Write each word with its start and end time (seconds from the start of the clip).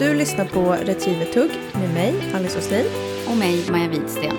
Du 0.00 0.14
lyssnar 0.14 0.44
på 0.44 0.72
Retrievertugg 0.72 1.50
med 1.74 1.94
mig, 1.94 2.32
Alice 2.34 2.58
Åslin. 2.58 2.86
Och 3.28 3.36
mig, 3.36 3.70
Maja 3.70 3.88
Widsten. 3.88 4.36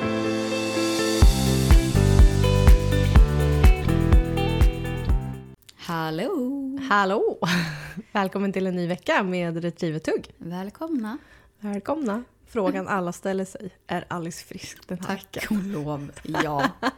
Hallå! 5.76 6.80
Hallå! 6.90 7.40
Välkommen 8.12 8.54
till 8.54 8.68
en 8.68 8.76
ny 8.76 8.88
vecka 8.88 9.24
med 9.24 9.64
Retrievertugg. 9.64 10.34
Välkomna. 10.38 11.18
Välkomna. 11.60 12.24
Frågan 12.48 12.88
alla 12.88 13.12
ställer 13.12 13.46
sig, 13.46 13.70
är 13.88 14.06
Alice 14.08 14.46
frisk 14.46 14.88
den 14.88 15.00
här 15.00 15.08
Tack 15.08 15.36
veckan? 15.36 15.58
och 15.58 15.84
lov. 15.84 16.12
Ja. 16.44 16.70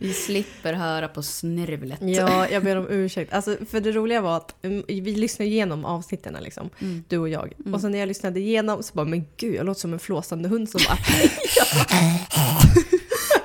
Vi 0.00 0.12
slipper 0.12 0.72
höra 0.72 1.08
på 1.08 1.22
snörvlet. 1.22 1.98
Ja, 2.02 2.48
jag 2.48 2.64
ber 2.64 2.76
om 2.76 2.86
ursäkt. 2.88 3.32
Alltså, 3.32 3.56
för 3.70 3.80
det 3.80 3.92
roliga 3.92 4.20
var 4.20 4.36
att 4.36 4.64
mm, 4.64 4.84
vi 4.88 5.16
lyssnade 5.16 5.48
igenom 5.50 5.84
avsnitten, 5.84 6.36
liksom, 6.42 6.70
Mm. 6.80 7.04
du 7.08 7.18
och 7.18 7.28
jag. 7.28 7.52
Och 7.72 7.80
sen 7.80 7.90
när 7.92 7.98
jag 7.98 8.06
lyssnade 8.08 8.40
igenom 8.40 8.82
så 8.82 8.94
bara, 8.94 9.06
men 9.06 9.26
gud, 9.36 9.54
jag 9.54 9.66
låter 9.66 9.80
som 9.80 9.92
en 9.92 9.98
flåsande 9.98 10.48
hund 10.48 10.70
som 10.70 10.80
bara... 10.88 10.98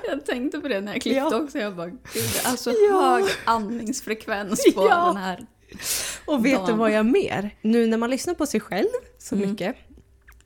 Jag 0.07 0.25
tänkte 0.25 0.59
på 0.59 0.67
det 0.67 0.81
när 0.81 0.93
jag 0.93 1.01
klippte 1.01 1.19
Ja. 1.31 1.43
också. 1.43 1.57
Jag 1.57 1.75
bara, 1.75 1.87
gud, 1.87 1.99
det 2.13 2.45
är 2.49 2.55
så 2.55 2.69
Ja. 2.89 3.17
hög 3.19 3.25
andningsfrekvens 3.45 4.63
på 4.75 4.87
Ja. 4.89 5.05
den 5.07 5.17
här. 5.17 5.45
Och 6.25 6.45
vet 6.45 6.59
du 6.65 6.71
Dan. 6.71 6.77
vad 6.77 6.91
jag 6.91 7.05
mer? 7.05 7.55
Nu 7.61 7.87
när 7.87 7.97
man 7.97 8.09
lyssnar 8.09 8.33
på 8.33 8.45
sig 8.45 8.59
själv 8.59 8.87
så 9.17 9.35
Mm. 9.35 9.49
mycket, 9.51 9.75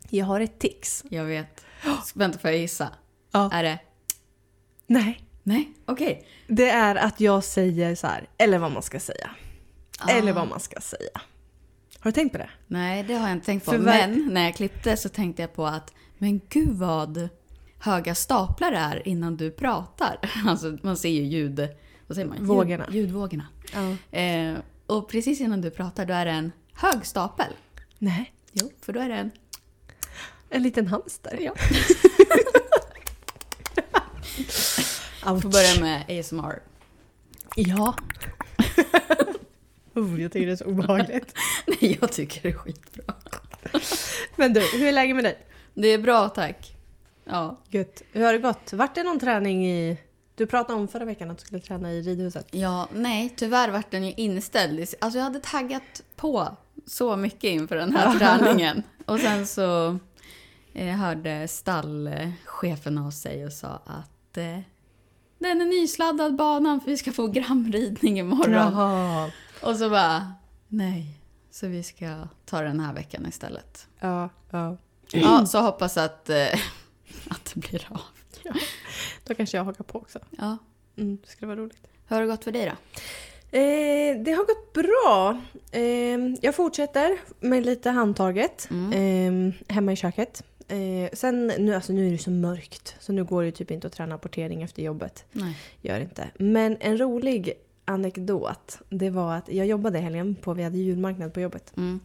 jag 0.10 0.26
har 0.26 0.40
ett 0.42 0.60
tics. 0.60 1.04
Jag 1.10 1.26
vet. 1.26 1.66
Vänta, 2.14 2.40
får 2.40 2.50
jag 2.50 2.60
gissa? 2.60 2.90
Ja. 3.32 3.50
Är 3.54 3.64
det? 3.64 3.80
Nej. 4.88 5.22
Nej, 5.48 5.74
okej. 5.86 6.28
Det 6.48 6.70
är 6.70 6.96
att 6.96 7.20
jag 7.20 7.44
säger 7.44 7.96
så 7.96 8.08
här, 8.08 8.30
eller 8.38 8.58
vad 8.58 8.71
man 8.71 8.84
ska 8.84 8.99
säga. 8.99 9.30
Ah. 9.99 10.10
Eller 10.10 10.34
vad 10.34 10.48
man 10.48 10.60
ska 10.60 10.82
säga. 10.82 11.21
Har 11.99 12.12
du 12.12 12.16
tänkt 12.16 12.32
på 12.32 12.38
det? 12.38 12.49
Nej, 12.68 13.04
det 13.04 13.13
har 13.13 13.27
jag 13.27 13.32
inte 13.38 13.46
tänkt 13.46 13.66
på. 13.66 13.71
För 13.71 13.77
ver- 13.80 13.84
Men 14.08 14.34
när 14.34 14.44
jag 14.44 14.55
klippte 14.55 14.98
så 14.98 15.10
tänkte 15.10 15.41
jag 15.41 15.54
på 15.54 15.66
att, 15.68 15.94
men 16.18 16.41
gud 16.49 16.70
vad 16.77 17.30
höga 17.80 18.16
staplar 18.16 18.71
det 18.71 18.77
är 18.77 19.08
innan 19.08 19.38
du 19.38 19.52
pratar. 19.52 20.20
Alltså 20.48 20.77
man 20.84 20.98
ser 20.98 21.10
ju 21.10 21.21
ljud... 21.24 21.68
Vad 22.08 22.16
säger 22.16 22.27
man? 22.27 22.38
Ljud, 22.38 22.48
Vågorna. 22.48 22.86
Ljudvågorna. 22.91 23.48
Ja. 23.74 24.18
Eh, 24.20 24.54
och 24.86 25.10
precis 25.10 25.41
innan 25.41 25.62
du 25.62 25.70
pratar 25.70 26.05
då 26.05 26.14
är 26.14 26.26
det 26.26 26.32
en 26.32 26.52
hög 26.74 27.05
stapel. 27.05 27.54
Nej. 27.98 28.34
Jo, 28.52 28.71
för 28.82 28.93
då 28.93 28.99
är 28.99 29.10
det 29.10 29.16
en... 29.16 29.32
En 30.49 30.64
liten 30.64 30.88
hamster. 30.88 31.38
Ja. 31.41 31.54
Ouch. 35.28 35.42
Får 35.42 35.50
börja 35.50 35.82
med 35.82 36.20
ASMR. 36.20 36.60
Ja. 37.56 37.96
oh, 39.94 40.22
jag 40.22 40.32
tycker 40.32 40.48
det 40.48 40.52
är 40.52 40.56
så 40.56 40.66
obehagligt. 40.66 41.34
Nej, 41.68 41.98
jag 42.02 42.12
tycker 42.12 42.42
det 42.42 42.50
är 42.50 42.54
skitbra. 42.54 43.14
Men 44.36 44.54
du, 44.54 44.62
hur 44.62 44.88
är 44.88 44.92
läget 44.92 45.16
med 45.16 45.26
dig? 45.26 45.38
Det 45.74 45.88
är 45.88 45.98
bra, 45.98 46.30
tack. 46.30 46.76
Ja. 47.24 47.58
Gött. 47.70 48.02
Hur 48.12 48.26
har 48.26 48.34
det 48.34 48.40
gått? 48.40 48.74
Vart 48.74 48.96
det 48.96 49.04
någon 49.04 49.20
träning 49.20 49.68
i... 49.68 49.98
Du 50.36 50.46
pratade 50.46 50.80
om 50.80 50.88
förra 50.88 51.05
veckan 51.05 51.32
att 51.32 51.38
du 51.38 51.46
skulle 51.46 51.62
träna 51.62 51.94
i 51.94 52.02
ridhuset. 52.02 52.48
Ja, 52.52 52.88
nej, 52.94 53.34
tyvärr 53.38 53.70
vart 53.70 53.92
den 53.92 54.05
ju 54.05 54.14
inställd. 54.18 54.80
Alltså 55.02 55.18
jag 55.18 55.24
hade 55.24 55.40
taggat 55.40 56.04
på 56.16 56.58
så 56.86 57.16
mycket 57.16 57.44
inför 57.44 57.76
den 57.76 57.96
här 57.96 58.20
träningen. 58.20 58.84
Och 59.05 59.20
sen 59.20 59.48
så 59.48 60.00
eh, 60.74 60.96
hörde 60.96 61.48
stallchefen 61.48 62.98
av 62.98 63.12
sig 63.12 63.46
och 63.46 63.54
sa 63.54 63.82
att 63.86 64.38
eh, 64.38 64.59
den 65.40 65.62
är 65.62 65.66
nysladdad 65.66 66.35
banan 66.35 66.81
för 66.81 66.91
vi 66.91 66.97
ska 66.97 67.12
få 67.12 67.28
gramridning 67.28 68.19
imorgon. 68.19 68.53
Jaha. 68.53 69.31
Och 69.62 69.75
så 69.75 69.90
bara, 69.90 70.34
nej, 70.68 71.06
så 71.52 71.68
vi 71.68 71.84
ska 71.84 72.28
ta 72.46 72.62
den 72.62 72.80
här 72.80 72.94
veckan 72.94 73.25
istället. 73.30 73.88
Ja, 74.00 74.30
ja. 74.50 74.78
Ja, 75.12 75.46
så 75.46 75.59
hoppas 75.59 75.98
att, 75.98 76.30
eh, 76.30 76.36
att 77.28 77.52
det 77.53 77.59
blir 77.59 77.88
av. 77.92 78.02
Då 79.24 79.34
kanske 79.34 79.58
jag 79.58 79.64
hakar 79.64 79.84
på 79.84 80.00
också. 80.00 80.20
Ja. 80.38 80.58
Mm, 80.98 81.18
det 81.22 81.30
skulle 81.30 81.48
vara 81.48 81.59
roligt. 81.59 81.88
Hur 82.08 82.16
har 82.16 82.22
det 82.24 82.28
gått 82.28 82.44
för 82.44 82.52
dig 82.52 82.66
då? 82.66 82.72
Eh, 83.58 84.24
det 84.24 84.31
har 84.31 84.46
gått 84.46 84.74
bra. 84.74 85.42
Eh, 85.72 86.36
jag 86.42 86.56
fortsätter 86.56 87.18
med 87.40 87.66
lite 87.66 87.90
handtaget 87.90 88.69
eh, 88.72 89.74
hemma 89.75 89.92
i 89.92 89.96
köket. 89.96 90.44
Eh, 90.68 91.10
sen, 91.14 91.48
nu, 91.48 91.76
alltså, 91.76 91.94
nu 91.94 92.08
är 92.08 92.12
det 92.12 92.18
så 92.18 92.32
mörkt 92.32 92.96
så 93.00 93.14
nu 93.14 93.24
går 93.24 93.44
det 93.44 93.52
typ 93.52 93.72
inte 93.72 93.88
att 93.88 93.94
träna 93.94 94.18
portering 94.18 94.64
efter 94.64 94.84
jobbet. 94.84 95.26
Nej. 95.32 95.58
Gör 95.82 96.00
inte. 96.00 96.28
Men 96.40 96.78
en 96.80 96.98
rolig 96.98 97.54
anekdot, 97.86 98.80
det 98.90 99.10
var 99.10 99.34
att 99.36 99.50
jag 99.50 99.68
jobbade 99.68 99.98
i 100.00 100.02
helgen 100.02 100.36
på, 100.36 100.54
vi 100.54 100.64
hade 100.64 100.78
julmarknad 100.78 101.34
på 101.34 101.40
jobbet. 101.42 101.74
Mm. 101.78 102.00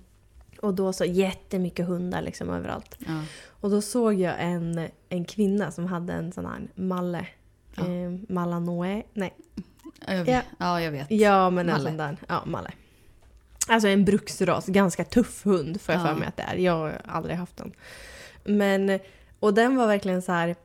Och 0.60 0.74
då 0.74 0.92
så 0.92 1.04
jättemycket 1.04 1.86
hundar 1.86 2.22
liksom 2.22 2.50
överallt. 2.50 2.96
Ja. 2.98 3.22
Och 3.48 3.70
då 3.70 3.82
såg 3.82 4.14
jag 4.14 4.34
en, 4.38 4.88
en 5.08 5.24
kvinna 5.24 5.70
som 5.70 5.86
hade 5.86 6.12
en 6.12 6.32
sån 6.32 6.46
här 6.46 6.68
malle. 6.74 7.26
Ja. 7.74 7.82
Eh, 7.86 8.10
Malanoe. 8.28 9.02
Nej. 9.12 9.34
Jag, 10.08 10.28
Ja. 10.28 10.42
ja, 10.58 10.80
jag 10.80 10.90
vet. 10.92 11.10
Ja, 11.10 11.50
men 11.50 11.68
en 11.68 11.72
Malle. 11.72 11.88
sån 11.88 11.96
där. 11.96 12.16
Ja, 12.28 12.42
Malle. 12.46 12.70
Alltså 13.68 13.88
en 13.88 14.04
bruksras. 14.04 14.66
Ganska 14.66 15.04
tuff 15.04 15.44
hund 15.44 15.80
får 15.80 15.94
jag 15.94 16.02
Ja. 16.02 16.06
för 16.06 16.14
mig 16.14 16.28
att 16.28 16.36
det 16.36 16.42
är. 16.42 16.56
Jag 16.56 16.72
har 16.72 17.00
aldrig 17.04 17.36
haft 17.36 17.56
den. 17.56 17.72
Men, 18.44 18.98
och 19.40 19.54
den 19.54 19.76
var 19.76 19.86
verkligen 19.86 20.22
så 20.22 20.32
här. 20.32 20.56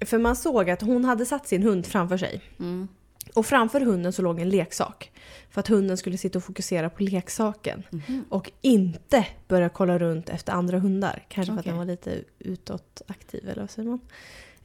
För 0.00 0.18
man 0.18 0.36
såg 0.36 0.70
att 0.70 0.82
hon 0.82 1.04
hade 1.04 1.26
satt 1.26 1.48
sin 1.48 1.62
hund 1.62 1.86
framför 1.86 2.16
sig. 2.16 2.40
Mm. 2.58 2.88
Och 3.34 3.46
framför 3.46 3.80
hunden 3.80 4.12
så 4.12 4.22
låg 4.22 4.40
en 4.40 4.48
leksak. 4.48 5.12
För 5.50 5.60
att 5.60 5.68
hunden 5.68 5.96
skulle 5.96 6.18
sitta 6.18 6.38
och 6.38 6.44
fokusera 6.44 6.90
på 6.90 7.02
leksaken. 7.02 7.82
Mhm. 7.90 8.24
Och 8.28 8.52
inte 8.60 9.26
börja 9.48 9.68
kolla 9.68 9.98
runt 9.98 10.28
efter 10.28 10.52
andra 10.52 10.78
hundar. 10.78 11.26
Kanske 11.28 11.52
för 11.52 11.60
att 11.60 11.66
den 11.66 11.76
var 11.76 11.84
lite 11.84 12.22
utåtaktiv 12.38 13.48
eller 13.48 13.60
vad 13.60 13.70
säger 13.70 13.88
man? 13.88 14.00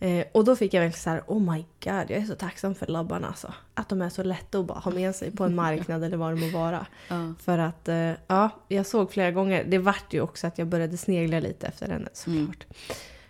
Eh, 0.01 0.25
och 0.31 0.43
då 0.45 0.55
fick 0.55 0.73
jag 0.73 0.81
verkligen 0.81 1.01
så 1.01 1.09
här, 1.09 1.23
oh 1.27 1.51
my 1.53 1.57
god, 1.83 1.93
jag 2.09 2.11
är 2.11 2.25
så 2.25 2.35
tacksam 2.35 2.75
för 2.75 2.87
labbarna 2.87 3.27
alltså. 3.27 3.53
Att 3.73 3.89
de 3.89 4.01
är 4.01 4.09
så 4.09 4.23
lätta 4.23 4.59
att 4.59 4.65
bara 4.65 4.79
ha 4.79 4.91
med 4.91 5.15
sig 5.15 5.31
på 5.31 5.43
en 5.43 5.55
marknad 5.65 6.03
eller 6.03 6.17
vad 6.17 6.31
det 6.31 6.41
må 6.51 6.57
vara. 6.59 6.85
Ja. 7.07 7.33
För 7.39 7.57
att, 7.57 7.87
eh, 7.87 8.11
ja, 8.27 8.49
jag 8.67 8.85
såg 8.85 9.11
flera 9.11 9.31
gånger, 9.31 9.63
det 9.63 9.77
vart 9.77 10.13
ju 10.13 10.21
också 10.21 10.47
att 10.47 10.57
jag 10.57 10.67
började 10.67 10.97
snegla 10.97 11.39
lite 11.39 11.67
efter 11.67 11.87
henne 11.87 12.09
såklart. 12.13 12.65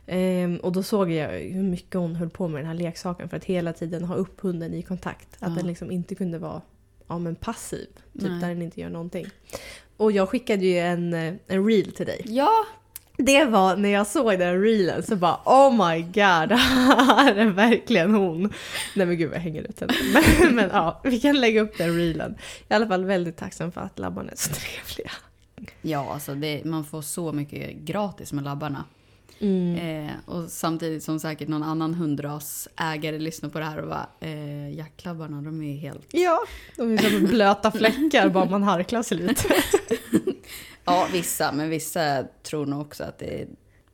Ehm, 0.05 0.57
och 0.57 0.71
då 0.71 0.83
såg 0.83 1.11
jag 1.11 1.29
hur 1.39 1.63
mycket 1.63 1.93
hon 1.93 2.15
höll 2.15 2.29
på 2.29 2.47
med 2.47 2.59
den 2.61 2.67
här 2.67 2.73
leksaken 2.73 3.29
för 3.29 3.37
att 3.37 3.43
hela 3.45 3.73
tiden 3.73 4.03
ha 4.03 4.15
upp 4.15 4.39
hunden 4.41 4.73
i 4.73 4.81
kontakt. 4.81 5.27
Att 5.39 5.49
Ja. 5.49 5.55
den 5.55 5.67
liksom 5.67 5.91
inte 5.91 6.15
kunde 6.15 6.37
vara 6.39 6.61
ja, 7.07 7.17
men 7.19 7.35
passiv, 7.35 7.87
typ 8.13 8.21
Nej. 8.29 8.39
där 8.41 8.47
den 8.49 8.61
inte 8.61 8.81
gör 8.81 8.89
någonting. 8.89 9.25
Och 9.97 10.11
jag 10.11 10.29
skickade 10.29 10.65
ju 10.65 10.77
en, 10.79 11.13
eh, 11.13 11.33
en 11.47 11.67
reel 11.67 11.91
till 11.91 12.05
dig. 12.05 12.21
Ja, 12.25 12.51
Det 13.21 13.45
var 13.45 13.75
när 13.75 13.89
jag 13.89 14.07
såg 14.07 14.39
den 14.39 14.61
reelen 14.61 15.03
så 15.03 15.15
bara 15.15 15.39
oh 15.45 15.71
my 15.71 16.01
god, 16.01 16.15
här 16.57 17.35
är 17.35 17.45
verkligen 17.45 18.13
hon. 18.13 18.53
Nej 18.95 19.05
men 19.05 19.17
gud 19.17 19.29
vad 19.29 19.37
jag 19.37 19.41
hänger 19.41 19.61
ut 19.61 19.79
henne. 19.79 19.93
Men, 20.39 20.55
men 20.55 20.69
ja, 20.73 21.01
vi 21.03 21.19
kan 21.19 21.39
lägga 21.39 21.61
upp 21.61 21.77
den 21.77 21.97
reelen. 21.97 22.35
Jag 22.67 22.75
är 22.75 22.79
i 22.79 22.83
alla 22.83 22.87
fall 22.87 23.05
väldigt 23.05 23.37
tacksam 23.37 23.71
för 23.71 23.81
att 23.81 23.99
labbarna 23.99 24.31
är 24.31 24.35
så 24.35 24.49
trevliga. 24.53 25.11
ja 25.81 26.13
alltså 26.13 26.35
det, 26.35 26.65
man 26.65 26.85
får 26.85 27.01
så 27.01 27.31
mycket 27.31 27.75
gratis 27.75 28.33
med 28.33 28.43
labbarna. 28.43 28.83
Mm. 29.39 30.05
Eh, 30.07 30.13
och 30.25 30.49
samtidigt 30.49 31.03
som 31.03 31.19
säkert 31.19 31.47
någon 31.47 31.63
annan 31.63 31.93
hundrasägare 31.93 33.19
lyssnar 33.19 33.49
på 33.49 33.59
det 33.59 33.65
här 33.65 33.77
och 33.77 33.87
bara 33.89 34.07
eh, 34.19 34.69
jacklabbarna 34.77 35.41
de 35.41 35.63
är 35.63 35.77
helt... 35.77 36.07
Ja, 36.11 36.39
de 36.75 36.93
är 36.93 36.97
som 36.97 37.25
blöta 37.25 37.71
fläckar 37.71 38.29
bara 38.29 38.45
man 38.45 38.63
harklar 38.63 39.03
sig 39.03 39.17
lite. 39.17 39.53
Ja, 40.89 41.07
vissa, 41.11 41.51
men 41.51 41.69
vissa 41.69 42.23
tror 42.43 42.65
nog 42.65 42.81
också 42.81 43.03
att 43.03 43.17
det 43.19 43.41
är... 43.41 43.47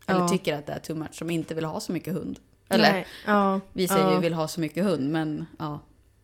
Eller 0.08 0.20
Ja. 0.20 0.28
tycker 0.28 0.56
att 0.58 0.66
det 0.66 0.74
är 0.74 0.80
too 0.80 0.96
much 0.96 1.14
som 1.14 1.30
inte 1.30 1.56
vill 1.56 1.66
ha 1.66 1.80
så 1.80 1.92
mycket 1.92 2.14
hund. 2.14 2.40
Eller 2.70 3.08
ja, 3.26 3.60
vi 3.74 3.88
säger 3.88 4.12
ju 4.14 4.20
vill 4.20 4.34
ha 4.34 4.48
så 4.48 4.60
mycket 4.60 4.84
hund 4.84 5.12
men 5.12 5.46
ja, 5.60 5.80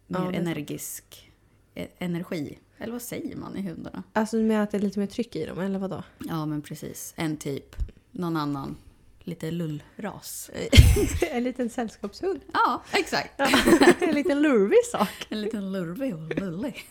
mer 0.07 0.33
energisk 0.33 1.31
e- 1.75 1.87
energi. 1.97 2.59
Eller 2.77 2.91
vad 2.93 3.01
säger 3.01 3.35
man 3.35 3.57
i 3.57 3.61
hundarna? 3.61 4.03
Alltså 4.13 4.37
du 4.37 4.43
menar 4.43 4.63
att 4.63 4.71
det 4.71 4.77
är 4.77 4.81
lite 4.81 4.99
mer 4.99 5.07
tryck 5.07 5.35
i 5.35 5.45
dem, 5.45 5.59
eller 5.59 5.79
vadå? 5.79 6.03
Ja 6.17 6.45
men 6.45 6.61
precis, 6.61 7.13
en 7.17 7.37
typ, 7.37 7.75
någon 8.11 8.37
annan, 8.37 8.77
lite 9.19 9.51
lullras. 9.51 10.49
en 11.31 11.43
liten 11.43 11.69
sällskapshund. 11.69 12.39
Ja, 12.53 12.83
exakt. 12.91 13.39
en 14.01 14.15
liten 14.15 14.41
lurvig 14.41 14.85
sak. 14.91 15.27
En 15.29 15.41
liten 15.41 15.71
lurvig 15.71 16.15
och 16.15 16.35
lullig. 16.35 16.85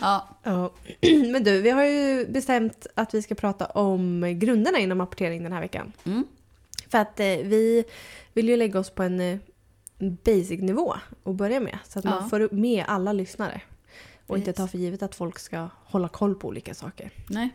Ja, 0.00 0.28
Ja. 0.42 0.72
Men 1.32 1.44
du, 1.44 1.62
vi 1.62 1.70
har 1.70 1.84
ju 1.84 2.26
bestämt 2.26 2.86
att 2.94 3.14
vi 3.14 3.22
ska 3.22 3.34
prata 3.34 3.66
om 3.66 4.34
grunderna 4.38 4.78
inom 4.78 5.00
apportering 5.00 5.42
den 5.42 5.52
här 5.52 5.60
veckan. 5.60 5.92
mm. 6.04 6.24
För 6.88 6.98
att 6.98 7.20
eh, 7.20 7.26
vi 7.26 7.84
vill 8.32 8.48
ju 8.48 8.56
lägga 8.56 8.78
oss 8.80 8.90
på 8.90 9.02
en 9.02 9.20
eh, 9.20 9.38
basic-nivå 9.98 10.94
att 11.24 11.34
börja 11.34 11.60
med. 11.60 11.78
Så 11.88 11.98
att 11.98 12.04
man 12.04 12.22
Ja. 12.22 12.28
får 12.28 12.40
upp 12.40 12.52
med 12.52 12.84
alla 12.88 13.12
lyssnare. 13.12 13.60
Och 14.26 14.36
inte 14.38 14.52
Precis. 14.52 14.64
ta 14.64 14.68
för 14.68 14.78
givet 14.78 15.02
att 15.02 15.14
folk 15.14 15.38
ska 15.38 15.68
hålla 15.84 16.08
koll 16.08 16.34
på 16.34 16.48
olika 16.48 16.74
saker. 16.74 17.10
nej. 17.28 17.48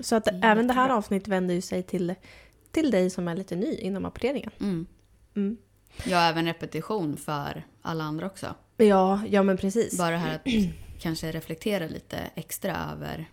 Så 0.00 0.16
att 0.16 0.26
Jättebra. 0.26 0.50
även 0.50 0.66
det 0.66 0.74
här 0.74 0.88
avsnittet 0.90 1.28
vänder 1.28 1.54
ju 1.54 1.60
sig 1.60 1.82
till, 1.82 2.14
till 2.70 2.90
dig 2.90 3.10
som 3.10 3.28
är 3.28 3.36
lite 3.36 3.56
ny 3.56 3.74
inom 3.74 4.04
apporteringen. 4.04 4.50
Mm. 4.60 4.86
Mm. 5.36 5.56
Ja, 6.04 6.28
även 6.28 6.46
repetition 6.46 7.16
för 7.16 7.62
alla 7.82 8.04
andra 8.04 8.26
också. 8.26 8.54
Ja, 8.76 9.20
ja 9.28 9.42
men 9.42 9.56
precis. 9.56 9.98
Bara 9.98 10.10
det 10.10 10.16
här 10.16 10.34
att 10.34 10.42
kanske 11.02 11.32
reflektera 11.32 11.86
lite 11.86 12.16
extra 12.34 12.90
över... 12.92 13.30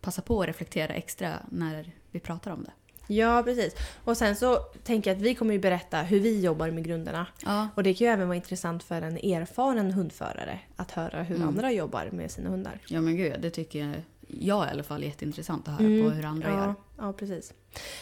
Passa 0.00 0.22
på 0.22 0.40
att 0.42 0.46
reflektera 0.48 0.94
extra 0.94 1.32
när 1.50 1.92
vi 2.10 2.20
pratar 2.20 2.50
om 2.50 2.64
det. 2.64 2.72
Ja, 3.14 3.42
precis. 3.42 3.74
Och 4.04 4.16
sen 4.16 4.36
så 4.36 4.56
tänker 4.84 5.10
jag 5.10 5.16
att 5.16 5.22
vi 5.22 5.34
kommer 5.34 5.52
ju 5.54 5.60
berätta 5.60 6.02
hur 6.02 6.20
vi 6.20 6.40
jobbar 6.40 6.70
med 6.70 6.84
grunderna. 6.84 7.26
Ja. 7.44 7.68
Och 7.74 7.82
det 7.82 7.94
kan 7.94 8.06
ju 8.06 8.12
även 8.12 8.28
vara 8.28 8.36
intressant 8.36 8.82
för 8.82 9.02
en 9.02 9.16
erfaren 9.16 9.90
hundförare 9.90 10.60
att 10.76 10.90
höra 10.90 11.22
hur 11.22 11.36
Mm. 11.36 11.48
andra 11.48 11.72
jobbar 11.72 12.08
med 12.12 12.30
sina 12.30 12.50
hundar. 12.50 12.78
ja, 12.88 13.00
men 13.00 13.16
gud, 13.16 13.40
det 13.40 13.50
tycker 13.50 13.78
jag, 13.86 13.94
jag 14.28 14.66
i 14.66 14.70
alla 14.70 14.82
fall 14.82 15.02
är 15.02 15.06
jätteintressant 15.06 15.68
att 15.68 15.80
höra 15.80 16.02
på 16.04 16.10
hur 16.10 16.24
andra 16.24 16.48
ja, 16.50 16.56
gör. 16.56 16.74
Ja, 16.98 17.12
precis. 17.12 17.52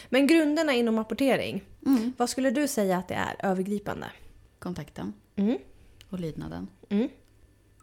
Men 0.09 0.27
grunderna 0.27 0.73
inom 0.73 0.97
apportering, 0.99 1.63
Mm. 1.85 2.13
vad 2.17 2.29
skulle 2.29 2.49
du 2.51 2.67
säga 2.67 2.97
att 2.97 3.07
det 3.07 3.15
är 3.15 3.35
övergripande? 3.51 4.07
Kontakten 4.59 5.13
Mm. 5.35 5.57
och 6.09 6.19
lydnaden. 6.19 6.67
Mm. 6.89 7.09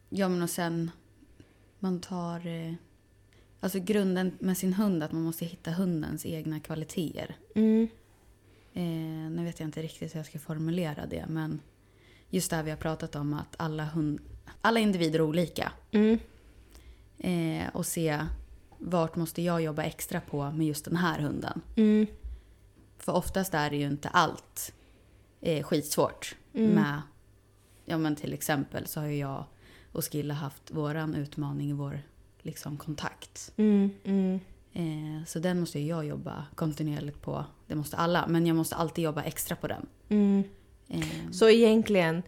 Ja, 0.08 0.28
men 0.28 0.42
och 0.42 0.50
sen 0.50 0.90
man 1.82 2.00
tar... 2.00 2.46
Eh, 2.46 2.74
alltså 3.60 3.78
grunden 3.78 4.36
med 4.38 4.56
sin 4.56 4.72
hund, 4.72 5.02
att 5.02 5.12
man 5.12 5.22
måste 5.22 5.44
hitta 5.44 5.70
hundens 5.70 6.26
egna 6.26 6.60
kvaliteter. 6.60 7.36
Mm. 7.54 7.88
Eh, 8.72 9.30
nu 9.30 9.44
vet 9.44 9.60
jag 9.60 9.66
inte 9.68 9.82
riktigt 9.82 10.14
hur 10.14 10.18
jag 10.18 10.26
ska 10.26 10.38
formulera 10.38 11.06
det, 11.06 11.26
men 11.28 11.60
just 12.28 12.50
det 12.50 12.56
här 12.56 12.62
vi 12.62 12.70
har 12.70 12.76
pratat 12.76 13.16
om 13.16 13.34
att 13.34 13.54
alla, 13.56 13.84
hund, 13.84 14.20
alla 14.60 14.80
individer 14.80 15.18
är 15.18 15.22
olika. 15.22 15.72
Mm. 15.90 16.18
Eh, 17.18 17.68
och 17.74 17.86
se 17.86 18.26
vart 18.78 19.16
måste 19.16 19.42
jag 19.42 19.62
jobba 19.62 19.82
extra 19.82 20.20
på 20.20 20.50
med 20.50 20.66
just 20.66 20.84
den 20.84 20.96
här 20.96 21.18
hunden. 21.20 21.60
Mm. 21.76 22.06
För 22.98 23.12
oftast 23.12 23.54
är 23.54 23.70
det 23.70 23.76
ju 23.76 23.86
inte 23.86 24.08
allt 24.08 24.74
eh, 25.40 25.64
skitsvårt 25.64 26.36
Mm. 26.54 26.70
med... 26.70 27.02
Ja 27.84 27.98
men 27.98 28.16
till 28.16 28.32
exempel 28.32 28.86
så 28.86 29.00
har 29.00 29.06
ju 29.06 29.16
jag 29.18 29.44
och 29.92 30.04
Skilla 30.12 30.34
haft 30.34 30.70
våran 30.70 31.14
utmaning 31.14 31.70
i 31.70 31.72
vår 31.72 32.00
liksom, 32.42 32.76
kontakt. 32.76 33.52
Mm. 33.56 33.90
Mm. 34.04 34.40
Eh, 34.72 35.24
så 35.26 35.38
den 35.38 35.60
måste 35.60 35.80
jag 35.80 36.04
jobba 36.06 36.46
kontinuerligt 36.54 37.22
på. 37.22 37.44
Det 37.66 37.74
måste 37.74 37.96
alla, 37.96 38.26
men 38.26 38.46
jag 38.46 38.56
måste 38.56 38.76
alltid 38.76 39.04
jobba 39.04 39.22
extra 39.22 39.56
på 39.56 39.66
den. 39.68 39.86
Mm. 40.08 40.42
Eh, 40.88 41.30
Så 41.32 41.48
egentligen, 41.48 42.22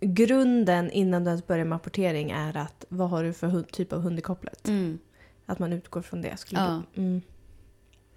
grunden 0.00 0.90
innan 0.90 1.24
du 1.24 1.30
ens 1.30 1.46
börjar 1.46 1.64
med 1.64 1.76
apportering 1.76 2.30
är 2.30 2.56
att 2.56 2.84
vad 2.88 3.10
har 3.10 3.24
du 3.24 3.32
för 3.32 3.46
hund, 3.46 3.68
typ 3.72 3.92
av 3.92 4.00
hund 4.00 4.18
i 4.18 4.22
kopplet? 4.22 4.68
mm. 4.68 4.98
Att 5.46 5.58
man 5.58 5.72
utgår 5.72 6.02
från 6.02 6.22
det. 6.22 6.36
Skulle 6.36 6.60
Ja. 6.60 6.82
du, 6.94 7.00
mm. 7.02 7.22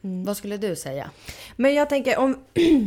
Mm. 0.02 0.24
Vad 0.26 0.38
skulle 0.38 0.58
du 0.58 0.76
säga? 0.76 1.12
Men 1.56 1.74
jag 1.74 1.90
tänker 1.90 2.18
om, 2.20 2.38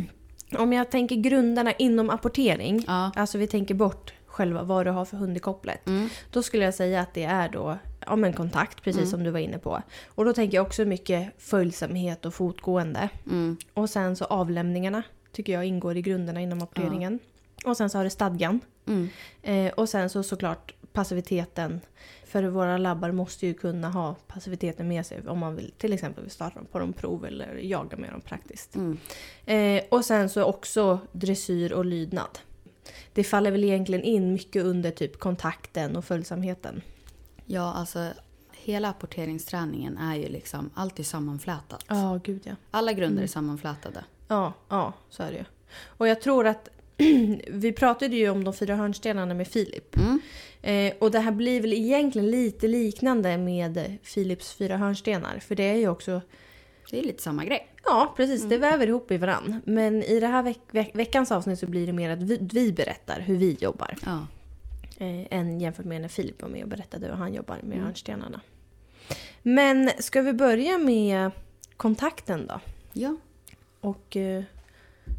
om 0.57 0.73
jag 0.73 0.91
tänker 0.91 1.15
grunderna 1.15 1.71
inom 1.73 2.09
apportering, 2.09 2.83
Ja. 2.87 3.11
alltså 3.15 3.37
vi 3.37 3.47
tänker 3.47 3.75
bort 3.75 4.13
själva 4.33 4.63
vad 4.63 4.85
du 4.85 4.91
har 4.91 5.05
för 5.05 5.17
hund 5.17 5.37
i 5.37 5.39
kopplet. 5.39 5.87
Mm. 5.87 6.09
Då 6.31 6.43
skulle 6.43 6.65
jag 6.65 6.73
säga 6.73 7.01
att 7.01 7.13
det 7.13 7.23
är 7.23 7.49
då 7.49 7.77
ja, 8.05 8.15
men 8.15 8.33
kontakt, 8.33 8.83
precis 8.83 9.09
som 9.09 9.23
du 9.23 9.31
var 9.31 9.39
inne 9.39 9.57
på. 9.57 9.81
Och 10.07 10.25
då 10.25 10.33
tänker 10.33 10.57
jag 10.57 10.65
också 10.65 10.85
mycket 10.85 11.33
följsamhet 11.37 12.25
och 12.25 12.33
fotgående. 12.33 13.09
Mm. 13.25 13.57
Och 13.73 13.89
sen 13.89 14.15
så 14.15 14.25
avlämningarna 14.25 15.03
tycker 15.31 15.53
jag 15.53 15.65
ingår 15.65 15.97
i 15.97 16.01
grunderna 16.01 16.41
inom 16.41 16.61
apporteringen. 16.61 17.19
Och 17.65 17.77
sen 17.77 17.89
så 17.89 17.97
har 17.97 18.03
du 18.03 18.09
stadgan. 18.09 18.59
Mm. 18.85 19.09
Eh, 19.41 19.73
och 19.73 19.89
sen 19.89 20.09
så 20.09 20.23
såklart 20.23 20.73
passiviteten. 20.93 21.81
För 22.25 22.43
våra 22.43 22.77
labbar 22.77 23.11
måste 23.11 23.47
ju 23.47 23.53
kunna 23.53 23.89
ha 23.89 24.15
passiviteten 24.27 24.87
med 24.87 25.05
sig 25.05 25.27
om 25.27 25.39
man 25.39 25.55
vill 25.55 25.73
till 25.77 25.93
exempel 25.93 26.23
vill 26.23 26.31
starta 26.31 26.59
dem 26.59 26.67
på 26.71 26.79
de 26.79 26.93
prov 26.93 27.25
eller 27.25 27.55
jaga 27.55 27.97
med 27.97 28.11
dem 28.11 28.21
praktiskt. 28.21 28.75
Mm. 28.75 28.97
Eh, 29.45 29.83
och 29.89 30.05
sen 30.05 30.29
så 30.29 30.43
också 30.43 30.99
dressyr 31.11 31.73
och 31.73 31.85
lydnad. 31.85 32.39
Det 33.13 33.23
faller 33.23 33.51
väl 33.51 33.63
egentligen 33.63 34.03
in 34.03 34.33
mycket 34.33 34.63
under 34.63 34.91
typ 34.91 35.19
kontakten 35.19 35.95
och 35.95 36.05
följsamheten. 36.05 36.81
Ja, 37.45 37.73
alltså 37.73 38.09
hela 38.51 38.89
apporteringsträningen 38.89 39.97
är 39.97 40.15
ju 40.15 40.27
liksom 40.27 40.69
alltid 40.73 41.05
sammanflätat. 41.05 41.85
Ja, 41.87 42.19
gud 42.23 42.41
ja. 42.43 42.55
Alla 42.71 42.93
grunder 42.93 43.23
är 43.23 43.27
sammanflätade. 43.27 44.03
Ja, 44.27 44.53
ja, 44.69 44.93
så 45.09 45.23
är 45.23 45.31
det 45.31 45.37
ju. 45.37 45.45
Och 45.85 46.07
jag 46.07 46.21
tror 46.21 46.47
att 46.47 46.69
vi 47.47 47.73
pratade 47.77 48.15
ju 48.15 48.29
om 48.29 48.43
de 48.43 48.53
fyra 48.53 48.75
hörnstenarna 48.75 49.33
med 49.33 49.47
Filip. 49.47 49.95
Mm. 49.97 50.19
Eh, 50.61 50.93
och 50.99 51.11
det 51.11 51.19
här 51.19 51.31
blir 51.31 51.61
väl 51.61 51.73
egentligen 51.73 52.31
lite 52.31 52.67
liknande 52.67 53.37
med 53.37 53.97
Philips 54.13 54.53
fyra 54.53 54.77
hörnstenar. 54.77 55.39
För 55.39 55.55
det 55.55 55.63
är 55.63 55.75
ju 55.75 55.89
också, 55.89 56.21
Det 56.93 56.99
är 56.99 57.03
lite 57.03 57.23
samma 57.23 57.45
grej. 57.45 57.67
ja 57.85 58.13
precis, 58.17 58.43
det 58.49 58.57
väver 58.57 58.87
ihop 58.87 59.11
i 59.11 59.17
varann. 59.17 59.61
Men 59.65 60.03
i 60.03 60.19
det 60.19 60.27
här 60.27 60.43
veck- 60.43 60.71
veck- 60.71 60.91
veckans 60.93 61.31
avsnitt 61.31 61.59
så 61.59 61.65
blir 61.67 61.87
det 61.87 61.93
mer 61.93 62.09
att 62.09 62.23
vi, 62.23 62.37
vi 62.53 62.73
berättar 62.73 63.19
hur 63.19 63.37
vi 63.37 63.57
jobbar. 63.59 63.95
Ja. 64.05 64.27
Eh, 64.97 65.37
än 65.39 65.59
jämfört 65.61 65.85
med 65.85 66.01
när 66.01 66.07
Filip 66.07 66.41
var 66.41 66.49
med 66.49 66.63
och 66.63 66.69
berättade 66.69 67.07
hur 67.07 67.13
han 67.13 67.33
jobbar 67.33 67.55
med 67.55 67.73
Mm. 67.73 67.85
hörnstenarna. 67.85 68.41
Men 69.43 69.89
ska 69.99 70.21
vi 70.21 70.33
börja 70.33 70.77
med 70.77 71.31
kontakten 71.77 72.47
då? 72.47 72.59
Ja. 72.93 73.15
Och 73.79 74.17
eh, 74.17 74.43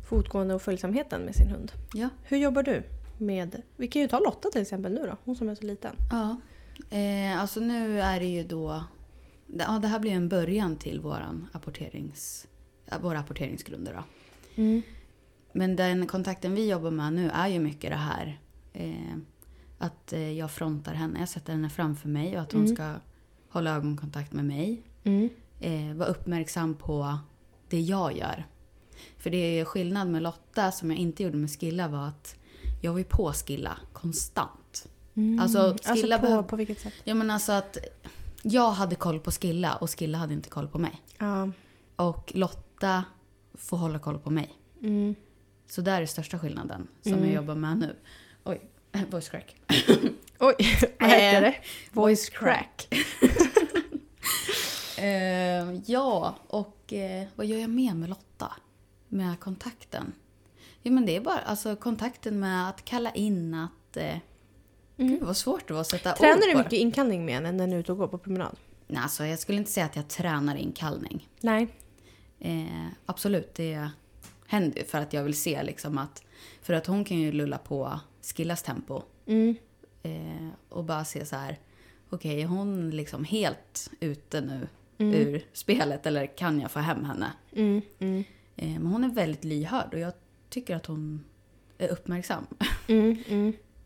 fotgående 0.08 0.54
och 0.54 0.62
följsamheten 0.62 1.22
med 1.22 1.34
sin 1.34 1.48
hund. 1.48 1.72
Ja. 1.94 2.08
Hur 2.24 2.36
jobbar 2.38 2.62
du 2.62 2.82
med... 3.18 3.62
Vi 3.76 3.88
kan 3.88 4.02
ju 4.02 4.08
ta 4.08 4.18
Lotta 4.18 4.48
till 4.50 4.62
exempel 4.62 4.92
nu 4.92 5.00
då, 5.06 5.16
hon 5.24 5.36
som 5.36 5.48
är 5.48 5.54
så 5.54 5.64
liten. 5.66 5.96
Ja. 6.10 6.36
Eh, 6.98 7.40
alltså 7.40 7.60
nu 7.60 8.00
är 8.00 8.20
det 8.20 8.26
ju 8.26 8.42
då... 8.44 8.84
Ja, 9.46 9.78
det 9.82 9.88
här 9.88 9.98
blir 9.98 10.12
en 10.12 10.28
början 10.28 10.76
till 10.76 11.00
våran 11.00 11.46
apporterings, 11.52 12.46
våra 13.00 13.18
apporteringsgrunder. 13.18 13.94
Då. 13.94 14.02
Men 15.52 15.76
den 15.76 16.06
kontakten 16.06 16.54
vi 16.54 16.70
jobbar 16.70 16.90
med 16.90 17.12
nu 17.12 17.30
är 17.30 17.48
ju 17.48 17.58
mycket 17.60 17.90
det 17.90 17.96
här 17.96 18.40
eh, 18.72 19.16
att 19.78 20.12
eh, 20.12 20.32
jag 20.32 20.50
frontar 20.50 20.94
henne, 20.94 21.18
jag 21.20 21.28
sätter 21.28 21.52
henne 21.52 21.70
framför 21.70 22.08
mig 22.08 22.36
och 22.36 22.42
att 22.42 22.52
hon 22.52 22.62
Mm. 22.64 22.76
ska 22.76 22.94
hålla 23.48 23.74
ögonkontakt 23.76 24.32
med 24.32 24.44
mig. 24.44 24.82
Mm. 25.04 25.28
Eh, 25.60 25.96
vara 25.96 26.08
uppmärksam 26.08 26.74
på 26.74 27.18
det 27.68 27.80
jag 27.80 28.16
gör. 28.16 28.46
För 29.18 29.30
det 29.30 29.36
är 29.60 29.64
skillnad 29.64 30.08
med 30.08 30.22
Lotta 30.22 30.72
som 30.72 30.90
jag 30.90 30.98
inte 30.98 31.22
gjorde 31.22 31.36
med 31.36 31.50
Skilla 31.50 31.88
var 31.88 32.06
att 32.08 32.36
jag 32.82 32.92
var 32.92 32.98
ju 32.98 33.04
på 33.04 33.32
Skilla 33.32 33.78
konstant. 33.92 34.88
Mm. 35.14 35.40
Alltså, 35.40 35.76
Skilla 35.82 36.18
alltså 36.18 36.42
på, 36.42 36.48
på 36.48 36.56
vilket 36.56 36.80
sätt? 36.80 36.92
Ja 37.04 37.14
men 37.14 37.30
alltså 37.30 37.52
att 37.52 37.78
jag 38.46 38.70
hade 38.70 38.94
koll 38.96 39.20
på 39.20 39.30
Skilla 39.30 39.76
och 39.76 39.98
Skilla 39.98 40.18
hade 40.18 40.32
inte 40.34 40.48
koll 40.48 40.68
på 40.68 40.78
mig. 40.78 41.02
Ja. 41.18 41.50
Och 41.96 42.32
Lotta 42.34 43.04
får 43.54 43.76
hålla 43.76 43.98
koll 43.98 44.18
på 44.18 44.30
mig. 44.30 44.54
Mm. 44.82 45.14
Så 45.66 45.80
där 45.80 46.02
är 46.02 46.06
största 46.06 46.38
skillnaden 46.38 46.88
som 47.02 47.12
Mm. 47.12 47.24
jag 47.24 47.34
jobbar 47.34 47.54
med 47.54 47.78
nu. 47.78 47.96
Oj, 48.44 48.60
voice 49.10 49.28
crack. 49.28 49.56
Oj, 50.38 50.56
vad 51.00 51.10
heter 51.10 51.36
Eh, 51.36 51.40
det? 51.40 51.54
Voice 51.92 52.28
crack. 52.28 52.88
Eh, 54.98 55.74
ja, 55.86 56.34
och 56.46 56.92
eh, 56.92 57.26
vad 57.34 57.46
gör 57.46 57.58
jag 57.58 57.70
mer 57.70 57.94
med 57.94 58.08
Lotta? 58.08 58.52
Med 59.08 59.40
kontakten? 59.40 60.12
Ja 60.82 60.90
men 60.90 61.06
det 61.06 61.16
är 61.16 61.20
bara 61.20 61.38
alltså, 61.38 61.76
kontakten 61.76 62.40
med 62.40 62.68
att 62.68 62.84
kalla 62.84 63.10
in 63.12 63.54
att... 63.54 63.96
Eh, 64.96 65.06
Gud 65.06 65.22
vad 65.22 65.36
svårt 65.36 65.68
det 65.68 65.74
var 65.74 65.80
att 65.80 65.86
sätta 65.86 66.10
ord 66.12 66.16
Tränar 66.18 66.46
du 66.46 66.52
på. 66.52 66.58
mycket 66.58 66.72
inkallning 66.72 67.24
med 67.24 67.34
henne 67.34 67.52
när 67.52 67.66
du 67.66 67.72
är 67.74 67.78
ute 67.80 67.92
och 67.92 67.98
går 67.98 68.08
på 68.08 68.18
promenad? 68.18 68.56
Nej, 68.86 69.02
alltså, 69.02 69.24
jag 69.26 69.38
skulle 69.38 69.58
inte 69.58 69.70
säga 69.70 69.86
att 69.86 69.96
jag 69.96 70.08
tränar 70.08 70.56
inkallning. 70.56 71.28
Nej. 71.40 71.68
Eh, 72.40 72.86
absolut, 73.06 73.54
det 73.54 73.88
händer 74.46 74.84
för 74.84 74.98
att 74.98 75.12
jag 75.12 75.22
vill 75.24 75.36
se 75.36 75.62
liksom 75.62 75.98
att... 75.98 76.22
För 76.62 76.74
att 76.74 76.86
hon 76.86 77.04
kan 77.04 77.16
ju 77.18 77.32
lulla 77.32 77.58
på 77.58 78.00
Skillas 78.22 78.62
tempo. 78.62 79.02
Mm. 79.26 79.54
Eh, 80.02 80.48
och 80.68 80.84
bara 80.84 81.04
se 81.04 81.26
så 81.26 81.36
här, 81.36 81.58
okej 82.10 82.42
är 82.42 82.46
hon 82.46 82.90
liksom 82.90 83.24
helt 83.24 83.90
ute 84.00 84.40
nu 84.40 84.68
Mm. 84.98 85.14
ur 85.14 85.44
spelet 85.52 86.06
eller 86.06 86.26
kan 86.36 86.60
jag 86.60 86.70
få 86.70 86.78
hem 86.78 87.04
henne? 87.04 87.32
Mm. 87.52 87.82
Mm. 87.98 88.24
Eh, 88.56 88.68
men 88.68 88.86
hon 88.86 89.04
är 89.04 89.08
väldigt 89.08 89.44
lyhörd 89.44 89.94
och 89.94 90.00
jag 90.00 90.12
tycker 90.50 90.76
att 90.76 90.86
hon 90.86 91.24
är 91.78 91.88
uppmärksam. 91.88 92.46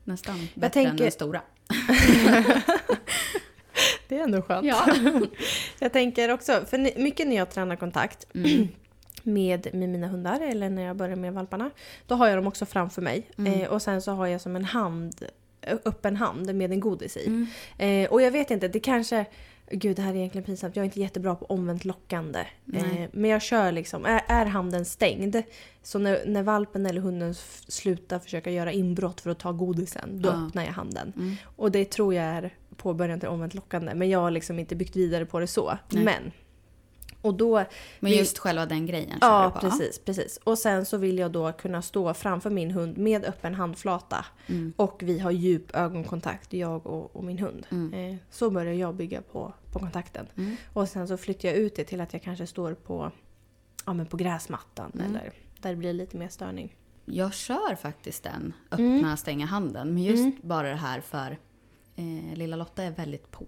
Nästan 0.09 0.49
bättre 0.55 0.81
än 0.81 0.87
tänker- 0.87 1.05
den 1.05 1.12
stora. 1.12 1.41
Det 4.09 4.19
är 4.19 4.23
ändå 4.23 4.43
skönt. 4.43 4.67
Ja. 4.67 4.87
Jag 5.79 5.93
tänker 5.93 6.31
också, 6.31 6.65
för 6.67 6.99
mycket 7.00 7.29
när 7.29 7.37
jag 7.37 7.50
tränar 7.50 7.77
kontakt 7.77 8.27
Mm. 8.35 8.69
med, 9.23 9.75
med 9.75 9.88
mina 9.88 10.07
hundar 10.07 10.41
eller 10.41 10.71
när 10.71 10.83
jag 10.83 10.97
börjar 10.97 11.17
med 11.17 11.33
valparna, 11.33 11.71
då 12.07 12.15
har 12.15 12.29
jag 12.29 12.38
dem 12.38 12.47
också 12.47 12.67
framför 12.67 13.03
mig. 13.03 13.31
Mm. 13.38 13.61
Eh, 13.61 13.69
och 13.69 13.83
sen 13.83 14.03
så 14.03 14.12
har 14.12 14.27
jag 14.27 14.41
som 14.41 14.57
en 14.57 14.65
hand, 14.65 15.25
öppen 15.62 16.17
hand 16.17 16.55
med 16.55 16.73
en 16.73 16.81
godis 16.81 17.17
i. 17.17 17.27
Mm. 17.27 17.47
Eh, 17.79 18.11
och 18.12 18.23
jag 18.23 18.31
vet 18.31 18.50
inte, 18.50 18.69
det 18.69 18.81
kanske... 18.81 19.25
Gud, 19.71 19.97
det 19.97 20.03
här 20.03 20.13
är 20.13 20.17
egentligen 20.17 20.45
pinsamt. 20.45 20.77
Jag 20.77 20.83
är 20.83 20.85
inte 20.85 21.01
jättebra 21.01 21.35
på 21.35 21.45
omvänt 21.45 21.85
lockande. 21.85 22.47
Eh, 22.75 23.09
men 23.13 23.31
jag 23.31 23.43
kör 23.43 23.73
liksom, 23.73 24.07
är, 24.07 24.23
är 24.29 24.47
handen 24.47 24.85
stängd, 24.85 25.37
så 25.83 25.99
när, 25.99 26.27
när 26.27 26.43
valpen 26.43 26.87
eller 26.87 27.01
hunden 27.01 27.35
slutar 27.69 28.19
försöka 28.19 28.51
göra 28.51 28.73
inbrott 28.73 29.21
för 29.21 29.31
att 29.31 29.39
ta 29.39 29.53
godisen, 29.53 30.23
då 30.23 30.29
Ja. 30.29 30.47
öppnar 30.47 30.65
jag 30.65 30.73
handen. 30.73 31.13
Mm. 31.17 31.37
Och 31.57 31.71
det 31.71 31.85
tror 31.91 32.15
jag 32.15 32.25
är 32.25 32.55
påbörjan 32.77 33.21
till 33.21 33.29
omvänt 33.29 33.55
lockande. 33.55 33.95
Men 33.95 34.11
jag 34.11 34.19
har 34.19 34.31
liksom 34.31 34.59
inte 34.59 34.77
byggt 34.77 34.97
vidare 34.97 35.27
på 35.27 35.41
det 35.41 35.47
så. 35.47 35.79
Nej. 35.91 36.05
Men. 36.05 36.33
Och 37.23 37.35
då... 37.35 37.57
Men 38.01 38.11
Vi- 38.11 38.19
just 38.19 38.39
själva 38.39 38.67
den 38.67 38.87
grejen 38.87 39.19
Ja, 39.21 39.51
på. 39.55 39.61
precis, 39.61 39.99
precis. 39.99 40.37
Och 40.45 40.59
sen 40.59 40.85
så 40.87 40.97
vill 40.97 41.19
jag 41.19 41.33
då 41.33 41.53
kunna 41.53 41.83
stå 41.83 42.15
framför 42.15 42.51
min 42.51 42.71
hund 42.71 42.99
med 42.99 43.25
öppen 43.25 43.55
handflata. 43.55 44.25
Mm. 44.47 44.73
Och 44.77 45.01
vi 45.05 45.19
har 45.19 45.31
djup 45.31 45.75
ögonkontakt, 45.77 46.53
jag 46.53 46.87
och, 46.87 47.17
och 47.17 47.25
min 47.25 47.39
hund. 47.39 47.67
Mm. 47.71 47.95
Eh, 48.13 48.17
så 48.31 48.51
börjar 48.51 48.73
jag 48.75 48.95
bygga 48.95 49.23
på, 49.23 49.53
på 49.73 49.79
kontakten. 49.79 50.27
Mm. 50.37 50.57
Och 50.73 50.89
sen 50.89 51.09
så 51.09 51.17
flyttar 51.17 51.49
jag 51.49 51.57
ut 51.59 51.77
det 51.77 51.85
till 51.85 52.01
att 52.01 52.13
jag 52.13 52.23
kanske 52.23 52.47
står 52.47 52.75
på 52.75 53.11
ja, 53.87 53.93
men 53.93 54.07
på 54.07 54.17
gräsmattan 54.17 54.91
Mm. 54.95 55.07
eller 55.07 55.33
där 55.61 55.71
det 55.71 55.77
blir 55.77 55.93
lite 55.93 56.17
mer 56.17 56.29
störning. 56.29 56.75
Jag 57.05 57.35
kör 57.35 57.75
faktiskt 57.75 58.23
den, 58.23 58.53
öppna, 58.71 58.85
Mm. 58.85 59.17
stänga 59.17 59.47
handen. 59.47 59.95
Men 59.95 60.03
just 60.03 60.43
bara 60.43 60.69
det 60.69 60.75
här 60.77 61.01
för 61.01 61.39
eh, 61.97 62.35
lilla 62.37 62.57
Lotta 62.57 62.83
är 62.83 62.91
väldigt 62.91 63.31
på. 63.31 63.47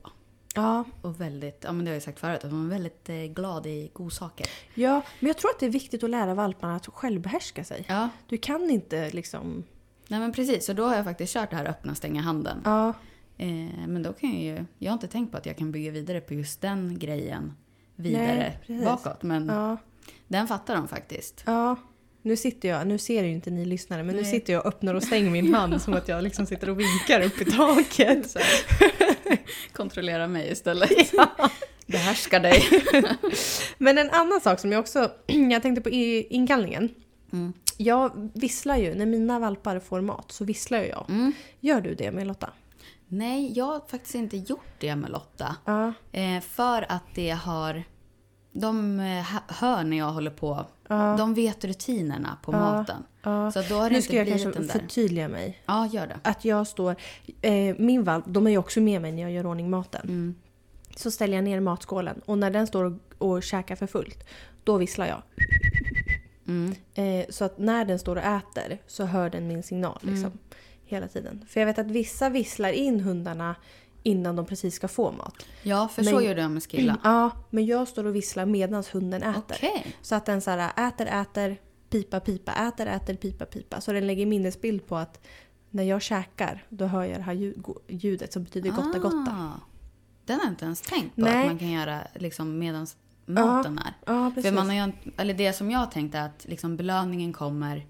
Ja, 0.61 0.85
Och 1.03 1.21
väldigt, 1.21 1.61
ja 1.65 1.73
men 1.73 1.85
det 1.85 1.91
har 1.91 1.95
jag 1.95 2.03
sagt 2.03 2.19
förut, 2.21 2.45
att 2.45 2.51
hon 2.51 2.67
är 2.67 2.71
väldigt 2.71 3.09
eh, 3.09 3.15
glad 3.17 3.67
i 3.67 3.91
godsaker. 3.93 4.47
ja, 4.75 5.03
men 5.21 5.29
jag 5.29 5.37
tror 5.39 5.51
att 5.51 5.61
det 5.61 5.67
är 5.67 5.71
viktigt 5.71 6.05
att 6.05 6.11
lära 6.11 6.35
valparna 6.35 6.77
att 6.77 6.87
självbehärska 6.87 7.65
sig. 7.65 7.85
Ja, 7.89 8.09
Du 8.29 8.39
kan 8.39 8.71
inte 8.71 9.11
liksom... 9.11 9.65
nej 10.09 10.21
men 10.21 10.33
precis. 10.33 10.67
Så 10.67 10.73
då 10.73 10.85
har 10.85 10.97
jag 10.97 11.05
faktiskt 11.05 11.33
kört 11.33 11.51
det 11.51 11.57
här 11.57 11.65
öppna, 11.69 11.95
stänga 11.95 12.23
handen. 12.23 12.59
Ja, 12.65 12.93
Eh, 13.37 13.87
men 13.89 14.03
då 14.03 14.13
kan 14.13 14.31
jag 14.33 14.43
ju, 14.43 14.65
jag 14.79 14.91
har 14.91 14.95
inte 14.95 15.09
tänkt 15.09 15.31
på 15.33 15.37
att 15.39 15.47
jag 15.47 15.57
kan 15.57 15.73
bygga 15.73 15.91
vidare 15.91 16.21
på 16.21 16.35
just 16.35 16.61
den 16.61 16.99
grejen 16.99 17.53
vidare 17.97 18.53
Nej, 18.67 18.85
bakåt. 18.85 19.23
Men 19.23 19.47
ja, 19.49 19.77
den 20.29 20.49
fattar 20.49 20.75
de 20.75 20.89
faktiskt. 20.89 21.43
ja. 21.47 21.77
Nu 22.23 22.37
sitter 22.37 22.69
jag, 22.69 22.87
nu 22.87 22.99
ser 22.99 23.25
ju 23.25 23.31
inte 23.33 23.51
ni 23.51 23.65
lyssnare, 23.65 24.03
men 24.03 24.17
nu 24.17 24.23
Nej. 24.23 24.31
sitter 24.31 24.53
jag 24.53 24.61
och 24.61 24.67
öppnar 24.69 24.95
och 24.95 25.03
stänger 25.03 25.31
min 25.31 25.55
hand 25.55 25.83
som 25.83 25.95
att 25.95 26.09
jag 26.09 26.25
liksom 26.25 26.47
sitter 26.47 26.71
och 26.71 26.81
vinkar 26.81 27.21
upp 27.21 27.41
i 27.41 27.45
taket. 27.45 28.37
Kontrollera 29.73 30.27
mig 30.29 30.51
istället. 30.53 30.91
Behärskar 31.87 32.41
dig. 32.41 32.63
Men 33.79 33.99
en 33.99 34.11
annan 34.11 34.41
sak 34.41 34.61
som 34.61 34.73
jag 34.73 34.81
också, 34.81 35.11
jag 35.51 35.63
tänkte 35.63 35.81
på 35.83 35.89
inkallningen. 35.91 36.89
Mm. 37.33 37.53
Jag 37.77 38.31
visslar 38.35 38.77
ju, 38.77 38.95
när 38.95 39.07
mina 39.07 39.39
valpar 39.39 39.79
får 39.79 40.01
mat 40.01 40.33
så 40.33 40.45
visslar 40.45 40.79
jag. 40.79 41.07
Mm. 41.09 41.33
Gör 41.61 41.81
du 41.81 41.95
det 41.95 42.11
med 42.13 42.27
Lotta? 42.27 42.51
Nej, 43.09 43.53
jag 43.59 43.65
har 43.65 43.81
faktiskt 43.91 44.15
inte 44.15 44.37
gjort 44.37 44.75
det 44.81 44.97
med 44.97 45.11
Lotta. 45.11 45.57
Ja. 45.65 45.93
Eh, 46.13 46.41
för 46.41 46.87
att 46.93 47.05
det 47.15 47.31
har... 47.31 47.85
De 48.53 49.01
eh, 49.01 49.23
hö- 49.23 49.41
hör 49.49 49.85
när 49.85 49.97
jag 49.99 50.11
håller 50.13 50.31
på. 50.31 50.67
Ja. 50.93 51.15
De 51.19 51.35
vet 51.35 51.65
rutinerna 51.65 52.39
på 52.43 52.53
Ja. 52.53 52.59
maten. 52.59 53.03
ja. 53.23 53.51
Så 53.53 53.63
då 53.69 53.75
har 53.75 53.83
det 53.85 53.91
Nu 53.91 53.97
inte 53.97 54.07
ska 54.09 54.17
jag 54.17 54.29
kanske 54.29 54.51
den 54.51 54.67
där. 54.67 54.73
förtydliga 54.79 55.29
mig. 55.29 55.59
Ja, 55.67 55.87
gör 55.93 56.07
det. 56.07 56.17
Att 56.23 56.45
jag 56.45 56.67
står, 56.67 56.97
eh, 57.43 57.75
min 57.79 58.05
valp, 58.05 58.25
de 58.29 58.47
är 58.47 58.51
ju 58.51 58.59
också 58.59 58.81
med 58.81 59.03
mig 59.03 59.13
när 59.13 59.23
jag 59.23 59.31
gör 59.33 59.47
ordning 59.47 59.71
maten. 59.71 60.01
Mm. 60.09 60.35
Så 60.97 61.11
ställer 61.11 61.35
jag 61.37 61.45
ner 61.45 61.61
matskålen 61.61 62.21
och 62.27 62.39
när 62.39 62.51
den 62.51 62.67
står 62.67 62.85
och, 62.85 62.93
och 63.19 63.43
käkar 63.43 63.77
för 63.77 63.87
fullt, 63.87 64.25
då 64.65 64.77
visslar 64.77 65.07
jag. 65.07 65.23
Mm. 66.49 66.75
Eh, 66.95 67.27
så 67.31 67.45
att 67.45 67.59
när 67.59 67.85
den 67.85 67.99
står 67.99 68.17
och 68.17 68.23
äter 68.23 68.79
så 68.87 69.05
hör 69.05 69.31
den 69.31 69.47
min 69.49 69.63
signal 69.63 69.99
liksom, 70.03 70.25
Mm. 70.27 70.39
hela 70.85 71.09
tiden. 71.09 71.45
För 71.49 71.61
jag 71.61 71.67
vet 71.67 71.79
att 71.79 71.91
vissa 71.91 72.29
visslar 72.29 72.73
in 72.73 73.01
hundarna 73.01 73.55
innan 74.03 74.37
de 74.37 74.47
precis 74.47 74.75
ska 74.75 74.89
få 74.89 75.13
mat. 75.13 75.47
Ja, 75.63 75.89
för 75.89 76.05
Men- 76.05 76.15
så 76.15 76.21
gör 76.23 76.35
du 76.35 76.49
med 76.49 76.63
Skilla. 76.71 76.99
Ja, 77.05 77.31
men 77.51 77.67
jag 77.67 77.89
står 77.89 78.05
och 78.07 78.15
visslar 78.15 78.47
medan 78.47 78.85
hunden 78.93 79.23
äter. 79.23 79.57
Okej. 79.57 79.97
Så 80.03 80.15
att 80.15 80.27
den 80.27 80.41
så 80.41 80.51
här, 80.51 80.89
äter, 80.89 81.07
äter, 81.07 81.57
pipa, 81.91 82.21
pipa, 82.21 82.53
äter, 82.53 82.87
äter, 82.87 83.15
pipa, 83.15 83.45
pipa. 83.45 83.81
Så 83.81 83.93
den 83.93 84.07
lägger 84.07 84.27
minnesbild 84.27 84.87
på 84.87 84.97
att 84.97 85.27
när 85.71 85.83
jag 85.85 86.03
käkar, 86.03 86.65
då 86.69 86.87
hör 86.87 87.05
jag 87.05 87.19
det 87.19 87.23
här 87.23 87.53
ljudet 87.89 88.33
som 88.33 88.45
betyder 88.45 88.71
gotta, 88.71 88.99
gotta. 88.99 89.31
Ah. 89.31 89.61
Den 90.25 90.37
har 90.39 90.45
jag 90.47 90.53
inte 90.53 90.65
ens 90.65 90.81
tänkt 90.81 91.15
på 91.15 91.21
Nej. 91.21 91.41
att 91.41 91.47
man 91.47 91.59
kan 91.59 91.71
göra 91.71 92.01
liksom 92.15 92.59
medan 92.59 92.87
maten 93.27 93.79
är. 93.79 93.95
Ja, 94.07 94.33
precis. 94.35 94.49
För 94.51 94.57
man 94.57 94.71
har 94.71 94.93
eller 95.17 95.35
det 95.35 95.53
som 95.53 95.71
jag 95.71 95.91
tänkte 95.91 96.19
är 96.19 96.27
att 96.27 96.47
liksom 96.49 96.77
belöningen 96.77 97.33
kommer 97.33 97.87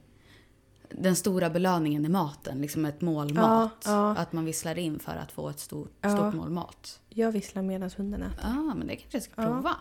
den 0.91 1.17
stora 1.17 1.51
belöningen 1.51 2.05
i 2.05 2.09
maten, 2.09 2.61
liksom 2.61 2.85
ett 2.85 3.01
mål 3.01 3.33
Ja, 3.35 3.41
mat. 3.49 3.83
ja. 3.85 4.11
Att 4.17 4.33
man 4.33 4.45
visslar 4.45 4.79
in 4.79 4.99
för 4.99 5.13
att 5.17 5.33
få 5.33 5.49
ett 5.49 5.61
stort, 5.61 5.93
Ja. 6.01 6.17
stort 6.17 6.35
mål 6.35 6.51
mat. 6.51 7.01
Jag 7.09 7.33
visslar 7.33 7.63
medan 7.63 7.91
hunden 7.97 8.23
äter. 8.23 8.39
Ja, 8.43 8.49
ah, 8.49 8.75
men 8.75 8.87
det 8.87 8.97
kanske 8.97 9.17
jag 9.17 9.23
ska 9.23 9.33
Ja. 9.43 9.47
prova. 9.49 9.77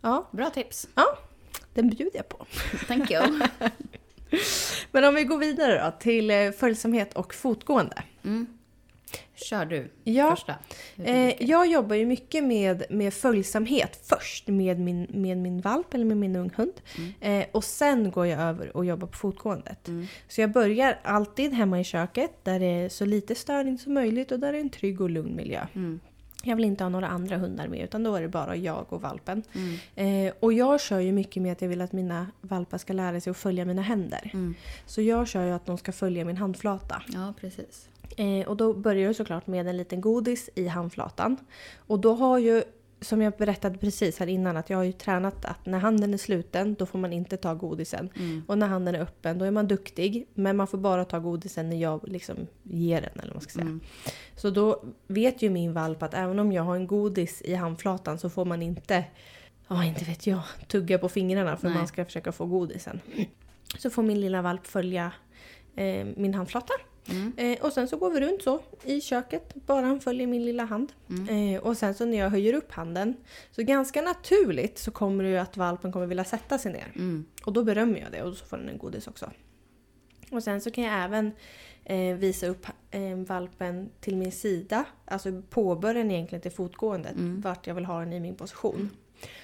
Ja, 0.00 0.28
Bra 0.30 0.50
tips. 0.50 0.88
ja, 0.94 1.04
den 1.74 1.88
bjuder 1.90 2.16
jag 2.16 2.28
på. 2.28 2.46
Thank 2.86 3.10
you. 3.10 3.40
Men 4.92 5.04
om 5.04 5.14
vi 5.14 5.24
går 5.24 5.38
vidare 5.38 5.84
då 5.84 5.98
till 5.98 6.30
eh, 6.30 6.50
följsamhet 6.50 7.14
och 7.14 7.34
fotgående. 7.34 8.02
Mm. 8.22 8.46
Kör 9.34 9.64
du 9.64 9.90
Ja, 10.04 10.30
första. 10.30 10.54
Eh, 11.04 11.42
jag 11.42 11.66
jobbar 11.66 11.96
ju 11.96 12.06
mycket 12.06 12.44
med, 12.44 12.84
med 12.90 13.14
följsamhet 13.14 14.00
först 14.04 14.48
med 14.48 14.80
min, 14.80 15.06
med 15.10 15.38
min 15.38 15.60
valp 15.60 15.94
eller 15.94 16.04
med 16.04 16.16
min 16.16 16.36
unghund. 16.36 16.72
Eh, 17.20 17.44
och 17.52 17.64
sen 17.64 18.10
går 18.10 18.26
jag 18.26 18.40
över 18.40 18.76
och 18.76 18.84
jobbar 18.84 19.06
på 19.06 19.16
fotgåendet. 19.16 19.88
Mm. 19.88 20.06
Så 20.28 20.40
jag 20.40 20.52
börjar 20.52 20.98
alltid 21.02 21.52
hemma 21.52 21.80
i 21.80 21.84
köket 21.84 22.44
där 22.44 22.60
det 22.60 22.66
är 22.66 22.88
så 22.88 23.04
lite 23.04 23.34
störning 23.34 23.78
som 23.78 23.94
möjligt 23.94 24.32
och 24.32 24.40
där 24.40 24.52
det 24.52 24.58
är 24.58 24.62
en 24.62 24.70
trygg 24.70 25.00
och 25.00 25.10
lugn 25.10 25.36
miljö. 25.36 25.66
Mm. 25.74 26.00
Jag 26.44 26.56
vill 26.56 26.64
inte 26.64 26.84
ha 26.84 26.88
några 26.88 27.08
andra 27.08 27.36
hundar 27.36 27.68
med 27.68 27.84
utan 27.84 28.02
då 28.02 28.14
är 28.14 28.22
det 28.22 28.28
bara 28.28 28.56
jag 28.56 28.92
och 28.92 29.02
valpen. 29.02 29.42
Mm. 29.52 30.26
Eh, 30.26 30.32
och 30.40 30.52
jag 30.52 30.80
kör 30.80 31.00
ju 31.00 31.12
mycket 31.12 31.42
med 31.42 31.52
att 31.52 31.62
jag 31.62 31.68
vill 31.68 31.80
att 31.80 31.92
mina 31.92 32.26
valpar 32.40 32.78
ska 32.78 32.92
lära 32.92 33.20
sig 33.20 33.30
att 33.30 33.36
följa 33.36 33.64
mina 33.64 33.82
händer. 33.82 34.30
Mm. 34.34 34.54
Så 34.86 35.02
jag 35.02 35.28
kör 35.28 35.46
ju 35.46 35.52
att 35.52 35.66
de 35.66 35.78
ska 35.78 35.92
följa 35.92 36.24
min 36.24 36.36
handflata. 36.36 37.02
Ja, 37.12 37.34
precis. 37.40 37.88
Eh, 38.16 38.48
och 38.48 38.56
då 38.56 38.74
börjar 38.74 39.02
jag 39.02 39.16
såklart 39.16 39.46
med 39.46 39.68
en 39.68 39.76
liten 39.76 40.00
godis 40.00 40.50
i 40.54 40.66
handflatan. 40.66 41.36
Och 41.76 42.00
då 42.00 42.14
har 42.14 42.38
ju, 42.38 42.62
som 43.00 43.22
jag 43.22 43.32
berättade 43.38 43.78
precis 43.78 44.18
här 44.18 44.26
innan, 44.26 44.56
att 44.56 44.70
jag 44.70 44.76
har 44.76 44.84
ju 44.84 44.92
tränat 44.92 45.44
att 45.44 45.66
när 45.66 45.78
handen 45.78 46.14
är 46.14 46.18
sluten 46.18 46.74
då 46.74 46.86
får 46.86 46.98
man 46.98 47.12
inte 47.12 47.36
ta 47.36 47.54
godisen. 47.54 48.10
Mm. 48.16 48.42
Och 48.48 48.58
när 48.58 48.66
handen 48.66 48.94
är 48.94 49.00
öppen 49.00 49.38
då 49.38 49.44
är 49.44 49.50
man 49.50 49.68
duktig. 49.68 50.26
Men 50.34 50.56
man 50.56 50.66
får 50.66 50.78
bara 50.78 51.04
ta 51.04 51.18
godisen 51.18 51.68
när 51.68 51.76
jag 51.76 52.08
liksom 52.08 52.36
ger 52.62 53.00
den 53.00 53.10
eller 53.12 53.26
vad 53.26 53.34
man 53.34 53.42
ska 53.42 53.52
säga. 53.52 53.62
Mm. 53.62 53.80
Så 54.36 54.50
då 54.50 54.84
vet 55.06 55.42
ju 55.42 55.50
min 55.50 55.72
valp 55.72 56.02
att 56.02 56.14
även 56.14 56.38
om 56.38 56.52
jag 56.52 56.62
har 56.62 56.76
en 56.76 56.86
godis 56.86 57.42
i 57.42 57.54
handflatan 57.54 58.18
så 58.18 58.30
får 58.30 58.44
man 58.44 58.62
inte, 58.62 59.04
ja 59.68 59.84
inte 59.84 60.04
vet 60.04 60.26
jag, 60.26 60.42
tugga 60.68 60.98
på 60.98 61.08
fingrarna 61.08 61.56
för 61.56 61.68
Nej. 61.68 61.78
man 61.78 61.86
ska 61.86 62.04
försöka 62.04 62.32
få 62.32 62.46
godisen. 62.46 63.00
Så 63.78 63.90
får 63.90 64.02
min 64.02 64.20
lilla 64.20 64.42
valp 64.42 64.66
följa 64.66 65.12
eh, 65.76 66.06
min 66.16 66.34
handflata. 66.34 66.72
Mm. 67.10 67.32
Eh, 67.36 67.64
och 67.64 67.72
sen 67.72 67.88
så 67.88 67.96
går 67.96 68.10
vi 68.10 68.20
runt 68.20 68.42
så 68.42 68.60
i 68.84 69.00
köket, 69.00 69.54
bara 69.54 69.86
han 69.86 70.00
följer 70.00 70.26
min 70.26 70.44
lilla 70.44 70.64
hand. 70.64 70.92
Mm. 71.10 71.54
Eh, 71.54 71.60
och 71.62 71.76
sen 71.76 71.94
så 71.94 72.04
när 72.04 72.18
jag 72.18 72.30
höjer 72.30 72.54
upp 72.54 72.72
handen, 72.72 73.14
så 73.50 73.62
ganska 73.62 74.02
naturligt 74.02 74.78
så 74.78 74.90
kommer 74.90 75.24
det 75.24 75.30
ju 75.30 75.36
att 75.36 75.56
valpen 75.56 75.92
kommer 75.92 76.06
vilja 76.06 76.24
sätta 76.24 76.58
sig 76.58 76.72
ner. 76.72 76.92
Mm. 76.94 77.24
Och 77.44 77.52
då 77.52 77.64
berömmer 77.64 78.00
jag 78.00 78.12
det 78.12 78.22
och 78.22 78.36
så 78.36 78.44
får 78.44 78.56
den 78.56 78.68
en 78.68 78.78
godis 78.78 79.06
också. 79.06 79.30
Och 80.30 80.42
sen 80.42 80.60
så 80.60 80.70
kan 80.70 80.84
jag 80.84 81.04
även 81.04 81.32
eh, 81.84 82.16
visa 82.16 82.46
upp 82.46 82.66
eh, 82.90 83.16
valpen 83.16 83.90
till 84.00 84.16
min 84.16 84.32
sida, 84.32 84.84
alltså 85.04 85.42
påbörjan 85.50 86.10
egentligen 86.10 86.42
till 86.42 86.52
fotgåendet, 86.52 87.12
Mm. 87.12 87.40
vart 87.40 87.66
jag 87.66 87.74
vill 87.74 87.84
ha 87.84 88.00
den 88.00 88.12
i 88.12 88.20
min 88.20 88.34
position. 88.36 88.90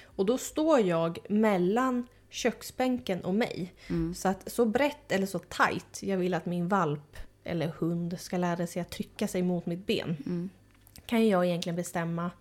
Och 0.03 0.25
då 0.25 0.37
står 0.37 0.79
jag 0.79 1.19
mellan 1.29 2.07
köksbänken 2.29 3.21
och 3.21 3.33
mig. 3.35 3.73
Mm. 3.89 4.15
Så 4.15 4.27
att 4.27 4.51
så 4.51 4.65
brett 4.65 5.11
eller 5.11 5.25
så 5.25 5.39
tight 5.39 6.03
jag 6.03 6.17
vill 6.17 6.33
att 6.33 6.45
min 6.45 6.67
valp 6.67 7.17
eller 7.49 7.67
hund 7.67 8.19
ska 8.19 8.37
lära 8.37 8.67
sig 8.67 8.81
att 8.81 8.89
trycka 8.89 9.27
sig 9.27 9.41
mot 9.43 9.65
mitt 9.65 9.85
ben. 9.87 10.17
Mm. 10.25 10.49
Kan 11.05 11.27
jag 11.27 11.45
egentligen 11.45 11.75
bestämma 11.75 12.31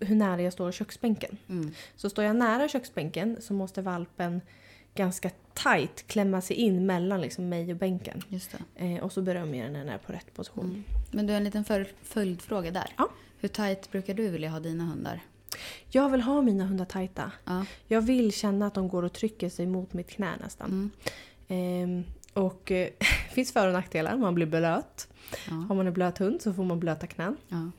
hur 0.00 0.14
nära 0.14 0.42
jag 0.42 0.52
står 0.52 0.72
köksbänken. 0.72 1.36
Mm. 1.48 1.70
Så 1.96 2.10
står 2.10 2.24
jag 2.24 2.36
nära 2.36 2.68
köksbänken 2.68 3.36
så 3.40 3.54
måste 3.54 3.82
valpen 3.82 4.40
ganska 4.94 5.30
tight 5.54 6.06
klämma 6.06 6.40
sig 6.40 6.56
in 6.56 6.86
mellan 6.86 7.20
liksom 7.20 7.48
mig 7.48 7.70
och 7.70 7.76
bänken. 7.78 8.22
Eh, 8.76 8.96
och 8.96 9.12
så 9.12 9.22
berömmer 9.22 9.58
jag 9.58 9.66
den 9.66 9.72
när 9.72 9.80
den 9.80 9.88
är 9.88 9.98
på 9.98 10.12
rätt 10.12 10.34
position. 10.34 10.64
Mm. 10.64 10.84
Men 11.10 11.26
du, 11.26 11.32
en 11.32 11.44
liten 11.44 11.64
följ- 11.64 11.94
följdfråga 12.02 12.70
där. 12.70 12.94
Ja. 12.96 13.08
Hur 13.40 13.48
tajt 13.48 13.90
brukar 13.90 14.14
du 14.14 14.28
vilja 14.28 14.48
ha 14.50 14.60
dina 14.60 14.84
hundar? 14.84 15.20
Jag 15.90 16.08
vill 16.10 16.20
ha 16.20 16.42
mina 16.42 16.64
hundar 16.64 16.84
tajta. 16.84 17.32
Ja. 17.44 17.64
Jag 17.86 18.02
vill 18.02 18.32
känna 18.32 18.66
att 18.66 18.74
de 18.74 18.88
går 18.88 19.02
och 19.02 19.12
trycker 19.12 19.48
sig 19.48 19.66
mot 19.66 19.92
mitt 19.92 20.10
knä 20.10 20.30
nästan. 20.40 20.70
Mm. 20.70 20.90
Ehm, 21.48 22.04
och 22.44 22.72
eh, 22.72 22.88
det 23.32 23.34
finns 23.34 23.52
för 23.52 23.66
och 23.66 23.72
nackdelar. 23.72 24.16
Man 24.16 24.34
blir 24.34 24.46
blöt. 24.46 25.08
Ja. 25.48 25.54
Har 25.54 25.74
man 25.74 25.86
en 25.86 25.92
blöt 25.92 26.18
hund 26.18 26.42
så 26.42 26.52
får 26.52 26.64
man 26.64 26.80
blöta 26.80 27.06
knän. 27.06 27.36
Ja. 27.48 27.70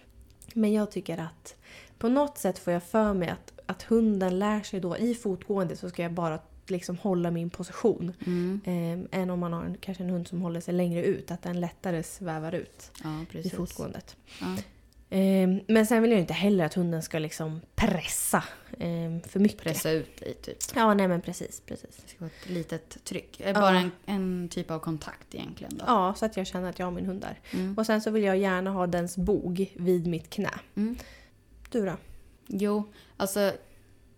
Men 0.53 0.73
jag 0.73 0.91
tycker 0.91 1.17
att 1.17 1.55
på 1.97 2.09
något 2.09 2.37
sätt 2.37 2.59
får 2.59 2.73
jag 2.73 2.83
för 2.83 3.13
mig 3.13 3.29
att, 3.29 3.53
att 3.65 3.83
hunden 3.83 4.39
lär 4.39 4.61
sig 4.61 4.79
då 4.79 4.97
i 4.97 5.15
fotgående 5.15 5.75
så 5.75 5.89
ska 5.89 6.03
jag 6.03 6.11
bara 6.11 6.39
liksom 6.67 6.97
hålla 6.97 7.31
min 7.31 7.49
position. 7.49 8.13
Mm. 8.25 8.61
Eh, 8.65 9.19
än 9.19 9.29
om 9.29 9.39
man 9.39 9.53
har 9.53 9.63
en, 9.63 9.77
kanske 9.77 10.03
en 10.03 10.09
hund 10.09 10.27
som 10.27 10.41
håller 10.41 10.61
sig 10.61 10.73
längre 10.73 11.03
ut, 11.03 11.31
att 11.31 11.41
den 11.41 11.59
lättare 11.59 12.03
svävar 12.03 12.55
ut 12.55 12.91
ja, 13.03 13.39
i 13.39 13.49
fotgåendet. 13.49 14.17
Ja. 14.41 14.57
Eh, 15.13 15.49
men 15.67 15.85
sen 15.85 16.01
vill 16.01 16.11
jag 16.11 16.19
inte 16.19 16.33
heller 16.33 16.65
att 16.65 16.73
hunden 16.73 17.03
ska 17.03 17.19
liksom 17.19 17.61
pressa 17.75 18.43
eh, 18.79 19.27
för 19.29 19.39
mycket. 19.39 19.61
Pressa 19.61 19.91
ut 19.91 20.17
dig 20.19 20.33
typ. 20.33 20.57
Ja, 20.75 20.93
nej 20.93 21.07
men 21.07 21.21
precis. 21.21 21.61
precis. 21.65 21.97
Det 22.03 22.09
ska 22.09 22.19
vara 22.19 22.31
ett 22.43 22.49
litet 22.49 23.03
tryck. 23.03 23.39
Eh, 23.39 23.47
Ja. 23.47 23.53
Bara 23.53 23.79
en, 23.79 23.91
en 24.05 24.49
typ 24.49 24.71
av 24.71 24.79
kontakt 24.79 25.35
egentligen 25.35 25.77
då. 25.77 25.83
Ja, 25.87 26.13
så 26.17 26.25
att 26.25 26.37
jag 26.37 26.47
känner 26.47 26.69
att 26.69 26.79
jag 26.79 26.85
har 26.85 26.91
min 26.91 27.05
hund 27.05 27.21
där. 27.21 27.39
Mm. 27.51 27.77
Och 27.77 27.85
sen 27.85 28.01
så 28.01 28.11
vill 28.11 28.23
jag 28.23 28.37
gärna 28.37 28.71
ha 28.71 28.87
dens 28.87 29.17
bog 29.17 29.71
vid 29.75 30.07
mitt 30.07 30.29
knä. 30.29 30.51
Mm. 30.75 30.95
Du 31.69 31.85
då? 31.85 31.93
Jo, 32.47 32.91
alltså 33.17 33.51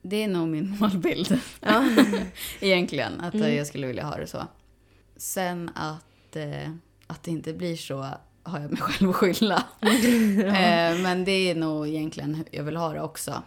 det 0.02 0.24
är 0.24 0.28
nog 0.28 0.48
min 0.48 0.70
målbild. 0.80 1.40
Ja. 1.62 1.90
Egentligen, 2.60 3.20
att 3.22 3.36
eh, 3.36 3.42
Mm. 3.42 3.56
jag 3.56 3.68
skulle 3.68 3.88
vilja 3.88 4.04
ha 4.06 4.16
det 4.18 4.28
så. 4.28 4.48
Sen 5.18 5.70
att, 5.76 6.36
eh, 6.36 6.70
att 7.08 7.24
det 7.24 7.32
inte 7.32 7.54
blir 7.54 7.76
så 7.76 8.06
har 8.46 8.60
jag 8.60 8.72
mig 8.72 8.82
själv 8.82 9.10
att 9.10 9.16
skylla. 9.16 9.64
eh, 9.82 11.02
men 11.04 11.24
det 11.26 11.32
är 11.52 11.56
nog 11.56 11.88
egentligen 11.88 12.36
hur 12.36 12.46
jag 12.52 12.64
vill 12.64 12.76
ha 12.78 12.94
det 12.94 13.02
också. 13.02 13.44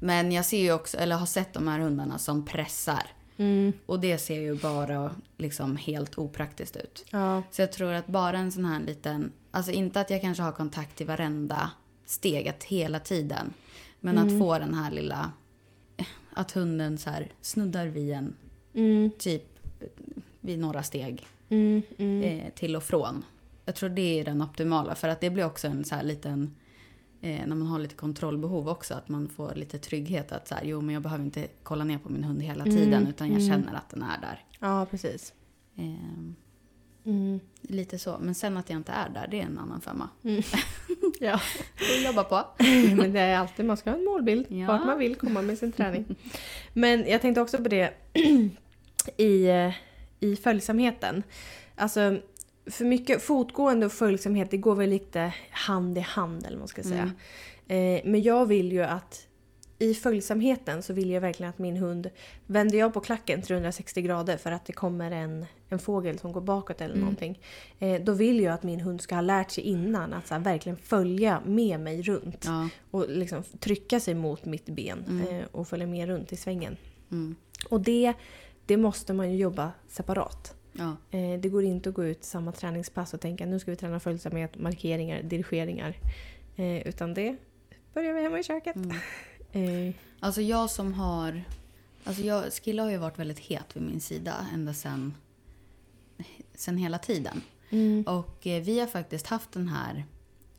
Men 0.00 0.32
jag 0.32 0.44
ser 0.44 0.58
ju 0.62 0.72
också, 0.72 0.96
eller 0.96 1.16
har 1.16 1.26
sett 1.26 1.52
de 1.54 1.68
här 1.68 1.78
hundarna 1.78 2.18
som 2.18 2.44
pressar. 2.44 3.02
Mm. 3.36 3.72
Och 3.86 4.00
det 4.00 4.18
ser 4.18 4.40
ju 4.40 4.54
bara 4.54 5.10
liksom 5.38 5.76
helt 5.76 6.18
opraktiskt 6.18 6.76
ut. 6.76 7.04
Ja. 7.10 7.42
Så 7.50 7.62
jag 7.62 7.72
tror 7.72 7.92
att 7.92 8.06
bara 8.06 8.38
en 8.38 8.52
sån 8.52 8.64
här 8.64 8.80
liten, 8.80 9.32
alltså 9.50 9.72
inte 9.72 10.00
att 10.00 10.10
jag 10.10 10.20
kanske 10.20 10.42
har 10.42 10.52
kontakt 10.52 11.00
i 11.00 11.04
varenda 11.04 11.70
steg, 12.06 12.48
att 12.48 12.64
hela 12.64 13.00
tiden. 13.00 13.52
Men 14.00 14.18
att 14.18 14.38
få 14.38 14.58
den 14.58 14.74
här 14.74 14.90
lilla, 14.90 15.32
att 16.32 16.52
hunden 16.52 16.98
så 16.98 17.10
här 17.10 17.32
snuddar 17.40 17.86
vid 17.86 18.12
en, 18.12 18.34
Mm. 18.74 19.10
typ 19.18 19.58
vid 20.40 20.58
några 20.58 20.82
steg 20.82 21.26
Mm. 21.48 21.82
Mm. 21.98 22.22
eh, 22.22 22.52
till 22.54 22.76
och 22.76 22.82
från. 22.82 23.24
Jag 23.64 23.74
tror 23.74 23.88
det 23.88 24.20
är 24.20 24.24
den 24.24 24.42
optimala 24.42 24.94
för 24.94 25.08
att 25.08 25.20
det 25.20 25.30
blir 25.30 25.46
också 25.46 25.66
en 25.68 25.84
så 25.84 25.94
här 25.94 26.02
liten, 26.02 26.54
eh, 27.20 27.46
när 27.46 27.56
man 27.56 27.66
har 27.66 27.78
lite 27.78 27.94
kontrollbehov 27.94 28.68
också, 28.68 28.94
att 28.94 29.08
man 29.08 29.28
får 29.28 29.54
lite 29.54 29.78
trygghet 29.78 30.32
att 30.32 30.48
så 30.48 30.54
här, 30.54 30.64
jo 30.64 30.80
men 30.80 30.92
jag 30.94 31.02
behöver 31.02 31.24
inte 31.24 31.46
kolla 31.62 31.84
ner 31.84 31.98
på 31.98 32.08
min 32.12 32.24
hund 32.24 32.42
hela 32.42 32.64
tiden 32.64 32.94
Mm, 32.94 33.06
utan 33.08 33.28
jag 33.32 33.40
mm. 33.42 33.52
känner 33.52 33.74
att 33.78 33.90
den 33.90 34.02
är 34.02 34.20
där. 34.20 34.44
Ja, 34.60 34.86
precis. 34.90 35.32
Eh, 35.76 36.34
Mm. 37.06 37.40
lite 37.62 37.98
så, 37.98 38.18
men 38.20 38.34
sen 38.34 38.56
att 38.56 38.70
jag 38.70 38.76
inte 38.76 38.92
är 38.92 39.08
där, 39.08 39.26
det 39.30 39.40
är 39.40 39.44
en 39.44 39.58
annan 39.58 39.80
femma. 39.80 40.08
Ja. 41.20 41.38
Får 41.76 42.04
jobba 42.06 42.24
på. 42.24 42.44
Men 42.96 43.12
det 43.12 43.20
är 43.20 43.36
alltid, 43.38 43.64
man 43.66 43.76
ska 43.76 43.90
ha 43.90 43.96
en 43.98 44.04
målbild 44.04 44.46
Ja. 44.48 44.66
vart 44.66 44.86
man 44.86 44.98
vill 44.98 45.14
komma 45.16 45.42
med 45.42 45.58
sin 45.58 45.72
träning. 45.72 46.04
Men 46.72 47.08
jag 47.08 47.20
tänkte 47.20 47.40
också 47.40 47.58
på 47.58 47.68
det 47.68 47.94
i, 49.16 49.46
eh, 49.46 49.72
i 50.20 50.36
följsamheten. 50.36 51.22
Alltså, 51.76 52.18
för 52.66 52.84
mycket 52.84 53.22
fotgående 53.22 53.86
och 53.86 53.92
följsamhet 53.92 54.50
det 54.50 54.56
går 54.56 54.74
väl 54.74 54.90
lite 54.90 55.34
hand 55.50 55.98
i 55.98 56.00
hand 56.00 56.46
eller 56.46 56.58
man 56.58 56.68
ska 56.68 56.82
säga. 56.82 57.12
Eh, 57.68 58.00
men 58.04 58.22
jag 58.22 58.46
vill 58.46 58.72
ju 58.72 58.82
att 58.82 59.26
i 59.78 59.94
följsamheten 59.94 60.82
så 60.82 60.92
vill 60.92 61.10
jag 61.10 61.20
verkligen 61.20 61.50
att 61.50 61.58
min 61.58 61.76
hund 61.76 62.10
vänder 62.46 62.78
jag 62.78 62.94
på 62.94 63.00
klacken 63.00 63.42
360 63.42 64.02
grader 64.02 64.36
för 64.36 64.52
att 64.52 64.64
det 64.66 64.72
kommer 64.72 65.10
en, 65.10 65.46
en 65.68 65.78
fågel 65.78 66.18
som 66.18 66.32
går 66.32 66.40
bakåt 66.40 66.80
eller 66.80 66.96
någonting. 66.96 67.38
Eh, 67.78 68.02
då 68.02 68.12
vill 68.12 68.40
jag 68.40 68.54
att 68.54 68.62
min 68.62 68.80
hund 68.80 69.00
ska 69.00 69.14
ha 69.14 69.22
lärt 69.22 69.50
sig 69.50 69.64
innan 69.64 70.12
att 70.12 70.26
så 70.28 70.34
här, 70.34 70.40
verkligen 70.40 70.78
följa 70.78 71.42
med 71.46 71.80
mig 71.80 72.02
runt. 72.02 72.44
Ja. 72.46 72.68
Och 72.90 73.08
liksom 73.08 73.42
trycka 73.60 74.00
sig 74.00 74.14
mot 74.14 74.44
mitt 74.44 74.66
ben 74.66 75.04
Mm. 75.08 75.28
eh, 75.28 75.44
och 75.52 75.68
följa 75.68 75.86
med 75.86 76.08
runt 76.08 76.32
i 76.32 76.36
svängen. 76.36 76.76
Mm. 77.10 77.36
Och 77.68 77.80
det, 77.80 78.12
det 78.66 78.76
måste 78.76 79.12
man 79.12 79.32
ju 79.32 79.36
jobba 79.38 79.72
separat. 79.88 80.54
Ja. 80.78 80.96
Eh, 81.18 81.40
det 81.40 81.48
går 81.48 81.64
inte 81.64 81.88
att 81.88 81.94
gå 81.94 82.04
ut 82.04 82.24
samma 82.24 82.52
träningspass 82.52 83.14
och 83.14 83.20
tänka 83.20 83.46
nu 83.46 83.58
ska 83.58 83.70
vi 83.70 83.76
träna 83.76 84.00
följsamhet, 84.00 84.58
markeringar, 84.58 85.22
dirigeringar. 85.22 85.96
Eh, 86.56 86.88
utan 86.88 87.14
det 87.14 87.36
börjar 87.94 88.12
vi 88.14 88.22
hemma 88.22 88.38
i 88.38 88.42
köket. 88.44 88.76
Mm. 88.76 88.96
Eh, 89.52 89.94
Alltså 90.20 90.40
jag 90.42 90.70
som 90.70 90.92
har... 90.94 91.42
Alltså 92.04 92.22
jag, 92.22 92.52
Skilla 92.52 92.82
har 92.82 92.90
ju 92.90 92.96
varit 92.96 93.18
väldigt 93.18 93.38
het 93.38 93.76
vid 93.76 93.82
min 93.82 94.00
sida 94.00 94.46
ända 94.54 94.74
sen, 94.74 95.14
sen 96.54 96.76
hela 96.76 96.98
tiden. 96.98 97.42
mm, 97.70 98.02
Och 98.06 98.38
vi 98.42 98.80
har 98.80 98.86
faktiskt 98.86 99.26
haft 99.26 99.52
den 99.52 99.68
här 99.68 100.04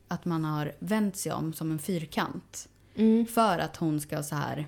att 0.08 0.24
man 0.24 0.44
har 0.44 0.72
vänt 0.78 1.16
sig 1.16 1.32
om 1.32 1.52
som 1.52 1.70
en 1.70 1.78
fyrkant. 1.78 2.68
mm, 2.94 3.26
För 3.26 3.58
att 3.58 3.76
hon 3.76 4.00
ska 4.00 4.22
så 4.22 4.34
här 4.34 4.66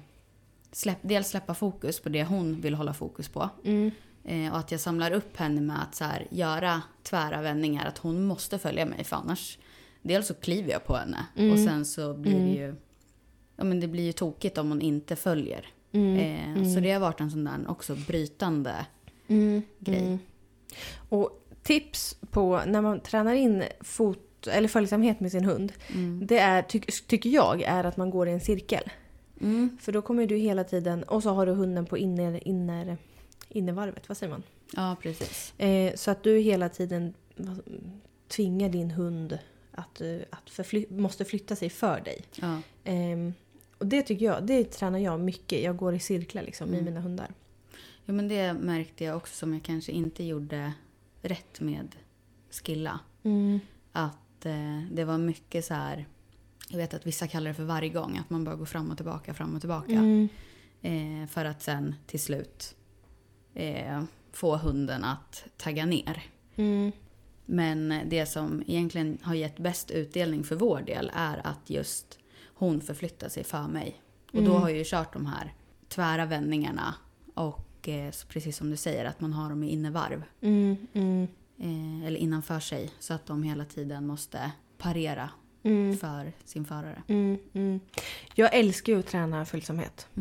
släpp, 0.72 0.98
dels 1.02 1.28
släppa 1.28 1.54
fokus 1.54 2.00
på 2.00 2.08
det 2.08 2.24
hon 2.24 2.60
vill 2.60 2.74
hålla 2.74 2.94
fokus 2.94 3.28
på. 3.28 3.50
mm, 3.64 3.90
Eh, 4.28 4.52
och 4.52 4.58
att 4.58 4.70
jag 4.70 4.80
samlar 4.80 5.10
upp 5.12 5.36
henne 5.36 5.60
med 5.60 5.82
att 5.82 5.94
så 5.94 6.04
här, 6.04 6.26
göra 6.30 6.82
tvära 7.02 7.42
vändningar. 7.42 7.86
Att 7.86 7.98
hon 7.98 8.24
måste 8.26 8.58
följa 8.58 8.86
mig 8.86 9.04
för 9.04 9.16
annars... 9.16 9.58
Dels 10.02 10.26
så 10.26 10.34
kliver 10.34 10.70
jag 10.72 10.84
på 10.84 10.96
henne 10.96 11.26
Mm. 11.36 11.52
och 11.52 11.58
sen 11.58 11.84
så 11.84 12.14
blir 12.14 12.32
det 12.32 12.38
Mm. 12.38 12.54
ju... 12.54 12.74
Ja 13.56 13.64
men 13.64 13.80
det 13.80 13.88
blir 13.88 14.04
ju 14.04 14.12
tokigt 14.12 14.58
om 14.58 14.68
hon 14.68 14.80
inte 14.80 15.16
följer. 15.16 15.66
mm, 15.92 16.16
Eh, 16.18 16.48
mm. 16.48 16.74
Så 16.74 16.80
det 16.80 16.92
har 16.92 17.00
varit 17.00 17.20
en 17.20 17.30
sån 17.30 17.44
där 17.44 17.58
också 17.68 17.94
brytande 18.06 18.74
mm, 19.28 19.62
grej. 19.78 20.18
Och 21.08 21.44
tips 21.62 22.16
på 22.30 22.62
när 22.66 22.80
man 22.82 23.00
tränar 23.00 23.34
in 23.34 23.62
fot 23.80 24.46
eller 24.46 24.68
följsamhet 24.68 25.20
med 25.20 25.30
sin 25.32 25.44
hund. 25.44 25.72
Mm. 25.94 26.26
Det 26.26 26.38
är, 26.38 26.62
ty, 26.62 26.80
tycker 27.06 27.30
jag, 27.30 27.62
är 27.62 27.84
att 27.84 27.96
man 27.96 28.10
går 28.10 28.28
i 28.28 28.32
en 28.32 28.40
cirkel. 28.40 28.82
Mm. 29.40 29.78
För 29.80 29.92
då 29.92 30.02
kommer 30.02 30.26
du 30.26 30.36
hela 30.36 30.64
tiden, 30.64 31.02
och 31.02 31.22
så 31.22 31.30
har 31.30 31.46
du 31.46 31.52
hunden 31.52 31.86
på 31.86 31.98
inner, 31.98 32.48
inner, 32.48 32.96
innervarvet, 33.48 34.08
vad 34.08 34.16
säger 34.16 34.30
man? 34.30 34.42
Ja, 34.76 34.96
precis. 35.02 35.54
Eh, 35.58 35.94
så 35.94 36.10
att 36.10 36.22
du 36.22 36.38
hela 36.38 36.68
tiden 36.68 37.14
tvingar 38.28 38.68
din 38.68 38.90
hund 38.90 39.38
att, 39.72 40.00
eh, 40.00 40.16
att 40.30 40.50
förfly- 40.50 41.00
måste 41.00 41.24
flytta 41.24 41.56
sig 41.56 41.70
för 41.70 42.00
dig. 42.00 42.22
Ja. 42.34 42.60
Ehm, 42.84 43.32
och 43.78 43.86
det 43.86 44.02
tycker 44.02 44.24
jag, 44.26 44.46
det 44.46 44.64
tränar 44.64 44.98
jag 44.98 45.20
mycket. 45.20 45.62
Jag 45.62 45.76
går 45.76 45.94
i 45.94 45.98
cirklar 46.00 46.42
liksom 46.42 46.68
i 46.68 46.72
Mm. 46.72 46.84
mina 46.84 47.00
hundar. 47.00 47.34
ja, 48.04 48.12
men 48.12 48.28
det 48.28 48.52
märkte 48.54 49.04
jag 49.04 49.16
också 49.16 49.34
som 49.34 49.52
jag 49.54 49.62
kanske 49.62 49.92
inte 49.92 50.24
gjorde 50.24 50.72
rätt 51.22 51.60
med 51.60 51.96
Skilla. 52.50 53.00
Att 53.92 54.46
eh, 54.46 54.82
det 54.92 55.04
var 55.04 55.18
mycket 55.18 55.64
så 55.64 55.74
här... 55.74 56.06
Jag 56.70 56.78
vet 56.78 56.94
att 56.94 57.06
vissa 57.06 57.26
kallar 57.26 57.48
det 57.48 57.54
för 57.54 57.64
varje 57.64 57.88
gång. 57.88 58.18
Att 58.18 58.30
man 58.30 58.44
bara 58.44 58.54
går 58.56 58.64
fram 58.66 58.90
och 58.90 58.96
tillbaka, 58.96 59.34
fram 59.34 59.54
och 59.54 59.60
tillbaka. 59.60 59.92
Mm. 59.92 60.28
Eh, 60.82 61.28
för 61.28 61.44
att 61.44 61.62
sen 61.62 61.94
till 62.06 62.20
slut 62.20 62.74
eh, 63.58 64.02
få 64.32 64.56
hunden 64.56 65.04
att 65.04 65.44
tagga 65.56 65.86
ner. 65.86 66.22
Mm. 66.56 66.92
Men 67.46 67.94
det 68.06 68.26
som 68.26 68.62
egentligen 68.66 69.18
har 69.22 69.34
gett 69.34 69.58
bäst 69.58 69.90
utdelning 69.90 70.44
för 70.44 70.56
vår 70.56 70.80
del 70.80 71.10
är 71.14 71.46
att 71.46 71.70
just 71.70 72.18
hon 72.54 72.80
förflyttar 72.80 73.28
sig 73.28 73.44
för 73.44 73.68
mig. 73.68 74.02
Och 74.32 74.42
då 74.42 74.50
Mm. 74.50 74.62
har 74.62 74.68
jag 74.68 74.78
ju 74.78 74.84
kört 74.86 75.12
de 75.12 75.26
här 75.26 75.54
tvära 75.88 76.26
vändningarna 76.26 76.94
och 77.34 77.88
eh, 77.88 78.12
precis 78.28 78.56
som 78.56 78.70
du 78.70 78.76
säger 78.76 79.04
att 79.04 79.20
man 79.20 79.32
har 79.32 79.50
dem 79.50 79.62
i 79.62 79.70
innevarv. 79.70 80.22
Mm. 80.40 80.76
Mm. 80.92 81.28
Eh, 81.58 82.06
eller 82.06 82.16
innanför 82.20 82.60
sig 82.60 82.90
så 82.98 83.14
att 83.14 83.26
de 83.26 83.42
hela 83.42 83.64
tiden 83.64 84.06
måste 84.06 84.52
parera 84.78 85.30
Mm. 85.62 85.96
för 85.96 86.32
sin 86.44 86.64
förare. 86.64 87.02
Mm. 87.08 87.38
Mm. 87.52 87.80
Jag 88.34 88.54
älskar 88.54 88.92
ju 88.92 88.98
att 88.98 89.06
träna 89.06 89.44
följsamhet. 89.44 90.06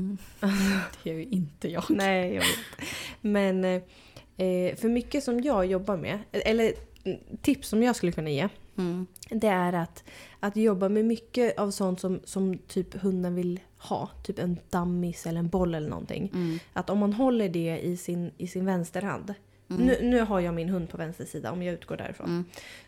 Det 1.04 1.10
gör 1.10 1.18
ju 1.18 1.26
inte 1.26 1.68
jag. 1.70 1.84
Nej, 1.90 2.34
jag 2.34 2.42
vet. 2.42 2.90
Men 3.22 3.66
eh, 3.66 4.76
för 4.76 4.90
mycket 4.90 5.24
som 5.24 5.42
jag 5.42 5.66
jobbar 5.66 5.98
med, 5.98 6.20
eller 6.32 6.74
mm, 7.04 7.20
tips 7.42 7.68
som 7.70 7.84
jag 7.84 7.96
skulle 7.96 8.12
kunna 8.12 8.30
ge, 8.30 8.50
Mm. 8.78 9.08
det 9.30 9.48
är 9.48 9.74
att, 9.74 10.04
att 10.40 10.56
jobba 10.56 10.90
med 10.90 11.06
mycket 11.06 11.60
av 11.60 11.72
sånt 11.72 12.00
som, 12.00 12.20
som 12.24 12.58
typ 12.58 13.02
hunden 13.02 13.36
vill 13.36 13.60
ha. 13.78 14.10
Typ 14.24 14.40
en 14.40 14.58
dammis 14.70 15.26
eller 15.26 15.40
en 15.40 15.50
boll 15.50 15.76
eller 15.76 15.90
någonting. 15.90 16.32
Mm. 16.34 16.60
Att 16.74 16.90
om 16.90 17.00
man 17.00 17.14
håller 17.14 17.50
det 17.50 17.80
i 17.80 17.98
sin, 17.98 18.32
i 18.38 18.48
sin 18.48 18.66
vänsterhand. 18.66 19.34
Mm. 19.70 19.86
Nu, 19.86 19.98
nu 20.02 20.22
har 20.22 20.40
jag 20.40 20.54
min 20.54 20.70
hund 20.70 20.90
på 20.90 20.98
vänster 20.98 21.26
sida 21.26 21.52
om 21.52 21.64
jag 21.64 21.74
utgår 21.74 21.98
därifrån. 21.98 22.28
Mm. 22.28 22.46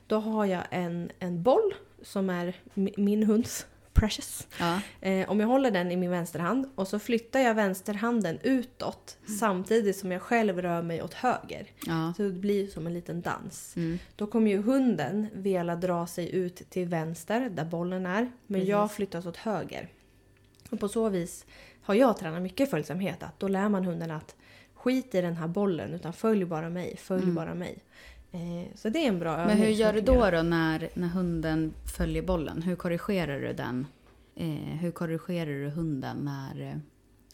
Då 0.08 0.20
har 0.20 0.46
jag 0.46 0.64
en, 0.70 1.12
en 1.20 1.44
boll 1.44 1.74
som 2.04 2.30
är 2.30 2.56
mi- 2.74 2.94
min 3.00 3.24
hunds 3.24 3.66
precious. 3.94 4.48
Ja. 4.60 4.82
Eh, 5.02 5.30
om 5.30 5.40
jag 5.40 5.48
håller 5.48 5.72
den 5.72 5.92
i 5.92 5.96
min 5.96 6.10
vänsterhand 6.12 6.70
och 6.76 6.88
så 6.88 7.00
flyttar 7.00 7.40
jag 7.40 7.54
vänsterhanden 7.56 8.40
utåt 8.44 9.18
samtidigt 9.40 9.96
som 9.98 10.12
jag 10.12 10.22
själv 10.22 10.62
rör 10.62 10.82
mig 10.82 11.04
åt 11.04 11.14
höger. 11.14 11.68
Ja. 11.86 12.14
Så 12.18 12.24
det 12.24 12.30
blir 12.32 12.68
som 12.68 12.88
en 12.88 12.94
liten 12.94 13.22
dans. 13.22 13.74
Mm. 13.78 14.00
Då 14.16 14.28
kommer 14.28 14.52
ju 14.52 14.62
hunden 14.62 15.28
vilja 15.34 15.76
dra 15.76 16.08
sig 16.08 16.36
ut 16.36 16.70
till 16.70 16.88
vänster 16.88 17.50
där 17.50 17.66
bollen 17.66 18.06
är. 18.06 18.32
Men 18.48 18.60
Precis. 18.60 18.70
jag 18.70 18.92
flyttas 18.92 19.26
åt 19.26 19.38
höger. 19.38 19.88
Och 20.70 20.80
på 20.80 20.88
så 20.88 21.10
vis 21.10 21.46
har 21.82 21.94
jag 21.96 22.18
tränat 22.18 22.42
mycket 22.42 22.70
följsamhet. 22.70 23.24
Att 23.24 23.40
då 23.40 23.48
lär 23.48 23.70
man 23.70 23.86
hunden 23.86 24.12
att 24.12 24.36
skit 24.74 25.16
i 25.16 25.22
den 25.22 25.36
här 25.38 25.48
bollen 25.48 25.94
utan 25.94 26.14
följ 26.14 26.46
bara 26.46 26.70
mig, 26.70 26.98
följ 26.98 27.24
Mm. 27.24 27.36
bara 27.36 27.54
mig. 27.54 27.78
Eh, 28.32 28.76
så 28.76 28.90
det 28.90 29.00
är 29.00 29.08
en 29.08 29.20
bra 29.20 29.38
Men 29.38 29.50
övning 29.50 29.66
hur 29.66 29.74
som 29.74 29.82
gör 29.82 29.94
du 29.94 30.02
då, 30.02 30.14
då 30.32 30.42
när, 30.42 30.90
när 30.94 31.08
hunden 31.08 31.74
följer 31.98 32.22
bollen? 32.24 32.62
Hur 32.62 32.76
korrigerar 32.76 33.40
du 33.42 33.54
den? 33.54 33.88
Eh, 34.36 34.48
hur 34.80 34.92
korrigerar 34.92 35.52
du 35.64 35.70
hunden 35.70 36.18
när... 36.18 36.62
Eh, 36.70 36.78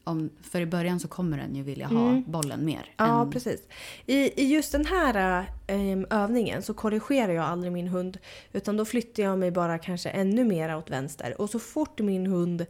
om, 0.07 0.29
för 0.41 0.61
i 0.61 0.65
början 0.65 0.99
så 0.99 1.07
kommer 1.07 1.37
den 1.37 1.55
ju 1.55 1.63
vilja 1.63 1.87
ha 1.87 2.09
Mm. 2.09 2.23
bollen 2.27 2.65
mer. 2.65 2.93
Ja, 2.97 3.21
än- 3.21 3.31
precis. 3.31 3.67
I, 4.05 4.41
I 4.41 4.53
just 4.53 4.71
den 4.71 4.85
här 4.85 5.45
ähm, 5.67 6.05
övningen 6.09 6.61
så 6.61 6.73
korrigerar 6.73 7.33
jag 7.33 7.45
aldrig 7.45 7.73
min 7.73 7.87
hund. 7.87 8.17
Utan 8.53 8.77
då 8.77 8.85
flyttar 8.85 9.23
jag 9.23 9.39
mig 9.39 9.51
bara 9.51 9.77
kanske 9.77 10.09
ännu 10.09 10.43
mer 10.43 10.75
åt 10.77 10.89
vänster. 10.89 11.41
Och 11.41 11.49
så 11.49 11.59
fort 11.59 11.99
min 11.99 12.25
hund 12.27 12.65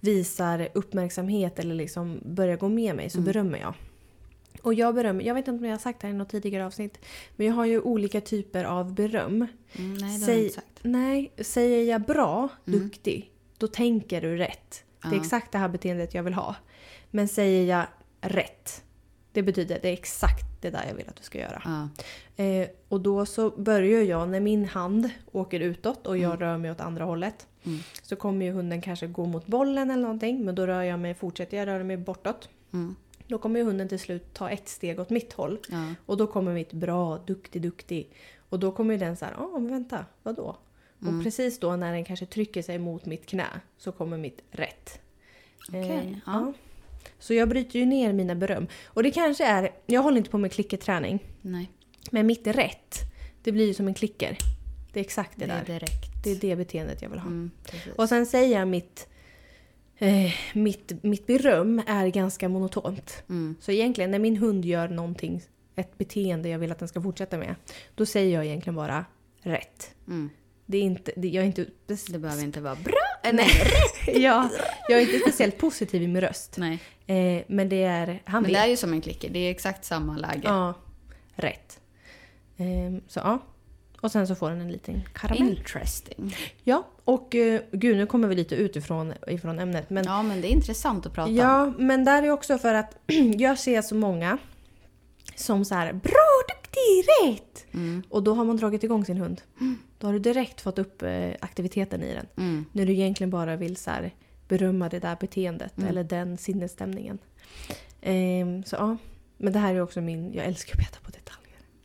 visar 0.00 0.68
uppmärksamhet 0.74 1.58
eller 1.58 1.74
liksom 1.74 2.20
börjar 2.24 2.56
gå 2.56 2.68
med 2.68 2.96
mig 2.96 3.10
så 3.10 3.18
Mm. 3.18 3.26
berömmer 3.32 3.58
jag. 3.58 3.74
Och 4.62 4.74
jag 4.74 4.94
berömmer, 4.94 5.24
jag 5.24 5.34
vet 5.34 5.48
inte 5.48 5.58
om 5.58 5.64
jag 5.64 5.72
har 5.72 5.78
sagt 5.78 6.00
det 6.00 6.06
här 6.06 6.14
i 6.14 6.16
något 6.16 6.28
tidigare 6.28 6.66
avsnitt. 6.66 6.98
Men 7.36 7.46
jag 7.46 7.54
har 7.54 7.64
ju 7.64 7.80
olika 7.80 8.20
typer 8.20 8.64
av 8.64 8.94
beröm. 8.94 9.46
Mm, 9.72 9.94
nej, 9.94 9.98
det 10.00 10.04
har 10.06 10.18
Säg- 10.26 10.36
du 10.36 10.42
inte 10.42 10.54
sagt. 10.54 10.66
Nej, 10.82 11.32
säger 11.38 11.90
jag 11.92 12.00
bra, 12.02 12.48
Mm. 12.66 12.80
duktig, 12.80 13.30
då 13.58 13.66
tänker 13.66 14.20
du 14.20 14.36
rätt. 14.36 14.84
Det 15.02 15.08
är 15.08 15.12
Ja. 15.14 15.20
exakt 15.20 15.52
det 15.52 15.58
här 15.58 15.68
beteendet 15.68 16.14
jag 16.14 16.22
vill 16.22 16.34
ha. 16.34 16.56
Men 17.10 17.28
säger 17.28 17.64
jag 17.76 17.86
rätt, 18.20 18.82
det 19.32 19.42
betyder 19.42 19.78
det 19.82 19.88
är 19.88 19.92
exakt 19.92 20.62
det 20.62 20.70
där 20.70 20.84
jag 20.88 20.94
vill 20.94 21.08
att 21.08 21.16
du 21.16 21.22
ska 21.22 21.38
göra. 21.38 21.62
Ja. 21.64 21.88
Eh, 22.44 22.68
och 22.88 23.00
då 23.00 23.26
så 23.26 23.50
börjar 23.50 24.02
jag 24.02 24.28
när 24.28 24.40
min 24.40 24.64
hand 24.64 25.10
åker 25.32 25.60
utåt 25.60 26.06
och 26.06 26.18
jag 26.18 26.24
Mm. 26.34 26.40
rör 26.40 26.58
mig 26.58 26.70
åt 26.70 26.80
andra 26.80 27.04
hållet. 27.04 27.46
Mm. 27.64 27.78
Så 28.02 28.16
kommer 28.16 28.46
ju 28.46 28.52
hunden 28.52 28.80
kanske 28.80 29.06
gå 29.06 29.26
mot 29.26 29.46
bollen 29.46 29.90
eller 29.90 30.02
någonting. 30.02 30.44
Men 30.44 30.54
då 30.54 30.66
rör 30.66 30.82
jag 30.82 31.00
mig, 31.00 31.14
fortsätter 31.14 31.56
jag 31.56 31.66
röra 31.66 31.84
mig 31.84 31.96
bortåt. 31.96 32.48
Mm. 32.72 32.96
Då 33.30 33.38
kommer 33.38 33.62
hunden 33.62 33.88
till 33.88 33.98
slut 33.98 34.34
ta 34.34 34.50
ett 34.50 34.68
steg 34.68 35.00
åt 35.00 35.10
mitt 35.10 35.32
håll. 35.32 35.58
Ja. 35.70 35.94
Och 36.06 36.16
då 36.16 36.26
kommer 36.26 36.54
mitt 36.54 36.72
bra, 36.72 37.18
duktig, 37.26 37.62
duktig. 37.62 38.10
Och 38.48 38.58
då 38.58 38.72
kommer 38.72 38.94
ju 38.94 39.00
den 39.00 39.16
så 39.16 39.24
här, 39.24 39.34
ja 39.38 39.50
men 39.52 39.68
vänta, 39.68 40.04
vadå? 40.22 40.56
Mm. 41.02 41.18
Och 41.18 41.24
precis 41.24 41.58
då 41.60 41.76
när 41.76 41.92
den 41.92 42.04
kanske 42.04 42.26
trycker 42.26 42.62
sig 42.62 42.78
mot 42.78 43.06
mitt 43.06 43.26
knä 43.26 43.46
så 43.78 43.92
kommer 43.92 44.18
mitt 44.18 44.42
rätt. 44.50 45.00
Okej, 45.68 45.82
Eh, 45.90 46.18
ja. 46.26 46.52
Så 47.18 47.34
jag 47.34 47.48
bryter 47.48 47.78
ju 47.78 47.86
ner 47.86 48.12
mina 48.12 48.34
beröm. 48.34 48.66
Och 48.86 49.02
det 49.02 49.10
kanske 49.10 49.44
är, 49.44 49.70
jag 49.86 50.02
håller 50.02 50.18
inte 50.18 50.30
på 50.30 50.38
med 50.38 50.52
klickerträning. 50.52 51.24
Nej, 51.42 51.70
Men 52.10 52.26
mitt 52.26 52.46
rätt, 52.46 52.96
det 53.42 53.52
blir 53.52 53.66
ju 53.66 53.74
som 53.74 53.88
en 53.88 53.94
klicker. 53.94 54.38
Det 54.92 55.00
är 55.00 55.04
exakt 55.04 55.32
det, 55.38 55.46
det 55.46 55.52
är 55.52 55.64
där. 55.64 55.74
direkt. 55.74 56.24
Det 56.24 56.30
är 56.30 56.36
det 56.36 56.56
beteendet 56.56 57.02
jag 57.02 57.08
vill 57.10 57.18
ha. 57.18 57.26
Mm. 57.26 57.50
Och 57.96 58.08
sen 58.08 58.26
säger 58.26 58.58
jag 58.58 58.68
mitt, 58.68 59.08
eh, 60.00 60.32
mitt, 60.52 61.02
mitt 61.02 61.26
beröm 61.26 61.82
är 61.86 62.06
ganska 62.06 62.48
monotont. 62.48 63.22
Mm. 63.28 63.56
Så 63.60 63.72
egentligen 63.72 64.10
när 64.10 64.18
min 64.18 64.36
hund 64.36 64.64
gör 64.64 64.88
någonting, 64.88 65.42
ett 65.76 65.98
beteende 65.98 66.48
jag 66.48 66.58
vill 66.58 66.72
att 66.72 66.78
den 66.78 66.88
ska 66.88 67.02
fortsätta 67.02 67.38
med, 67.38 67.54
då 67.94 68.06
säger 68.06 68.34
jag 68.34 68.46
egentligen 68.46 68.74
bara 68.74 69.04
rätt. 69.42 69.94
Mm. 70.08 70.30
Det 70.66 70.78
är 70.78 70.82
inte, 70.82 71.12
det, 71.16 71.28
jag 71.28 71.42
är 71.42 71.46
inte... 71.46 71.66
Det 71.86 72.18
behöver 72.18 72.42
inte 72.42 72.60
vara 72.60 72.74
bra. 72.74 73.32
Nej, 73.32 73.50
jag, 74.22 74.48
jag 74.88 74.98
är 74.98 75.02
inte 75.02 75.18
speciellt 75.18 75.58
positiv 75.58 76.02
i 76.02 76.06
min 76.06 76.20
röst. 76.20 76.56
Nej. 76.58 76.78
Eh, 77.06 77.42
men 77.46 77.68
det 77.68 77.82
är... 77.82 78.22
Han 78.24 78.42
Men 78.42 78.52
vet. 78.52 78.60
det 78.60 78.64
är 78.64 78.66
ju 78.66 78.76
som 78.76 78.92
en 78.92 79.00
klicker. 79.00 79.30
Det 79.30 79.38
är 79.38 79.50
exakt 79.50 79.84
samma 79.84 80.16
läge. 80.16 80.40
Ja, 80.44 80.74
rätt. 81.34 81.80
Eh, 82.56 83.00
så 83.08 83.20
ja. 83.20 83.38
Och 84.00 84.12
sen 84.12 84.26
så 84.26 84.34
får 84.34 84.50
den 84.50 84.60
en 84.60 84.72
liten 84.72 85.02
karamell. 85.14 85.48
Interesting. 85.48 86.36
Ja, 86.64 86.86
och 87.04 87.34
eh, 87.34 87.60
gud 87.72 87.96
nu 87.96 88.06
kommer 88.06 88.28
vi 88.28 88.34
lite 88.34 88.54
utifrån 88.54 89.12
ifrån 89.26 89.58
ämnet. 89.58 89.90
Men 89.90 90.04
Ja, 90.04 90.22
men 90.22 90.40
det 90.40 90.48
är 90.48 90.50
intressant 90.52 91.06
att 91.06 91.12
prata 91.12 91.30
om. 91.30 91.36
Ja, 91.36 91.72
men 91.78 92.04
där 92.04 92.22
är 92.22 92.30
också 92.30 92.58
för 92.58 92.74
att 92.74 92.96
jag 93.36 93.58
ser 93.58 93.82
så 93.82 93.94
många 93.94 94.38
som 95.34 95.64
så 95.64 95.74
här 95.74 95.92
bra, 95.92 96.42
duktig, 96.48 97.04
rätt! 97.24 97.74
Mm. 97.74 98.02
Och 98.08 98.22
då 98.22 98.34
har 98.34 98.44
man 98.44 98.56
dragit 98.56 98.84
igång 98.84 99.04
sin 99.04 99.16
hund. 99.16 99.42
Då 99.98 100.06
har 100.06 100.12
du 100.12 100.18
direkt 100.18 100.60
fått 100.60 100.78
upp 100.78 101.02
eh, 101.02 101.30
aktiviteten 101.40 102.02
i 102.02 102.14
den. 102.14 102.26
Mm. 102.36 102.64
När 102.72 102.86
du 102.86 102.92
egentligen 102.92 103.30
bara 103.30 103.56
vill 103.56 103.76
så 103.76 103.90
här, 103.90 104.14
berömma 104.48 104.88
det 104.88 104.98
där 104.98 105.16
beteendet 105.20 105.78
Mm. 105.78 105.88
eller 105.90 106.04
den 106.04 106.38
sinnesstämningen. 106.38 107.18
Ehm, 108.02 108.64
så 108.64 108.76
ja, 108.76 108.96
men 109.36 109.52
det 109.52 109.58
här 109.58 109.74
är 109.74 109.80
också 109.80 110.00
min, 110.00 110.32
jag 110.34 110.46
älskar 110.46 110.72
att 110.72 110.78
peta 110.78 110.98
på 111.04 111.10
detaljer. 111.10 111.19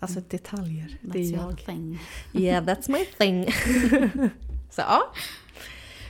Alltså 0.05 0.21
detaljer, 0.29 0.97
det 1.01 1.19
är. 1.19 1.23
That's 1.23 1.47
jag. 1.49 1.65
thing. 1.65 1.99
Yeah, 2.33 2.65
that's 2.65 2.91
my 2.91 3.05
thing. 3.05 3.45
så 4.69 4.81
ja. 4.81 5.11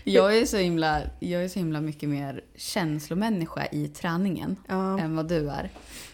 Jag 0.08 0.38
är, 0.38 0.46
så 0.46 0.58
himla, 0.58 1.02
jag 1.20 1.44
är 1.44 1.48
så 1.48 1.60
himla 1.60 1.82
mycket 1.82 2.10
mer 2.10 2.42
känslomänniska 2.56 3.66
i 3.72 3.88
träningen 3.88 4.56
ja. 4.68 5.00
än 5.00 5.16
vad 5.16 5.28
du 5.28 5.50
är. 5.50 5.70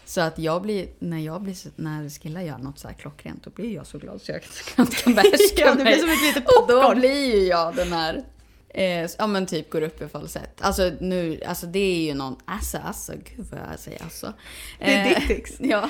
Så 0.06 0.22
att 0.22 0.39
jag 0.39 0.62
blir, 0.62 0.88
när 1.00 1.20
jag 1.20 1.41
blir, 1.41 1.56
när 1.76 2.10
Skilla 2.10 2.44
gör 2.44 2.58
något 2.58 2.80
så 2.80 2.88
här 2.88 2.96
klockrent, 2.96 3.44
då 3.44 3.50
blir 3.50 3.74
jag 3.76 3.88
så 3.88 3.98
glad 3.98 4.22
så 4.22 4.32
jag 4.32 4.41
kan 4.76 4.86
behärska 5.15 5.38
Ja, 5.65 5.76
det 5.76 5.84
mig. 5.84 5.94
blir 5.94 6.02
som 6.02 6.10
ett 6.10 6.22
litet 6.36 6.44
Och 6.46 6.67
då 6.67 6.82
popcorn. 6.82 7.00
blir 7.00 7.36
ju 7.36 7.44
jag 7.48 7.76
den 7.76 7.94
här, 7.94 8.24
eh, 8.70 9.10
ja 9.17 9.28
men 9.28 9.46
typ 9.46 9.70
går 9.70 9.82
upp 9.82 10.02
i 10.02 10.08
falsett. 10.08 10.62
Alltså 10.62 10.91
nu, 11.00 11.41
alltså 11.48 11.65
det 11.67 11.80
är 11.80 12.04
ju 12.06 12.13
någon, 12.13 12.36
alltså 12.46 12.78
alltså, 12.78 13.13
gud 13.36 13.46
vad 13.52 13.60
jag 13.72 13.80
säger 13.80 14.04
alltså. 14.04 14.34
Det 14.80 14.94
är 14.94 15.12
Eh, 15.15 15.20
ditt 15.20 15.30
ex. 15.30 15.52
Ja. 15.60 15.89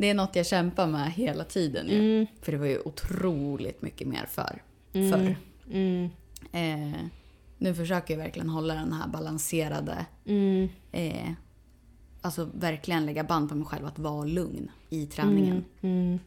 Det 0.00 0.10
är 0.10 0.14
något 0.14 0.36
jag 0.36 0.46
kämpar 0.46 0.86
med 0.86 1.12
hela 1.12 1.44
tiden 1.44 1.88
ju. 1.88 1.98
Mm. 1.98 2.26
För 2.42 2.52
det 2.52 2.58
var 2.58 2.66
ju 2.66 2.80
otroligt 2.84 3.82
mycket 3.82 4.08
mer 4.08 4.26
för, 4.30 4.62
Mm. 4.92 5.10
förr. 5.12 5.36
Mm. 5.72 6.10
Eh, 6.52 7.00
nu 7.58 7.74
försöker 7.74 8.14
jag 8.14 8.18
verkligen 8.24 8.48
hålla 8.48 8.74
den 8.74 8.92
här 8.92 9.08
balanserade, 9.08 10.06
Mm. 10.24 10.68
eh, 10.92 11.30
alltså 12.20 12.48
verkligen 12.54 13.06
lägga 13.06 13.24
band 13.24 13.48
på 13.48 13.54
mig 13.54 13.66
själv 13.66 13.86
att 13.86 13.98
vara 13.98 14.24
lugn 14.24 14.70
i 14.90 15.06
träningen. 15.06 15.64
Mm, 15.80 15.96
mm. 16.06 16.18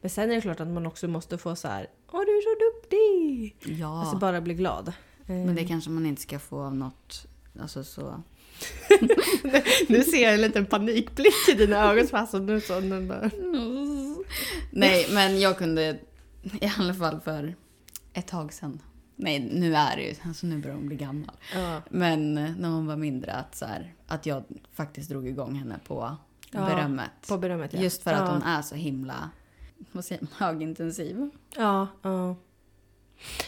Men 0.00 0.10
sen 0.10 0.30
är 0.30 0.34
det 0.34 0.40
klart 0.40 0.60
att 0.60 0.68
man 0.68 0.86
också 0.86 1.08
måste 1.08 1.38
få 1.38 1.56
så 1.56 1.68
här, 1.68 1.86
Åh 2.12 2.20
du 2.20 2.32
är 2.38 2.42
så 2.42 2.64
duktig! 2.80 3.56
Ja, 3.80 4.00
Alltså 4.00 4.16
bara 4.18 4.40
bli 4.40 4.54
glad. 4.54 4.88
Eh, 5.26 5.34
men 5.36 5.54
det 5.54 5.64
kanske 5.64 5.90
man 5.90 6.06
inte 6.06 6.22
ska 6.22 6.38
få 6.38 6.60
av 6.62 6.76
något, 6.76 7.26
alltså 7.60 7.84
så. 7.84 8.22
nu 9.88 10.02
ser 10.02 10.22
jag 10.22 10.34
en 10.34 10.40
liten 10.40 10.66
panikblick 10.66 11.48
i 11.48 11.54
dina 11.54 11.90
ögon. 11.90 12.26
Så 12.26 12.38
nu 12.38 12.60
så, 12.60 12.80
nu 12.80 13.00
bara... 13.00 13.30
Nej, 14.70 15.06
men 15.10 15.40
jag 15.40 15.58
kunde 15.58 15.98
i 16.60 16.70
alla 16.78 16.94
fall 16.94 17.20
för 17.20 17.54
ett 18.12 18.26
tag 18.26 18.52
sedan. 18.52 18.82
Nej, 19.16 19.50
nu 19.52 19.74
är 19.74 19.96
det 19.96 20.02
ju, 20.02 20.14
alltså 20.24 20.46
nu 20.46 20.58
börjar 20.58 20.76
hon 20.76 20.86
bli 20.86 20.96
gammal. 20.96 21.34
Ja. 21.54 21.82
Men 21.90 22.34
när 22.34 22.68
hon 22.68 22.86
var 22.86 22.96
mindre 22.96 23.32
att, 23.32 23.54
så 23.54 23.64
här, 23.64 23.94
att 24.06 24.26
jag 24.26 24.44
faktiskt 24.72 25.10
drog 25.10 25.28
igång 25.28 25.54
henne 25.54 25.80
på 25.86 26.16
Ja, 26.52 26.66
berömmet. 26.66 27.10
På 27.28 27.38
berömmet 27.38 27.72
ja. 27.72 27.80
Just 27.80 28.02
för 28.02 28.12
att 28.12 28.28
hon 28.28 28.42
är 28.42 28.62
så 28.62 28.74
himla, 28.74 29.30
vad 29.92 30.04
säger 30.04 30.22
man, 30.22 30.30
högintensiv. 30.36 31.30
Ja, 31.56 31.88
ja. 32.02 32.36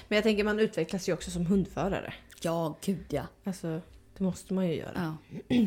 Men 0.09 0.16
jag 0.16 0.22
tänker 0.22 0.44
man 0.44 0.59
utvecklas 0.59 1.09
ju 1.09 1.12
också 1.12 1.31
som 1.31 1.46
hundförare. 1.46 2.14
Ja, 2.40 2.77
gud 2.85 3.07
ja. 3.09 3.22
Alltså, 3.44 3.81
måste 4.22 4.54
man 4.54 4.68
ju 4.68 4.74
göra. 4.74 5.16
Ja. 5.50 5.56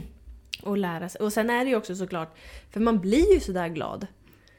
Och 0.63 0.77
lära 0.77 1.09
sig. 1.09 1.21
Och 1.21 1.33
sen 1.33 1.49
är 1.49 1.63
det 1.65 1.69
ju 1.69 1.75
också 1.75 1.95
såklart, 1.95 2.37
för 2.69 2.79
man 2.79 2.99
blir 2.99 3.33
ju 3.33 3.39
sådär 3.39 3.67
glad. 3.67 4.07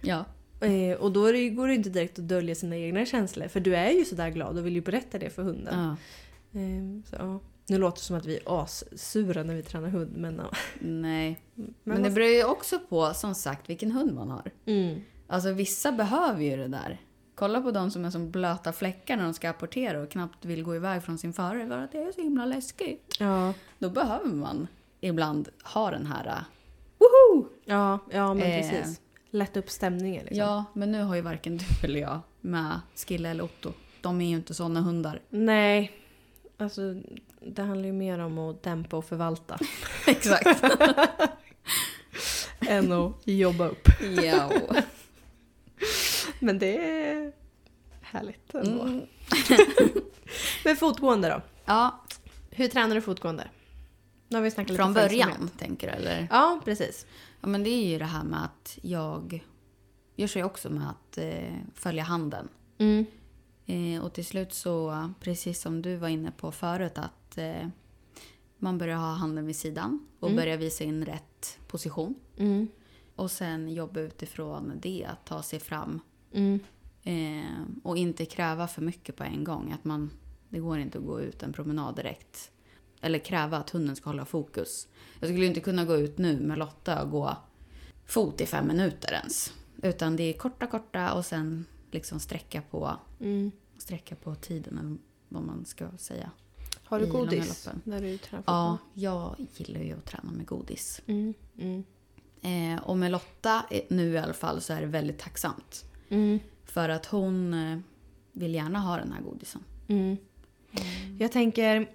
ja. 0.01 0.25
Eh, 0.61 0.97
och 0.97 1.13
då 1.13 1.33
det, 1.33 1.39
ju- 1.39 1.51
går 1.51 1.69
det 1.69 1.75
inte 1.75 1.91
direkt 1.91 2.19
att 2.19 2.29
dölja 2.29 2.55
sina 2.55 2.77
egna 2.77 3.07
känslor. 3.07 3.49
För 3.49 3.61
du 3.61 3.77
är 3.77 3.91
ju 3.91 4.05
sådär 4.05 4.31
glad 4.31 4.59
och 4.59 4.67
vill 4.67 4.75
ju 4.75 4.81
berätta 4.81 5.19
det 5.19 5.31
för 5.31 5.43
hunden. 5.43 5.75
ja. 5.79 6.61
Eh, 6.61 7.11
så, 7.11 7.17
ja. 7.19 7.41
Nu 7.69 7.79
låter 7.79 7.97
det 7.99 8.05
som 8.05 8.17
att 8.17 8.27
vi 8.27 8.37
är 8.37 8.63
assura 8.63 9.43
när 9.43 9.55
vi 9.55 9.63
tränar 9.63 9.89
hund, 9.89 10.13
men 10.17 10.37
ja. 10.37 10.57
Nej. 10.81 11.41
Men, 11.55 11.75
Men 11.85 12.03
det 12.03 12.11
beror 12.11 12.29
ju 12.29 12.45
också 12.45 12.79
på, 12.89 13.15
som 13.15 13.35
sagt, 13.35 13.71
vilken 13.71 13.93
hund 13.93 14.15
man 14.15 14.31
har. 14.31 14.51
mm. 14.67 15.01
Alltså 15.27 15.53
vissa 15.53 15.93
behöver 15.93 16.43
ju 16.43 16.57
det 16.57 16.69
där. 16.69 17.01
Kolla 17.37 17.61
på 17.61 17.71
de 17.71 17.91
som 17.91 18.05
är 18.05 18.11
som 18.11 18.31
blöta 18.31 18.73
fläckar 18.73 19.17
när 19.17 19.25
de 19.25 19.35
ska 19.35 19.51
apportera 19.51 20.03
och 20.03 20.11
knappt 20.11 20.45
vill 20.45 20.63
gå 20.63 20.77
iväg 20.77 21.03
från 21.03 21.19
sin 21.19 21.33
förare 21.33 21.67
för 21.69 21.79
att 21.79 21.93
det 21.93 21.99
är 22.03 22.13
så 22.13 22.21
himla 22.21 22.45
läskigt. 22.47 23.17
Ja. 23.19 23.53
Då 23.79 23.91
behöver 23.91 24.27
man 24.31 24.69
ibland 25.01 25.49
ha 25.65 25.91
den 25.91 26.07
här... 26.07 26.27
uh, 26.27 26.43
Woho! 26.99 27.49
Ja, 27.65 27.99
ja 28.11 28.35
men 28.35 28.43
Eh. 28.51 28.71
precis. 28.71 29.01
Lätta 29.31 29.59
upp 29.61 29.71
stämningen 29.71 30.21
liksom. 30.25 30.39
Ja, 30.39 30.65
men 30.73 30.93
nu 30.93 31.03
har 31.03 31.15
ju 31.15 31.21
varken 31.21 31.57
du 31.57 31.65
eller 31.89 32.01
jag 32.01 32.21
med 32.41 32.81
Skille 32.95 33.29
eller 33.29 33.45
Otto. 33.45 33.73
De 34.01 34.21
är 34.21 34.29
ju 34.29 34.37
inte 34.37 34.55
såna 34.55 34.81
hundar. 34.81 35.21
Nej, 35.31 35.93
alltså 36.59 36.81
det 37.47 37.63
handlar 37.63 37.87
ju 37.87 37.93
mer 37.93 38.19
om 38.19 38.39
att 38.39 38.63
dämpa 38.63 38.97
och 38.97 39.05
förvalta 39.05 39.59
Exakt. 40.07 40.63
än 42.69 42.93
att 42.93 43.13
jobba 43.25 43.67
upp. 43.69 43.89
ja. 44.25 44.51
Men 46.41 46.59
det 46.59 46.77
är 47.03 47.33
härligt 48.01 48.55
ändå. 48.55 48.83
Mm. 48.83 49.07
Men 50.65 50.77
fotgående 50.77 51.29
då? 51.29 51.43
ja, 51.65 52.05
Hur 52.51 52.69
tränar 52.69 52.95
du 52.95 53.01
fotgående? 53.01 53.49
Nu 54.29 54.37
har 54.37 54.43
vi 54.43 54.51
snackat 54.51 54.71
lite 54.71 54.83
från 54.83 54.95
följsamhet. 54.95 55.27
början 55.39 55.51
tänker 55.59 55.87
du 55.87 55.93
eller? 55.93 56.29
Ja, 56.31 56.61
precis. 56.65 57.07
Ja, 57.41 57.49
men 57.49 57.63
det 57.63 57.71
är 57.71 57.87
ju 57.87 57.99
det 57.99 58.05
här 58.05 58.25
med 58.25 58.45
att 58.45 58.79
jag 58.83 59.45
gör 60.17 60.27
sig 60.27 60.45
också 60.45 60.71
med 60.71 60.91
att 60.91 61.19
eh, 61.19 61.55
följa 61.75 62.03
handen. 62.03 62.49
Mm. 62.79 63.07
Eh, 63.67 64.05
och 64.05 64.13
till 64.13 64.27
slut 64.27 64.55
så, 64.55 65.11
precis 65.21 65.61
som 65.61 65.83
du 65.83 65.97
var 65.97 66.09
inne 66.09 66.31
på 66.37 66.53
förut, 66.53 66.99
att 66.99 67.39
eh, 67.39 67.69
man 68.59 68.79
börjar 68.79 68.97
ha 68.97 69.13
handen 69.15 69.47
vid 69.47 69.57
sidan 69.57 70.07
och 70.21 70.29
Mm. 70.29 70.37
börjar 70.37 70.57
visa 70.57 70.85
in 70.85 71.05
rätt 71.05 71.59
position. 71.69 72.15
Mm. 72.39 72.69
Och 73.17 73.31
sen 73.31 73.69
jobba 73.75 74.01
utifrån 74.01 74.73
det, 74.83 75.07
att 75.11 75.27
ta 75.27 75.43
sig 75.43 75.61
fram. 75.61 76.01
Mm. 76.37 76.61
Eh, 77.03 77.63
och 77.83 77.97
inte 77.97 78.25
kräva 78.25 78.69
för 78.69 78.83
mycket 78.83 79.17
på 79.17 79.25
en 79.25 79.45
gång. 79.45 79.73
Att 79.73 79.85
man, 79.85 80.11
det 80.49 80.59
går 80.59 80.79
inte 80.79 80.99
att 80.99 81.05
gå 81.05 81.21
ut 81.21 81.43
en 81.43 81.53
promenad 81.53 81.97
direkt. 81.97 82.51
Eller 83.01 83.19
kräva 83.19 83.57
att 83.57 83.71
hunden 83.71 83.97
ska 83.97 84.11
hålla 84.11 84.25
fokus. 84.25 84.89
Jag 85.21 85.29
skulle 85.29 85.41
ju 85.43 85.47
inte 85.47 85.61
kunna 85.61 85.85
gå 85.85 85.97
ut 85.97 86.19
nu 86.19 86.41
med 86.41 86.59
Lotta 86.59 87.03
och 87.03 87.11
gå 87.11 87.37
fot 88.07 88.41
i 88.41 88.47
fem 88.47 88.67
minuter 88.67 89.13
ens. 89.13 89.53
Utan 89.83 90.17
det 90.17 90.23
är 90.23 90.33
korta, 90.33 90.67
korta 90.67 91.13
och 91.15 91.27
sen 91.27 91.65
liksom 91.91 92.21
sträcka 92.21 92.63
på, 92.71 92.97
Mm. 93.21 93.53
sträcka 93.79 94.15
på 94.15 94.35
tiden 94.35 94.79
eller 94.79 94.97
vad 95.29 95.43
man 95.43 95.65
ska 95.65 95.89
säga. 95.99 96.31
Har 96.85 97.01
du 97.01 97.07
godis 97.07 97.69
när 97.85 98.01
du 98.01 98.19
tränar 98.19 98.45
Ja, 98.47 98.79
jag 98.95 99.37
gillar 99.57 99.81
ju 99.81 99.93
att 99.93 100.05
träna 100.05 100.31
med 100.31 100.47
godis. 100.47 101.01
Mm. 101.07 101.35
Mm. 101.59 101.85
Eh, 102.43 102.83
och 102.83 102.97
med 102.99 103.13
Lotta, 103.13 103.67
eh, 103.71 103.83
nu 103.89 104.13
i 104.13 104.19
alla 104.19 104.35
fall, 104.35 104.61
så 104.61 104.73
är 104.73 104.81
det 104.81 104.87
väldigt 104.87 105.19
tacksamt. 105.19 105.85
Mm. 106.09 106.41
För 106.65 106.89
att 106.89 107.07
hon 107.07 107.55
eh, 107.55 107.79
vill 108.33 108.55
gärna 108.55 108.79
ha 108.79 108.97
den 108.97 109.13
här 109.13 109.23
godisen. 109.23 109.65
Mm. 109.89 110.17
Jag 111.19 111.33
tänker, 111.33 111.89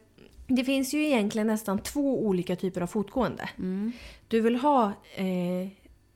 det 0.47 0.63
finns 0.63 0.93
ju 0.93 1.05
egentligen 1.05 1.47
nästan 1.47 1.79
två 1.79 2.25
olika 2.25 2.55
typer 2.55 2.81
av 2.81 2.87
fotgående. 2.87 3.49
Mm. 3.57 3.91
Du 4.27 4.41
vill 4.41 4.55
ha 4.55 4.93
eh, 5.15 5.67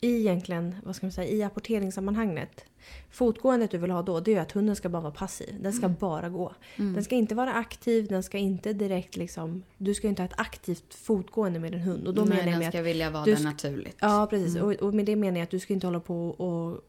i 0.01 0.19
egentligen, 0.19 0.75
vad 0.83 0.95
ska 0.95 1.05
man 1.05 1.11
säga, 1.11 1.31
i 1.31 1.43
apporteringssammanhanget. 1.43 2.65
Fotgåendet 3.11 3.71
du 3.71 3.77
vill 3.77 3.91
ha 3.91 4.01
då, 4.01 4.19
det 4.19 4.33
är 4.33 4.41
att 4.41 4.51
hunden 4.51 4.75
ska 4.75 4.89
bara 4.89 5.01
vara 5.01 5.13
passiv. 5.13 5.55
Den 5.61 5.73
ska 5.73 5.89
bara 5.89 6.29
gå. 6.29 6.53
Den 6.75 7.03
ska 7.03 7.15
inte 7.15 7.35
vara 7.35 7.53
aktiv, 7.53 8.07
den 8.07 8.23
ska 8.23 8.37
inte 8.37 8.73
direkt 8.73 9.15
liksom... 9.15 9.63
Du 9.77 9.93
ska 9.93 10.07
inte 10.07 10.21
ha 10.21 10.27
ett 10.27 10.39
aktivt 10.39 10.93
fotgående 10.93 11.59
med 11.59 11.71
din 11.71 11.81
hund. 11.81 12.07
Och 12.07 12.13
då 12.13 12.21
Nej, 12.21 12.37
menar 12.37 12.51
jag 12.51 12.61
den 12.61 12.71
ska 12.71 12.79
att, 12.79 12.85
vilja 12.85 13.09
vara 13.09 13.25
där 13.25 13.43
naturligt. 13.43 13.97
Ja, 13.99 14.27
precis. 14.29 14.55
Och, 14.55 14.73
och 14.73 14.93
med 14.93 15.05
det 15.05 15.15
menar 15.15 15.37
jag 15.37 15.43
att 15.43 15.49
du 15.49 15.59
ska 15.59 15.73
inte 15.73 15.87
hålla 15.87 15.99
på 15.99 16.27
och 16.29 16.81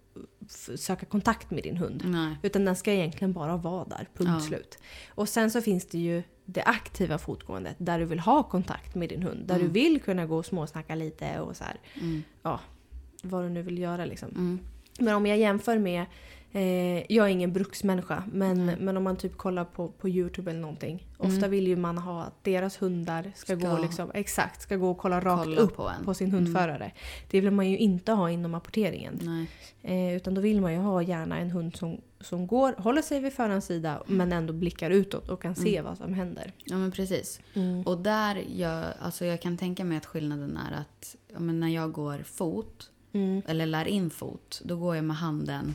söka 0.77 1.07
kontakt 1.07 1.51
med 1.51 1.63
din 1.63 1.77
hund. 1.77 2.03
Nej. 2.07 2.37
Utan 2.43 2.65
den 2.65 2.77
ska 2.77 2.93
egentligen 2.93 3.33
bara 3.33 3.57
vara 3.57 3.85
där, 3.85 4.09
punkt 4.15 4.31
Ja. 4.35 4.41
slut. 4.41 4.79
Och 5.15 5.29
sen 5.29 5.51
så 5.51 5.61
finns 5.63 5.87
det 5.87 5.99
ju 5.99 6.23
det 6.45 6.63
aktiva 6.63 7.19
fotgåendet 7.19 7.77
där 7.79 7.99
du 7.99 8.05
vill 8.05 8.21
ha 8.21 8.43
kontakt 8.43 8.95
med 8.95 9.09
din 9.09 9.23
hund. 9.23 9.47
Där 9.47 9.59
du 9.59 9.69
vill 9.69 10.01
kunna 10.03 10.27
gå 10.27 10.37
och 10.39 10.47
småsnacka 10.47 10.95
lite 10.95 11.41
och 11.41 11.57
så 11.57 11.65
här, 11.65 11.77
Mm. 12.01 12.23
ja, 12.43 12.61
vad 13.23 13.45
du 13.45 13.49
nu 13.49 13.63
vill 13.63 13.79
göra 13.79 14.05
liksom. 14.05 14.29
Mm. 14.29 14.59
Men 14.99 15.15
om 15.15 15.27
jag 15.27 15.39
jämför 15.39 15.79
med, 15.79 16.05
eh, 16.57 17.13
jag 17.13 17.27
är 17.27 17.31
ingen 17.31 17.53
bruksmänniska, 17.53 18.23
men, 18.33 18.65
men 18.67 18.97
om 18.97 19.03
man 19.05 19.17
typ 19.17 19.37
kollar 19.37 19.65
på, 19.65 19.89
på 19.89 20.09
Youtube 20.09 20.51
eller 20.51 20.61
någonting. 20.61 21.07
Ofta 21.19 21.49
vill 21.49 21.67
ju 21.67 21.77
man 21.77 21.99
ha 21.99 22.23
att 22.23 22.45
deras 22.45 22.83
hundar 22.83 23.33
ska, 23.35 23.59
Ska- 23.59 23.71
gå 23.71 23.79
liksom, 23.83 24.11
exakt, 24.15 24.63
ska 24.63 24.77
gå 24.77 24.91
och 24.91 24.99
kolla 24.99 25.21
rakt 25.21 25.45
Kolla 25.45 25.61
upp 25.61 25.77
på 25.77 25.91
på, 26.05 26.15
sin 26.15 26.31
hundförare. 26.31 26.93
Det 27.31 27.41
vill 27.41 27.51
man 27.51 27.71
ju 27.71 27.79
inte 27.79 28.13
ha 28.13 28.31
inom 28.31 28.55
apporteringen. 28.55 29.47
Eh, 29.83 30.17
utan 30.17 30.35
då 30.35 30.41
vill 30.41 30.61
man 30.61 30.73
ju 30.73 30.79
ha 30.79 31.03
gärna 31.03 31.39
en 31.39 31.51
hund 31.51 31.77
som, 31.77 32.01
som 32.21 32.47
går, 32.47 32.73
håller 32.79 33.03
sig 33.03 33.21
vid 33.21 33.33
förarens 33.33 33.67
sida 33.67 34.03
men 34.07 34.33
ändå 34.33 34.53
blickar 34.53 34.91
utåt 34.91 35.29
och 35.29 35.43
kan 35.43 35.55
se 35.55 35.81
vad 35.81 35.97
som 35.99 36.15
händer. 36.15 36.53
Ja, 36.65 36.77
men 36.77 36.91
precis. 36.93 37.41
Och 37.85 37.99
där, 37.99 38.45
jag, 38.57 38.85
alltså 39.01 39.25
jag 39.25 39.41
kan 39.41 39.57
tänka 39.57 39.85
mig 39.85 39.99
att 39.99 40.07
skillnaden 40.07 40.57
är 40.57 40.81
att 40.81 41.17
ja, 41.33 41.39
när 41.39 41.69
jag 41.69 41.93
går 41.93 42.19
fot, 42.19 42.91
Mm. 43.13 43.43
eller 43.47 43.67
lär 43.67 43.89
in 43.89 44.11
fot, 44.11 44.61
då 44.65 44.77
går 44.77 44.97
jag 44.97 45.05
med 45.05 45.17
handen 45.17 45.75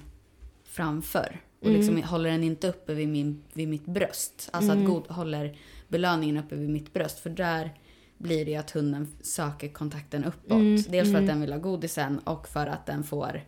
framför. 0.71 1.41
Och 1.59 1.65
Mm. 1.67 1.77
liksom 1.77 2.03
håller 2.03 2.29
den 2.31 2.43
inte 2.43 2.67
uppe 2.69 2.93
vid, 2.93 3.07
min, 3.09 3.43
vid 3.53 3.67
mitt 3.67 3.85
bröst. 3.85 4.49
Alltså 4.53 4.71
Mm. 4.71 4.83
att 4.83 4.89
god, 4.91 5.07
håller 5.07 5.57
belöningen 5.87 6.37
uppe 6.37 6.55
vid 6.55 6.69
mitt 6.69 6.93
bröst. 6.93 7.19
För 7.19 7.29
där 7.29 7.77
blir 8.17 8.45
det 8.45 8.51
ju 8.51 8.57
att 8.57 8.71
hunden 8.71 9.07
söker 9.21 9.69
kontakten 9.69 10.23
uppåt. 10.23 10.51
Mm, 10.51 10.75
Dels 10.75 10.87
för 10.87 10.99
mm. 10.99 11.15
att 11.23 11.27
den 11.27 11.41
vill 11.41 11.51
ha 11.51 11.59
godisen 11.59 12.19
och 12.19 12.47
för 12.47 12.67
att 12.67 12.85
den 12.85 13.03
får 13.03 13.41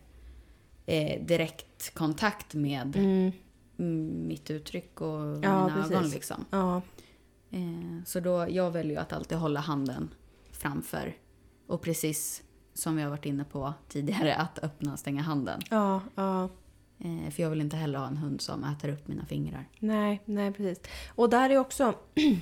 eh, 0.86 1.25
direkt 1.25 1.93
kontakt 1.93 2.53
med 2.53 2.95
Mm. 2.95 3.31
mm, 3.79 4.27
mitt 4.27 4.51
uttryck 4.51 5.01
och 5.01 5.19
Ja, 5.43 5.65
mina 5.67 5.75
precis. 5.75 5.91
ögon. 5.91 6.09
Liksom. 6.09 6.45
Ja, 6.51 6.81
Eh, 7.51 8.03
så 8.05 8.19
då, 8.19 8.47
jag 8.49 8.71
väljer 8.71 8.91
ju 8.91 8.97
att 8.99 9.13
alltid 9.13 9.38
hålla 9.38 9.59
handen 9.59 10.09
framför. 10.51 11.15
Och 11.67 11.81
precis 11.81 12.43
som 12.73 12.95
vi 12.95 13.01
har 13.01 13.09
varit 13.09 13.25
inne 13.25 13.43
på 13.43 13.73
tidigare, 13.89 14.36
att 14.36 14.59
öppna 14.63 14.93
och 14.93 14.99
stänga 14.99 15.21
handen. 15.21 15.62
ja, 15.69 16.01
ja. 16.15 16.49
Eh, 17.04 17.32
för 17.32 17.44
jag 17.44 17.50
vill 17.50 17.62
inte 17.62 17.78
heller 17.78 18.00
ha 18.00 18.08
en 18.08 18.18
hund 18.18 18.42
som 18.42 18.63
äter 18.63 18.89
upp 18.89 19.08
mina 19.08 19.26
fingrar. 19.26 19.66
Nej, 19.80 20.22
nej 20.26 20.52
precis. 20.52 20.80
Och 21.16 21.30
där 21.30 21.50
är 21.50 21.58
också... 21.58 21.94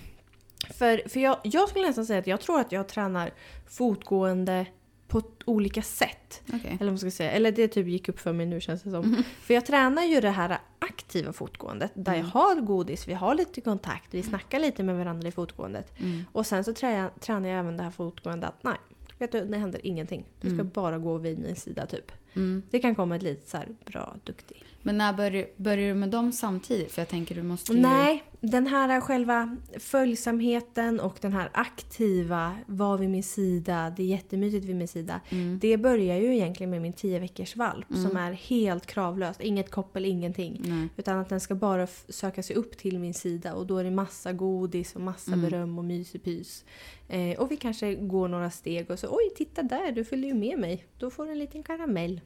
För, 0.70 1.10
för 1.10 1.20
jag, 1.20 1.38
jag 1.44 1.70
skulle 1.70 1.88
nästan 1.88 2.06
säga 2.06 2.20
att 2.20 2.28
jag 2.28 2.42
tror 2.42 2.60
att 2.60 2.72
jag 2.72 2.88
tränar 2.88 3.32
fotgående 3.70 4.66
på 5.08 5.22
olika 5.46 5.82
sätt. 5.82 6.42
Okej. 6.54 6.78
Eller 6.80 6.92
man 6.92 7.00
ska 7.00 7.12
säga. 7.12 7.32
Eller 7.32 7.52
det 7.52 7.68
typ 7.68 7.88
gick 7.88 8.10
upp 8.10 8.20
för 8.20 8.34
mig 8.34 8.46
nu 8.46 8.62
känns 8.62 8.84
det 8.84 8.92
som. 8.92 9.24
För 9.42 9.54
jag 9.54 9.66
tränar 9.66 10.04
ju 10.04 10.22
det 10.22 10.30
här 10.30 10.58
aktiva 10.80 11.34
fotgåendet. 11.34 11.92
Där 11.94 12.16
jag 12.16 12.24
har 12.24 12.62
godis, 12.62 13.08
vi 13.08 13.14
har 13.14 13.36
lite 13.36 13.62
kontakt, 13.62 14.14
vi 14.14 14.24
snackar 14.24 14.60
lite 14.60 14.84
med 14.84 14.98
varandra 14.98 15.28
i 15.28 15.32
fotgåendet. 15.32 16.00
Mm. 16.00 16.24
Och 16.32 16.46
sen 16.46 16.64
så 16.64 16.74
tränar 16.74 16.98
jag, 16.98 17.20
tränar 17.20 17.50
jag 17.50 17.60
även 17.60 17.78
det 17.78 17.84
här 17.84 17.92
fotgåendet 17.92 18.50
att 18.50 18.64
nej, 18.64 18.78
vet 19.22 19.32
du, 19.32 19.46
det 19.46 19.58
händer 19.58 19.86
ingenting. 19.86 20.26
Du 20.42 20.50
ska 20.50 20.64
bara 20.64 20.98
gå 20.98 21.18
vid 21.18 21.40
min 21.40 21.56
sida 21.56 21.86
typ. 21.86 22.12
Mm. 22.34 22.64
Det 22.70 22.80
kan 22.80 22.96
komma 22.96 23.16
ett 23.16 23.24
litet 23.24 23.48
så 23.48 23.58
här 23.58 23.68
bra, 23.86 24.16
duktig. 24.24 24.64
Men 24.82 24.98
när 24.98 25.14
börjar, 25.14 25.46
börjar 25.56 25.88
du 25.88 25.94
med 25.94 26.10
dem 26.10 26.32
samtidigt? 26.32 26.92
För 26.92 27.02
jag 27.02 27.10
tänker 27.10 27.36
du 27.36 27.44
måste 27.44 27.74
ju... 27.74 27.80
Nej, 27.80 28.24
den 28.44 28.68
här 28.68 29.02
själva 29.02 29.58
följsamheten 29.80 31.00
och 31.00 31.18
den 31.22 31.34
här 31.34 31.50
aktiva, 31.54 32.56
var 32.66 32.98
vid 32.98 33.10
min 33.10 33.24
sida, 33.24 33.94
det 33.98 34.04
är 34.04 34.08
jättemysigt 34.08 34.66
vid 34.66 34.76
min 34.76 34.88
sida. 34.88 35.22
Mm. 35.30 35.60
Det 35.60 35.78
börjar 35.78 36.18
ju 36.18 36.36
egentligen 36.36 36.70
med 36.70 36.82
min 36.82 36.94
10 36.94 37.20
veckors 37.20 37.56
valp 37.56 37.88
som 37.88 38.18
är 38.18 38.32
helt 38.32 38.86
kravlöst. 38.86 39.42
Inget 39.42 39.72
koppel, 39.72 40.06
ingenting. 40.06 40.62
Nej. 40.64 40.88
Utan 40.98 41.20
att 41.20 41.30
den 41.30 41.40
ska 41.40 41.56
bara 41.56 41.88
söka 42.10 42.44
sig 42.44 42.56
upp 42.56 42.78
till 42.78 43.00
min 43.00 43.14
sida 43.14 43.54
och 43.54 43.68
då 43.68 43.78
är 43.78 43.84
det 43.84 43.92
massa 43.92 44.34
godis 44.34 44.96
och 44.96 45.02
massa 45.02 45.34
Mm. 45.34 45.42
beröm 45.50 45.78
och 45.78 45.86
myspys. 45.86 46.66
Eh, 47.08 47.40
och 47.40 47.52
vi 47.52 47.58
kanske 47.58 47.96
går 47.96 48.28
några 48.28 48.52
steg 48.52 48.92
och 48.92 49.00
så 49.00 49.08
oj 49.08 49.30
titta 49.36 49.64
där, 49.64 49.92
du 49.92 50.04
följer 50.06 50.28
ju 50.28 50.34
med 50.34 50.60
mig. 50.60 50.86
Då 50.98 51.10
får 51.10 51.26
du 51.26 51.32
en 51.32 51.40
liten 51.40 51.64
karamell. 51.64 52.22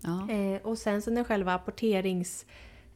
Ja. 0.00 0.30
Eh, 0.30 0.62
och 0.62 0.78
sen 0.78 1.02
så 1.02 1.10
när 1.10 1.24
själva 1.24 1.54
apporterings... 1.54 2.46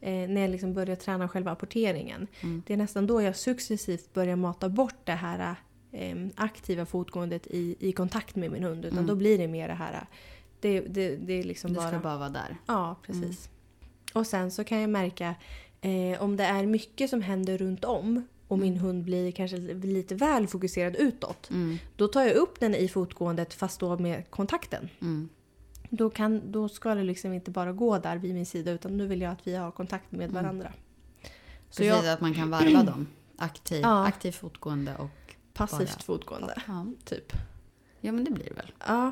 Eh, 0.01 0.29
när 0.29 0.41
jag 0.41 0.49
liksom 0.49 0.73
börjar 0.73 0.95
träna 0.95 1.27
själva 1.27 1.51
apporteringen. 1.51 2.27
Mm. 2.41 2.63
Det 2.67 2.73
är 2.73 2.77
nästan 2.77 3.07
då 3.07 3.21
jag 3.21 3.35
successivt 3.35 4.13
börjar 4.13 4.35
mata 4.35 4.69
bort 4.69 4.95
det 5.03 5.11
här 5.11 5.55
eh, 5.91 6.15
aktiva 6.35 6.85
fotgåendet 6.85 7.47
i, 7.47 7.75
i 7.79 7.91
kontakt 7.91 8.35
med 8.35 8.51
min 8.51 8.63
hund. 8.63 8.85
Utan 8.85 8.97
Mm. 8.97 9.07
då 9.07 9.15
blir 9.15 9.37
det 9.37 9.47
mer 9.47 9.67
det 9.67 9.73
här... 9.73 10.05
Det, 10.59 10.79
det, 10.79 11.15
det 11.15 11.33
är 11.33 11.43
liksom 11.43 11.73
bara... 11.73 11.87
ska 11.87 11.99
bara 11.99 12.17
vara 12.17 12.29
där. 12.29 12.57
Ja, 12.65 12.95
precis. 13.03 13.49
Och 14.13 14.27
sen 14.27 14.51
så 14.51 14.63
kan 14.63 14.81
jag 14.81 14.89
märka 14.89 15.35
eh, 15.81 16.21
om 16.23 16.35
det 16.37 16.43
är 16.43 16.65
mycket 16.65 17.09
som 17.09 17.21
händer 17.21 17.57
runt 17.57 17.85
om 17.85 18.27
och 18.47 18.59
min 18.59 18.77
hund 18.77 19.03
blir 19.03 19.31
kanske 19.31 19.57
lite 19.57 20.15
väl 20.15 20.47
fokuserad 20.47 20.95
utåt. 20.95 21.49
Mm. 21.49 21.77
Då 21.95 22.07
tar 22.07 22.23
jag 22.23 22.35
upp 22.35 22.59
den 22.59 22.75
i 22.75 22.87
fotgåendet 22.87 23.53
fast 23.53 23.79
då 23.79 23.97
med 23.99 24.29
kontakten. 24.29 24.89
Mm. 25.01 25.29
Då, 25.89 26.09
kan, 26.09 26.51
då 26.51 26.69
ska 26.69 26.95
det 26.95 27.03
liksom 27.03 27.33
inte 27.33 27.51
bara 27.51 27.71
gå 27.71 27.97
där 27.99 28.17
vid 28.17 28.33
min 28.33 28.45
sida 28.45 28.71
utan 28.71 28.97
nu 28.97 29.07
vill 29.07 29.21
jag 29.21 29.31
att 29.31 29.47
vi 29.47 29.55
har 29.55 29.71
kontakt 29.71 30.11
med 30.11 30.31
varandra. 30.31 30.73
Så 31.69 31.77
Precis, 31.83 31.85
jag, 32.05 32.07
att 32.13 32.21
man 32.21 32.33
kan 32.33 32.49
varva 32.49 32.83
dem. 32.83 33.07
Aktiv, 33.37 33.81
Ja. 33.81 34.05
aktiv 34.07 34.31
fotgående 34.31 34.95
och... 34.95 35.35
passivt 35.53 35.97
bara- 35.97 36.03
fotgående, 36.03 36.61
Ja. 36.67 36.85
typ. 37.05 37.33
ja, 38.01 38.11
men 38.11 38.23
det 38.23 38.31
blir 38.31 38.45
det 38.45 38.53
väl. 38.53 38.71
Ja. 38.87 39.11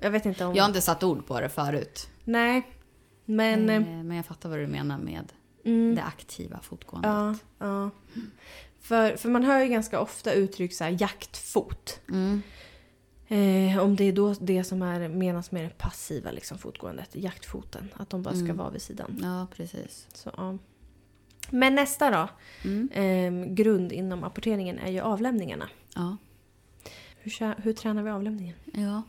Jag 0.00 0.10
vet 0.10 0.26
inte 0.26 0.44
om... 0.44 0.54
Jag 0.54 0.62
har 0.62 0.68
inte 0.68 0.80
satt 0.80 1.02
ord 1.02 1.26
på 1.26 1.40
det 1.40 1.48
förut. 1.48 2.08
Nej. 2.24 2.62
Men... 3.24 3.68
Eh, 3.70 3.76
eh, 3.76 3.82
men 3.82 4.16
jag 4.16 4.26
fattar 4.26 4.48
vad 4.48 4.58
du 4.58 4.66
menar 4.66 4.98
med 4.98 5.32
mm, 5.64 5.94
det 5.94 6.02
aktiva 6.02 6.60
fotgåendet. 6.60 7.10
ja, 7.10 7.34
ja. 7.58 7.90
För, 8.80 9.16
för 9.16 9.28
man 9.28 9.44
hör 9.44 9.60
ju 9.60 9.68
ganska 9.68 10.00
ofta 10.00 10.32
uttryck 10.32 10.74
så 10.74 10.84
här 10.84 10.96
jaktfot. 11.00 12.00
Mm. 12.08 12.42
Eh, 13.32 13.78
om 13.78 13.96
det 13.96 14.04
är 14.04 14.12
då 14.12 14.34
det 14.40 14.64
som 14.64 14.82
är, 14.82 15.08
menas 15.08 15.50
med 15.52 15.64
det 15.64 15.78
passiva 15.78 16.30
liksom, 16.30 16.58
fotgåendet, 16.58 17.08
jaktfoten. 17.12 17.88
Att 17.96 18.10
de 18.10 18.22
bara 18.22 18.34
ska 18.34 18.44
Mm. 18.44 18.56
vara 18.56 18.70
vid 18.70 18.82
sidan. 18.82 19.18
Ja, 19.22 19.46
precis. 19.56 20.06
Så, 20.12 20.30
ja. 20.36 20.58
Men 21.50 21.74
nästa 21.74 22.10
då, 22.10 22.28
Mm. 22.70 22.88
eh, 22.92 23.54
grund 23.54 23.92
inom 23.92 24.24
apporteringen 24.24 24.78
är 24.78 24.90
ju 24.90 25.00
avlämningarna. 25.00 25.68
Ja. 25.94 26.16
Hur, 27.18 27.62
hur 27.62 27.72
tränar 27.72 28.02
vi 28.02 28.10
avlämningen? 28.10 28.56
ja. 28.74 29.02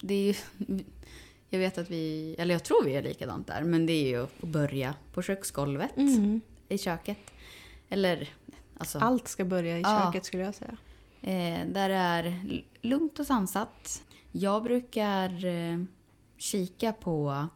Det 0.00 0.14
är 0.14 0.22
ju... 0.22 0.34
Jag 1.48 1.58
vet 1.58 1.78
att 1.78 1.90
vi... 1.90 2.34
Eller 2.38 2.54
jag 2.54 2.64
tror 2.64 2.84
vi 2.84 2.96
är 2.96 3.02
likadant 3.02 3.46
där. 3.46 3.62
Men 3.64 3.86
det 3.86 3.92
är 3.92 4.08
ju 4.08 4.22
att 4.22 4.40
börja 4.40 4.94
på 5.12 5.22
köksgolvet. 5.22 5.90
I 6.68 6.78
köket. 6.78 7.18
Eller... 7.88 8.28
Alltså, 8.78 8.98
Allt 8.98 9.28
ska 9.28 9.44
börja 9.44 9.78
i 9.78 9.82
Ja. 9.82 10.02
köket 10.04 10.24
skulle 10.24 10.42
jag 10.42 10.54
säga. 10.54 10.76
Eh, 11.22 11.66
där 11.66 11.88
det 11.88 11.94
är 11.94 12.64
lugnt 12.80 13.18
och 13.18 13.26
sansat. 13.26 14.02
Jag 14.32 14.62
brukar 14.62 15.44
eh, 15.44 15.78
kika 16.36 16.92
på... 16.92 17.46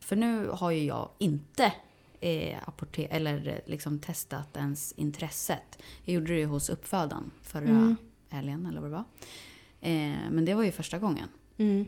För 0.00 0.16
nu 0.16 0.48
har 0.48 0.70
ju 0.70 0.84
jag 0.84 1.08
inte 1.18 1.72
eh, 2.20 2.58
apporter, 2.64 3.08
eller 3.10 3.48
eh, 3.48 3.70
liksom 3.70 3.98
testat 3.98 4.56
ens 4.56 4.92
intresset. 4.92 5.82
Jag 6.04 6.14
gjorde 6.14 6.34
det 6.34 6.44
hos 6.46 6.70
uppfödaren 6.70 7.30
förra 7.42 7.68
Mm. 7.68 7.96
helgen, 8.28 8.66
eller 8.66 8.80
vad 8.80 8.90
det 8.90 8.94
var. 8.96 9.04
Eh, 9.80 10.30
men 10.30 10.44
det 10.44 10.54
var 10.54 10.62
ju 10.62 10.72
första 10.72 10.98
gången. 10.98 11.28
Mm. 11.56 11.86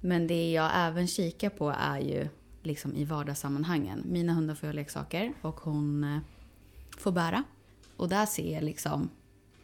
Men 0.00 0.26
det 0.26 0.52
jag 0.52 0.70
även 0.74 1.06
kikar 1.06 1.50
på 1.50 1.70
är 1.78 1.98
ju 1.98 2.28
liksom 2.62 2.94
i 2.96 3.04
vardagssammanhangen. 3.04 4.02
Mina 4.06 4.32
hundar 4.32 4.54
får 4.54 4.66
göra 4.66 4.74
leksaker 4.76 5.32
och 5.42 5.60
hon 5.60 6.04
eh, 6.04 6.18
får 6.98 7.12
bära. 7.12 7.42
Och 7.96 8.08
där 8.08 8.26
ser 8.26 8.54
jag 8.54 8.64
liksom 8.64 9.10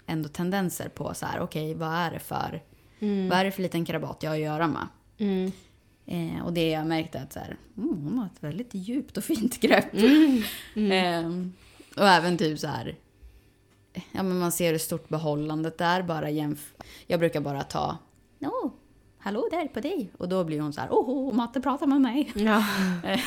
ändå 0.07 0.29
tendenser 0.29 0.89
på 0.89 1.15
så 1.15 1.27
här, 1.27 1.41
okej 1.41 1.75
vad 1.75 1.93
är 1.95 2.11
det 2.11 2.19
för, 2.19 2.63
Mm. 3.01 3.29
vad 3.29 3.39
är 3.39 3.45
det 3.45 3.51
för 3.51 3.63
liten 3.63 3.85
krabat 3.85 4.23
jag 4.23 4.31
har 4.31 4.37
att 4.37 4.43
göra 4.43 4.67
med? 4.67 4.87
Mm. 5.19 5.53
Eh, 6.07 6.45
och 6.45 6.53
det 6.53 6.71
jag 6.71 6.87
märkte 6.87 7.21
att 7.21 7.33
så 7.33 7.39
här, 7.39 7.57
mm, 7.77 7.89
hon 8.05 8.19
har 8.19 8.27
ett 8.27 8.43
väldigt 8.43 8.75
djupt 8.75 9.17
och 9.17 9.25
fint 9.25 9.61
grepp. 9.61 9.95
Eh, 9.95 11.31
och 11.97 12.09
även 12.09 12.39
typ 12.39 12.59
så 12.59 12.67
här, 12.67 12.97
ja 14.13 14.23
men 14.23 14.39
man 14.39 14.53
ser 14.53 14.73
hur 14.73 14.79
stort 14.79 15.09
behållandet 15.09 15.81
är 15.81 16.03
bara 16.03 16.31
jämf- 16.31 16.75
Jag 17.07 17.21
brukar 17.21 17.41
bara 17.41 17.63
ta, 17.63 17.99
oh, 18.41 18.71
hallå 19.19 19.49
där 19.51 19.67
på 19.69 19.81
dig. 19.81 20.11
Och 20.19 20.29
då 20.29 20.45
blir 20.45 20.61
hon 20.61 20.73
så 20.73 20.81
här, 20.81 20.89
oh, 20.91 21.09
oh 21.31 21.35
matte 21.35 21.61
pratar 21.61 21.87
med 21.87 22.01
mig. 22.01 22.33
Ja. 22.35 22.65
Eh, 23.05 23.21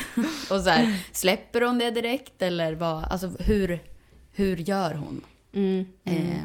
och 0.50 0.60
så 0.60 0.70
här, 0.70 1.04
släpper 1.12 1.60
hon 1.60 1.78
det 1.78 1.90
direkt 1.90 2.42
eller 2.42 2.72
vad, 2.74 3.04
alltså 3.04 3.28
hur, 3.38 3.82
hur 4.32 4.56
gör 4.56 4.94
hon? 4.94 5.20
Mm. 5.52 5.86
Eh, 6.04 6.44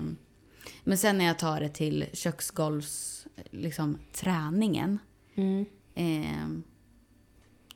men 0.88 0.98
sen 0.98 1.18
när 1.18 1.26
jag 1.26 1.40
tar 1.40 1.60
det 1.60 1.70
till 1.70 2.06
köksgolvs, 2.14 3.28
liksom 3.52 3.98
träningen. 4.12 5.00
Mm. 5.36 5.66
Eh, 5.96 6.62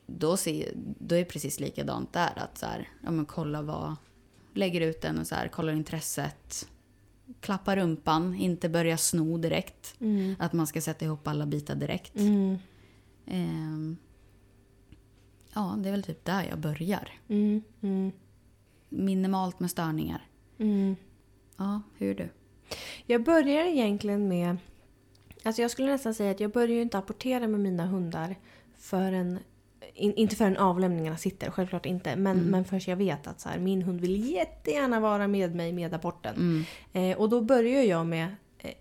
då, 0.06 0.36
ser, 0.36 0.72
då 0.76 1.14
är 1.14 1.18
det 1.18 1.24
precis 1.24 1.60
likadant 1.60 2.12
där. 2.12 2.32
Att 2.36 2.58
så 2.58 2.66
här, 2.66 2.88
ja, 3.04 3.10
men 3.10 3.26
kolla 3.26 3.62
vad... 3.62 3.96
Lägger 4.54 4.80
ut 4.80 5.00
den 5.00 5.18
och 5.18 5.26
så 5.26 5.34
här, 5.34 5.48
kollar 5.48 5.72
intresset. 5.72 6.68
Klappa 7.40 7.76
rumpan, 7.76 8.34
inte 8.34 8.68
börja 8.68 8.96
sno 8.96 9.38
direkt. 9.38 9.94
Mm. 10.00 10.34
Att 10.38 10.52
man 10.52 10.66
ska 10.66 10.80
sätta 10.80 11.04
ihop 11.04 11.28
alla 11.28 11.46
bitar 11.46 11.74
direkt. 11.74 12.16
Mm. 12.16 12.58
Eh, 13.26 13.96
ja, 15.54 15.76
det 15.78 15.88
är 15.88 15.92
väl 15.92 16.02
typ 16.02 16.24
där 16.24 16.44
jag 16.44 16.58
börjar. 16.58 17.08
Mm. 17.28 17.62
Mm. 17.80 18.12
Minimalt 18.88 19.60
med 19.60 19.70
störningar. 19.70 20.28
Mm. 20.58 20.96
Ja, 21.56 21.82
hur 21.98 22.10
är 22.10 22.14
du? 22.14 22.28
Jag 23.10 23.22
börjar 23.22 23.64
egentligen 23.64 24.28
med... 24.28 24.56
Alltså 25.42 25.62
jag 25.62 25.70
skulle 25.70 25.88
nästan 25.92 26.14
säga 26.14 26.30
att 26.30 26.40
jag 26.40 26.50
börjar 26.50 26.74
ju 26.74 26.82
inte 26.82 26.98
apportera 26.98 27.48
med 27.48 27.60
mina 27.60 27.86
hundar 27.86 28.36
förrän... 28.78 29.38
In, 29.94 30.14
inte 30.14 30.36
förrän 30.36 30.56
avlämningarna 30.56 31.16
sitter, 31.16 31.50
självklart 31.50 31.86
inte. 31.86 32.16
Men, 32.16 32.38
Mm. 32.38 32.50
men 32.50 32.64
först 32.64 32.88
jag 32.88 32.96
vet 32.96 33.26
att 33.26 33.40
så 33.40 33.48
här, 33.48 33.58
min 33.58 33.82
hund 33.82 34.00
vill 34.00 34.30
jättegärna 34.30 35.00
vara 35.00 35.28
med 35.28 35.54
mig 35.54 35.72
med 35.72 35.94
apporten. 35.94 36.34
Mm. 36.36 36.64
Eh, 37.12 37.18
och 37.18 37.28
då 37.28 37.40
börjar 37.40 37.82
jag 37.82 38.06
med, 38.06 38.34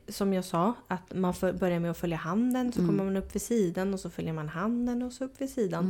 som 0.07 0.33
jag 0.33 0.45
sa, 0.45 0.73
att 0.87 1.13
man 1.15 1.33
börjar 1.59 1.79
med 1.79 1.91
att 1.91 1.97
följa 1.97 2.17
handen. 2.17 2.71
Så 2.71 2.79
Mm. 2.79 2.89
kommer 2.89 3.03
man 3.03 3.17
upp 3.17 3.35
vid 3.35 3.41
sidan 3.41 3.93
och 3.93 3.99
så 3.99 4.09
följer 4.09 4.33
man 4.33 4.49
handen 4.49 5.01
och 5.03 5.13
så 5.13 5.23
upp 5.23 5.41
vid 5.41 5.49
sidan. 5.49 5.85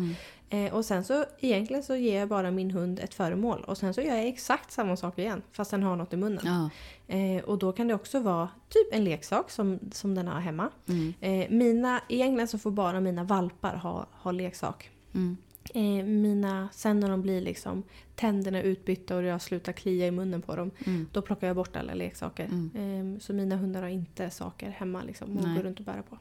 Mm. 0.49 0.65
Eh, 0.67 0.73
och 0.73 0.85
sen 0.85 1.03
så 1.03 1.25
egentligen 1.39 1.83
så 1.83 1.95
ger 1.95 2.19
jag 2.19 2.29
bara 2.29 2.51
min 2.51 2.71
hund 2.71 2.99
ett 2.99 3.13
föremål. 3.13 3.63
Och 3.67 3.77
sen 3.77 3.93
så 3.93 4.01
gör 4.01 4.15
jag 4.15 4.27
exakt 4.27 4.71
samma 4.71 4.95
sak 4.97 5.19
igen. 5.19 5.41
Fast 5.51 5.71
den 5.71 5.83
har 5.83 5.95
något 5.95 6.13
i 6.13 6.17
munnen. 6.17 6.41
Ja. 6.45 6.69
Eh, 7.15 7.43
och 7.43 7.57
då 7.57 7.71
kan 7.71 7.87
det 7.87 7.93
också 7.93 8.19
vara 8.19 8.49
typ 8.69 8.93
en 8.93 9.03
leksak 9.03 9.51
som, 9.51 9.79
som 9.91 10.15
den 10.15 10.27
har 10.27 10.39
hemma. 10.39 10.69
Mm. 10.87 11.13
Eh, 11.21 11.49
mina, 11.49 12.01
egentligen 12.09 12.47
så 12.47 12.57
får 12.57 12.71
bara 12.71 12.99
mina 12.99 13.23
valpar 13.23 13.75
ha, 13.75 14.07
ha 14.11 14.31
leksak. 14.31 14.89
Eh, 15.73 16.05
mina, 16.05 16.69
sen 16.71 16.99
när 16.99 17.09
de 17.09 17.21
blir 17.21 17.41
liksom 17.41 17.83
tänderna 18.15 18.61
utbytta 18.61 19.15
och 19.15 19.23
jag 19.23 19.41
slutar 19.41 19.71
klia 19.73 20.07
i 20.07 20.11
munnen 20.11 20.41
på 20.41 20.55
dem. 20.55 20.71
Mm. 20.85 21.07
Då 21.11 21.21
plockar 21.21 21.47
jag 21.47 21.55
bort 21.55 21.75
alla 21.75 21.93
leksaker. 21.93 22.45
Mm. 22.45 23.15
Eh, 23.15 23.19
så 23.19 23.33
mina 23.33 23.55
hundar 23.55 23.81
har 23.81 23.89
inte 23.89 24.29
saker 24.29 24.69
hemma 24.69 25.03
liksom, 25.03 25.29
Nej. 25.29 25.55
går 25.55 25.63
runt 25.63 25.79
och 25.79 25.85
bära 25.85 26.03
på. 26.03 26.17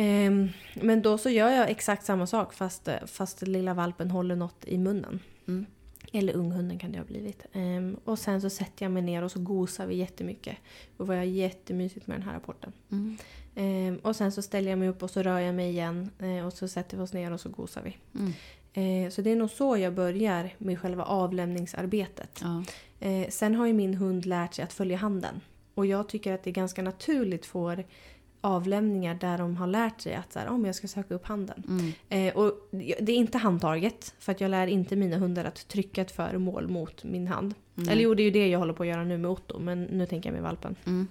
Eh, 0.00 0.32
men 0.74 1.02
då 1.02 1.18
så 1.18 1.30
gör 1.30 1.50
jag 1.50 1.70
exakt 1.70 2.04
samma 2.04 2.26
sak 2.26 2.54
fast, 2.54 2.88
fast 3.06 3.42
lilla 3.42 3.74
valpen 3.74 4.10
håller 4.10 4.36
något 4.36 4.64
i 4.64 4.78
munnen. 4.78 5.20
Mm. 5.48 5.66
Eller 6.12 6.32
unghunden 6.32 6.78
kan 6.78 6.92
det 6.92 6.98
ha 6.98 7.04
blivit. 7.04 7.46
Ehm, 7.52 7.96
och 8.04 8.18
sen 8.18 8.40
så 8.40 8.50
sätter 8.50 8.84
jag 8.84 8.92
mig 8.92 9.02
ner 9.02 9.22
och 9.22 9.32
så 9.32 9.40
gosar 9.40 9.86
vi 9.86 9.94
jättemycket. 9.94 10.56
Och 10.96 11.10
vi 11.10 11.16
har 11.16 11.22
jättemysigt 11.22 12.06
med 12.06 12.16
den 12.16 12.22
här 12.22 12.34
rapporten. 12.34 12.72
Mm. 12.92 13.16
Ehm, 13.54 13.96
och 14.02 14.16
sen 14.16 14.32
så 14.32 14.42
ställer 14.42 14.70
jag 14.70 14.78
mig 14.78 14.88
upp 14.88 15.02
och 15.02 15.10
så 15.10 15.22
rör 15.22 15.38
jag 15.38 15.54
mig 15.54 15.70
igen. 15.70 16.10
eh, 16.18 16.46
och 16.46 16.52
så 16.52 16.68
sätter 16.68 16.96
vi 16.96 17.02
oss 17.02 17.12
ner 17.12 17.32
och 17.32 17.40
så 17.40 17.48
gosar 17.48 17.82
vi. 17.82 17.96
Mm. 18.18 18.32
Eh, 18.72 19.10
så 19.10 19.22
det 19.22 19.30
är 19.30 19.36
nog 19.36 19.50
så 19.50 19.76
jag 19.76 19.94
börjar 19.94 20.54
med 20.58 20.80
själva 20.80 21.04
avlämningsarbetet. 21.04 22.40
Ja. 22.42 22.64
Eh, 23.00 23.28
sen 23.28 23.54
har 23.54 23.66
ju 23.66 23.72
min 23.72 23.94
hund 23.94 24.26
lärt 24.26 24.54
sig 24.54 24.62
att 24.64 24.72
följa 24.72 24.96
handen. 24.96 25.40
Och 25.74 25.86
jag 25.86 26.08
tycker 26.08 26.32
att 26.32 26.42
det 26.42 26.50
är 26.50 26.54
ganska 26.54 26.82
naturligt 26.82 27.46
för 27.46 27.84
avlämningar 28.40 29.14
där 29.14 29.38
de 29.38 29.56
har 29.56 29.66
lärt 29.66 30.00
sig 30.00 30.14
att 30.14 30.32
så 30.32 30.38
här, 30.38 30.48
om 30.48 30.64
jag 30.64 30.74
ska 30.74 30.88
söka 30.88 31.14
upp 31.14 31.26
handen. 31.26 31.62
Mm. 31.68 31.92
Eh, 32.08 32.36
och 32.36 32.68
det 33.00 33.12
är 33.12 33.16
inte 33.16 33.38
handtaget, 33.38 34.14
för 34.18 34.32
att 34.32 34.40
jag 34.40 34.50
lär 34.50 34.66
inte 34.66 34.96
mina 34.96 35.16
hundar 35.16 35.44
att 35.44 35.68
trycka 35.68 36.02
ett 36.02 36.10
föremål 36.10 36.68
mot 36.68 37.04
min 37.04 37.28
hand. 37.28 37.54
Mm. 37.76 37.88
Eller 37.88 38.02
jo, 38.02 38.14
det 38.14 38.22
är 38.22 38.24
ju 38.24 38.30
det 38.30 38.48
jag 38.48 38.58
håller 38.58 38.72
på 38.72 38.82
att 38.82 38.88
göra 38.88 39.04
nu 39.04 39.18
med 39.18 39.30
Otto, 39.30 39.58
men 39.58 39.82
nu 39.82 40.06
tänker 40.06 40.28
jag 40.28 40.34
med 40.34 40.42
valpen. 40.42 40.76
Mm. 40.86 41.08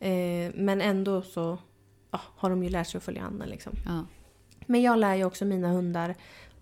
Eh, 0.00 0.52
men 0.54 0.80
ändå 0.80 1.22
så 1.22 1.58
ja, 2.10 2.20
har 2.36 2.50
de 2.50 2.64
ju 2.64 2.70
lärt 2.70 2.86
sig 2.86 2.98
att 2.98 3.04
följa 3.04 3.22
handen 3.22 3.48
liksom. 3.48 3.72
Ja. 3.86 4.04
Men 4.66 4.82
jag 4.82 4.98
lär 4.98 5.14
ju 5.14 5.24
också 5.24 5.44
mina 5.44 5.68
hundar 5.68 6.14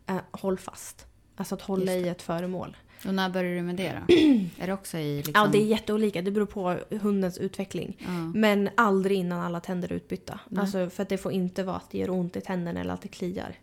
eh, 0.07 0.17
håll 0.31 0.59
fast. 0.59 1.07
Alltså 1.37 1.55
att 1.55 1.63
hålla 1.63 1.93
i 1.93 2.09
ett 2.09 2.23
föremål. 2.23 2.77
Och 3.07 3.15
när 3.15 3.31
började 3.31 3.57
du 3.57 3.63
med 3.63 3.77
det 3.77 3.93
då? 3.93 4.15
är 4.59 4.67
det 4.67 4.73
också 4.73 4.99
i 4.99 5.17
liksom... 5.17 5.33
Ja, 5.37 5.47
det 5.47 5.59
är 5.59 5.67
jätteolika. 5.67 6.23
Det 6.23 6.31
beror 6.31 6.47
på 6.47 6.79
hundens 7.01 7.39
utveckling. 7.39 7.97
Ja. 7.99 8.09
Men 8.35 8.69
aldrig 8.75 9.19
innan 9.19 9.41
alla 9.41 9.61
tänder 9.61 9.93
är 9.93 9.97
utbytta. 9.97 10.41
Nej. 10.49 10.61
Alltså, 10.61 10.91
för 10.91 11.03
att 11.03 11.09
det 11.09 11.19
får 11.19 11.33
inte 11.33 11.63
vara 11.63 11.77
att 11.77 11.91
det 11.91 11.99
gör 11.99 12.11
ont 12.11 12.37
i 12.37 12.41
tänderna 12.41 12.81
eller 12.81 12.95
att 12.95 13.03
det 13.03 13.09
kliar. 13.09 13.55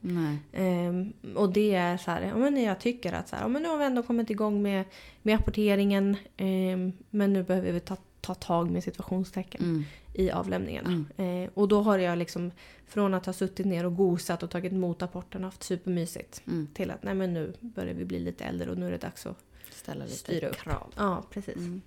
Ehm, 0.53 1.13
och 1.35 1.53
det 1.53 1.75
är 1.75 1.97
så 1.97 2.11
här, 2.11 2.21
ja, 2.21 2.37
men 2.37 2.63
jag 2.63 2.79
tycker 2.79 3.13
att 3.13 3.29
så 3.29 3.35
här, 3.35 3.43
ja, 3.43 3.47
men 3.47 3.61
nu 3.61 3.69
har 3.69 3.77
vi 3.77 3.85
ändå 3.85 4.03
kommit 4.03 4.29
igång 4.29 4.61
med, 4.61 4.83
med 5.21 5.35
apporteringen. 5.35 6.17
ehm, 6.37 6.91
men 7.09 7.33
nu 7.33 7.43
behöver 7.43 7.71
vi 7.71 7.79
ta, 7.79 7.97
ta 8.21 8.33
tag 8.35 8.71
med 8.71 8.83
situationstecken 8.83 9.61
Mm. 9.63 9.83
I 10.13 10.31
avlämningarna. 10.31 11.05
Mm. 11.17 11.43
Eh, 11.43 11.49
och 11.53 11.67
då 11.67 11.81
har 11.81 11.97
jag 11.97 12.17
liksom 12.17 12.51
från 12.87 13.13
att 13.13 13.25
ha 13.25 13.33
suttit 13.33 13.65
ner 13.65 13.85
och 13.85 13.95
gosat 13.95 14.43
och 14.43 14.49
tagit 14.49 14.73
emot 14.73 15.01
apporten 15.01 15.41
och 15.43 15.47
haft 15.47 15.63
supermysigt. 15.63 16.41
Mm. 16.47 16.67
Till 16.73 16.91
att 16.91 17.03
nej 17.03 17.13
men 17.13 17.33
nu 17.33 17.53
börjar 17.59 17.93
vi 17.93 18.05
bli 18.05 18.19
lite 18.19 18.43
äldre 18.43 18.71
och 18.71 18.77
nu 18.77 18.87
är 18.87 18.91
det 18.91 18.97
dags 18.97 19.25
att 19.25 19.37
Ställa 19.71 20.05
lite 20.05 20.17
styra 20.17 20.47
upp. 20.49 20.55
krav. 20.57 20.93
Ja, 20.97 21.23
precis. 21.29 21.55
Mm. 21.55 21.81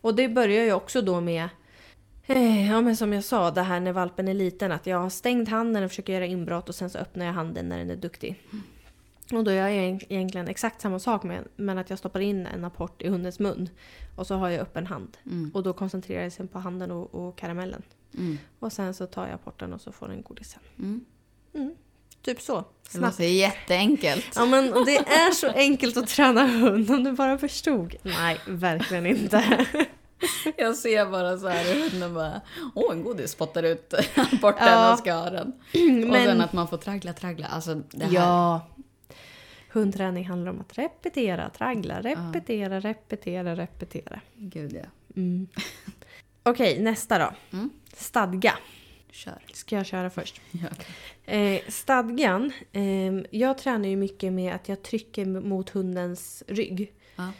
Och 0.00 0.14
det 0.14 0.28
börjar 0.28 0.64
ju 0.64 0.72
också 0.72 1.02
då 1.02 1.20
med 1.20 1.48
eh, 2.26 2.70
Ja 2.70 2.80
men 2.80 2.96
som 2.96 3.12
jag 3.12 3.24
sa, 3.24 3.50
det 3.50 3.62
här 3.62 3.80
när 3.80 3.92
valpen 3.92 4.28
är 4.28 4.34
liten. 4.34 4.72
Att 4.72 4.86
jag 4.86 4.98
har 4.98 5.10
stängt 5.10 5.48
handen 5.48 5.84
och 5.84 5.90
försöker 5.90 6.12
göra 6.12 6.26
inbrott 6.26 6.68
och 6.68 6.74
sen 6.74 6.90
så 6.90 6.98
öppnar 6.98 7.26
jag 7.26 7.32
handen 7.32 7.68
när 7.68 7.78
den 7.78 7.90
är 7.90 7.96
duktig. 7.96 8.42
Och 9.32 9.44
då 9.44 9.50
gör 9.52 9.68
jag 9.68 9.84
egent- 9.84 10.04
egentligen 10.08 10.48
exakt 10.48 10.80
samma 10.80 10.98
sak 10.98 11.22
med, 11.22 11.44
men 11.56 11.78
att 11.78 11.90
jag 11.90 11.98
stoppar 11.98 12.20
in 12.20 12.46
en 12.46 12.64
apport 12.64 13.02
i 13.02 13.08
hundens 13.08 13.38
mun. 13.38 13.68
Och 14.16 14.26
så 14.26 14.34
har 14.34 14.48
jag 14.48 14.60
öppen 14.60 14.86
hand. 14.86 15.16
Mm. 15.26 15.50
Och 15.54 15.62
då 15.62 15.72
koncentrerar 15.72 16.22
jag 16.22 16.32
sig 16.32 16.46
på 16.48 16.58
handen 16.58 16.90
och, 16.90 17.14
och 17.14 17.38
karamellen. 17.38 17.82
Mm. 18.18 18.38
Och 18.58 18.72
sen 18.72 18.94
så 18.94 19.06
tar 19.06 19.24
jag 19.26 19.34
apporten 19.34 19.72
och 19.72 19.80
så 19.80 19.92
får 19.92 20.08
den 20.08 20.22
godisen. 20.22 20.60
Mm. 20.78 21.04
Mm. 21.54 21.74
Typ 22.22 22.40
så. 22.40 22.54
Det 22.56 22.90
Snabbt. 22.90 23.18
låter 23.18 23.24
jätteenkelt. 23.30 24.32
Ja 24.36 24.46
men 24.46 24.64
det 24.84 24.96
är 24.96 25.30
så 25.32 25.48
enkelt 25.50 25.96
att 25.96 26.06
träna 26.08 26.46
hund 26.46 26.90
om 26.90 27.04
du 27.04 27.12
bara 27.12 27.38
förstod. 27.38 27.94
Nej, 28.02 28.40
verkligen 28.46 29.06
inte. 29.06 29.66
Jag 30.56 30.76
ser 30.76 31.06
bara 31.10 31.38
så 31.38 31.48
här 31.48 31.90
hunden 31.90 32.14
bara, 32.14 32.40
åh 32.74 32.92
en 32.92 33.02
godis 33.02 33.30
spottar 33.30 33.62
ut 33.62 33.94
apporten 34.16 34.66
Ja. 34.68 34.92
och 34.92 34.98
ska 34.98 35.12
ha 35.12 35.30
den. 35.30 35.48
Och 35.52 35.72
sen 35.74 36.08
Men 36.10 36.40
att 36.40 36.52
man 36.52 36.68
får 36.68 36.76
traggla, 36.76 37.12
traggla. 37.12 37.46
Alltså 37.46 37.74
det 37.90 38.04
här. 38.04 38.14
ja. 38.14 38.66
Hundträning 39.70 40.24
handlar 40.24 40.50
om 40.50 40.60
att 40.60 40.78
repetera, 40.78 41.50
traggla, 41.50 42.00
repetera, 42.00 42.80
repetera, 42.80 43.56
repetera. 43.56 44.20
Gud 44.36 44.72
ja. 44.72 44.90
Mm. 45.16 45.48
Okej, 46.42 46.82
nästa 46.82 47.18
då. 47.18 47.56
Mm. 47.56 47.70
Stadga. 47.92 48.54
Kör. 49.10 49.42
Ska 49.52 49.76
jag 49.76 49.86
köra 49.86 50.10
först? 50.10 50.40
Ja. 50.50 50.68
Eh, 51.32 51.60
stadgan. 51.68 52.52
Eh, 52.72 53.12
jag 53.30 53.58
tränar 53.58 53.88
ju 53.88 53.96
mycket 53.96 54.32
med 54.32 54.54
att 54.54 54.68
jag 54.68 54.82
trycker 54.82 55.24
mot 55.24 55.70
hundens 55.70 56.42
rygg. 56.46 56.92
Ja. 57.16 57.32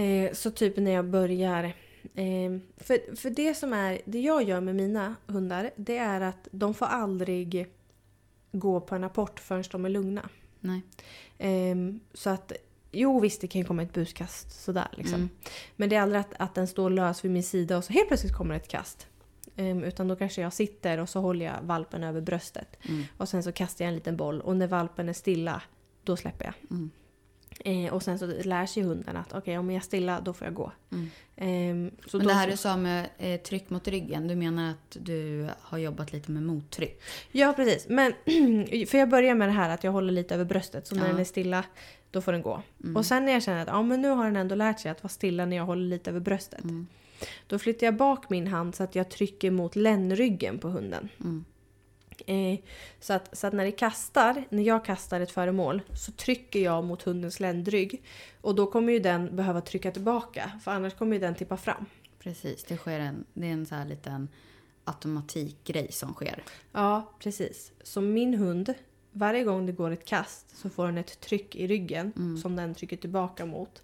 Eh, 0.00 0.32
så 0.32 0.50
typ 0.50 0.76
när 0.76 0.90
jag 0.90 1.04
börjar... 1.04 1.64
Eh, 2.14 2.58
för, 2.76 3.16
för 3.16 3.30
det 3.30 3.54
som 3.54 3.72
är... 3.72 4.00
Det 4.04 4.20
jag 4.20 4.42
gör 4.42 4.60
med 4.60 4.74
mina 4.74 5.14
hundar, 5.26 5.70
det 5.76 5.98
är 5.98 6.20
att 6.20 6.48
de 6.50 6.74
får 6.74 6.86
aldrig 6.86 7.66
gå 8.52 8.80
på 8.80 8.94
en 8.94 9.04
apport 9.04 9.40
förrän 9.40 9.64
de 9.70 9.84
är 9.84 9.88
lugna. 9.88 10.28
Nej. 10.60 10.82
Ehm, 11.38 12.00
så 12.14 12.30
att, 12.30 12.52
jo 12.92 13.20
visst 13.20 13.40
det 13.40 13.46
kan 13.46 13.60
ju 13.60 13.66
komma 13.66 13.82
ett 13.82 13.92
buskast 13.92 14.64
sådär 14.64 14.88
liksom. 14.92 15.14
Mm. 15.14 15.28
Men 15.76 15.88
det 15.88 15.96
är 15.96 16.00
aldrig 16.00 16.20
att, 16.20 16.34
att 16.38 16.54
den 16.54 16.68
står 16.68 16.90
lös 16.90 17.24
vid 17.24 17.30
min 17.32 17.42
sida 17.42 17.76
och 17.76 17.84
så 17.84 17.92
helt 17.92 18.08
plötsligt 18.08 18.34
kommer 18.34 18.54
ett 18.54 18.68
kast. 18.68 19.06
Ehm, 19.56 19.84
utan 19.84 20.08
då 20.08 20.16
kanske 20.16 20.42
jag 20.42 20.52
sitter 20.52 20.98
och 20.98 21.08
så 21.08 21.20
håller 21.20 21.46
jag 21.46 21.62
valpen 21.62 22.04
över 22.04 22.20
bröstet. 22.20 22.76
Mm. 22.88 23.04
Och 23.16 23.28
sen 23.28 23.42
så 23.42 23.52
kastar 23.52 23.84
jag 23.84 23.88
en 23.88 23.94
liten 23.94 24.16
boll 24.16 24.40
och 24.40 24.56
när 24.56 24.66
valpen 24.66 25.08
är 25.08 25.12
stilla, 25.12 25.62
då 26.04 26.16
släpper 26.16 26.44
jag. 26.44 26.54
Mm. 26.70 26.90
Ehm, 27.64 27.92
och 27.92 28.02
sen 28.02 28.18
så 28.18 28.26
lär 28.26 28.66
sig 28.66 28.82
hunden 28.82 29.16
att 29.16 29.32
okej 29.34 29.58
om 29.58 29.70
jag 29.70 29.76
är 29.76 29.84
stilla, 29.84 30.20
då 30.20 30.32
får 30.32 30.46
jag 30.46 30.54
gå. 30.54 30.72
Mm. 30.92 31.10
Ehm, 31.36 31.90
så 32.06 32.16
Men 32.16 32.26
det 32.26 32.32
här 32.32 32.50
du 32.50 32.56
sa 32.56 32.76
med 32.76 33.08
eh, 33.18 33.40
tryck 33.40 33.70
mot 33.70 33.88
ryggen, 33.88 34.28
du 34.28 34.36
menar 34.36 34.70
att 34.70 34.96
du 35.00 35.48
har 35.60 35.78
jobbat 35.78 36.12
lite 36.12 36.30
med 36.30 36.42
mottryck? 36.42 37.02
Ja 37.32 37.52
precis. 37.56 37.88
Men 37.88 38.12
för 38.86 38.98
jag 38.98 39.08
börjar 39.08 39.34
med 39.34 39.48
det 39.48 39.52
här 39.52 39.70
att 39.70 39.84
jag 39.84 39.92
håller 39.92 40.12
lite 40.12 40.34
över 40.34 40.44
bröstet. 40.44 40.86
Så 40.86 40.94
när 40.94 41.02
Ja. 41.02 41.08
den 41.08 41.20
är 41.20 41.24
stilla, 41.24 41.64
då 42.10 42.20
får 42.20 42.32
den 42.32 42.42
gå. 42.42 42.62
Mm. 42.84 42.96
Och 42.96 43.06
sen 43.06 43.24
när 43.24 43.32
jag 43.32 43.42
känner 43.42 43.62
att 43.62 43.68
ja, 43.68 43.82
men 43.82 44.02
nu 44.02 44.08
har 44.08 44.24
den 44.24 44.36
ändå 44.36 44.54
lärt 44.54 44.80
sig 44.80 44.90
att 44.90 45.02
vara 45.02 45.08
stilla 45.08 45.46
när 45.46 45.56
jag 45.56 45.64
håller 45.64 45.88
lite 45.88 46.10
över 46.10 46.20
bröstet. 46.20 46.64
Mm. 46.64 46.86
Då 47.46 47.58
flyttar 47.58 47.86
jag 47.86 47.96
bak 47.96 48.30
min 48.30 48.46
hand 48.46 48.74
så 48.74 48.82
att 48.82 48.94
jag 48.94 49.08
trycker 49.10 49.50
mot 49.50 49.76
ländryggen 49.76 50.58
på 50.58 50.68
hunden. 50.68 51.08
Mm. 52.26 52.52
Eh, 52.54 52.58
så, 53.00 53.12
att, 53.12 53.36
så 53.38 53.46
att 53.46 53.52
när 53.52 53.64
det 53.64 53.72
kastar, 53.72 54.44
när 54.48 54.62
jag 54.62 54.84
kastar 54.84 55.20
ett 55.20 55.30
föremål 55.30 55.82
så 55.94 56.12
trycker 56.12 56.60
jag 56.60 56.84
mot 56.84 57.02
hundens 57.02 57.40
ländrygg. 57.40 58.02
Och 58.40 58.54
då 58.54 58.66
kommer 58.66 58.92
ju 58.92 58.98
den 58.98 59.36
behöva 59.36 59.60
trycka 59.60 59.90
tillbaka 59.90 60.50
för 60.64 60.70
annars 60.70 60.94
kommer 60.94 61.16
ju 61.16 61.20
den 61.20 61.34
tippa 61.34 61.56
fram. 61.56 61.86
Precis, 62.18 62.64
det 62.64 62.76
sker 62.76 63.00
en, 63.00 63.24
det 63.32 63.46
är 63.46 63.52
en 63.52 63.66
så 63.66 63.74
här 63.74 63.84
liten 63.84 64.28
automatikgrej 64.84 65.92
som 65.92 66.14
sker. 66.14 66.42
Ja, 66.72 67.12
precis. 67.18 67.72
Så 67.82 68.00
min 68.00 68.34
hund, 68.34 68.74
varje 69.12 69.44
gång 69.44 69.66
det 69.66 69.72
går 69.72 69.90
ett 69.90 70.04
kast 70.04 70.56
så 70.56 70.70
får 70.70 70.86
den 70.86 70.98
ett 70.98 71.20
tryck 71.20 71.56
i 71.56 71.66
ryggen 71.66 72.12
Mm. 72.16 72.38
som 72.38 72.56
den 72.56 72.74
trycker 72.74 72.96
tillbaka 72.96 73.46
mot. 73.46 73.82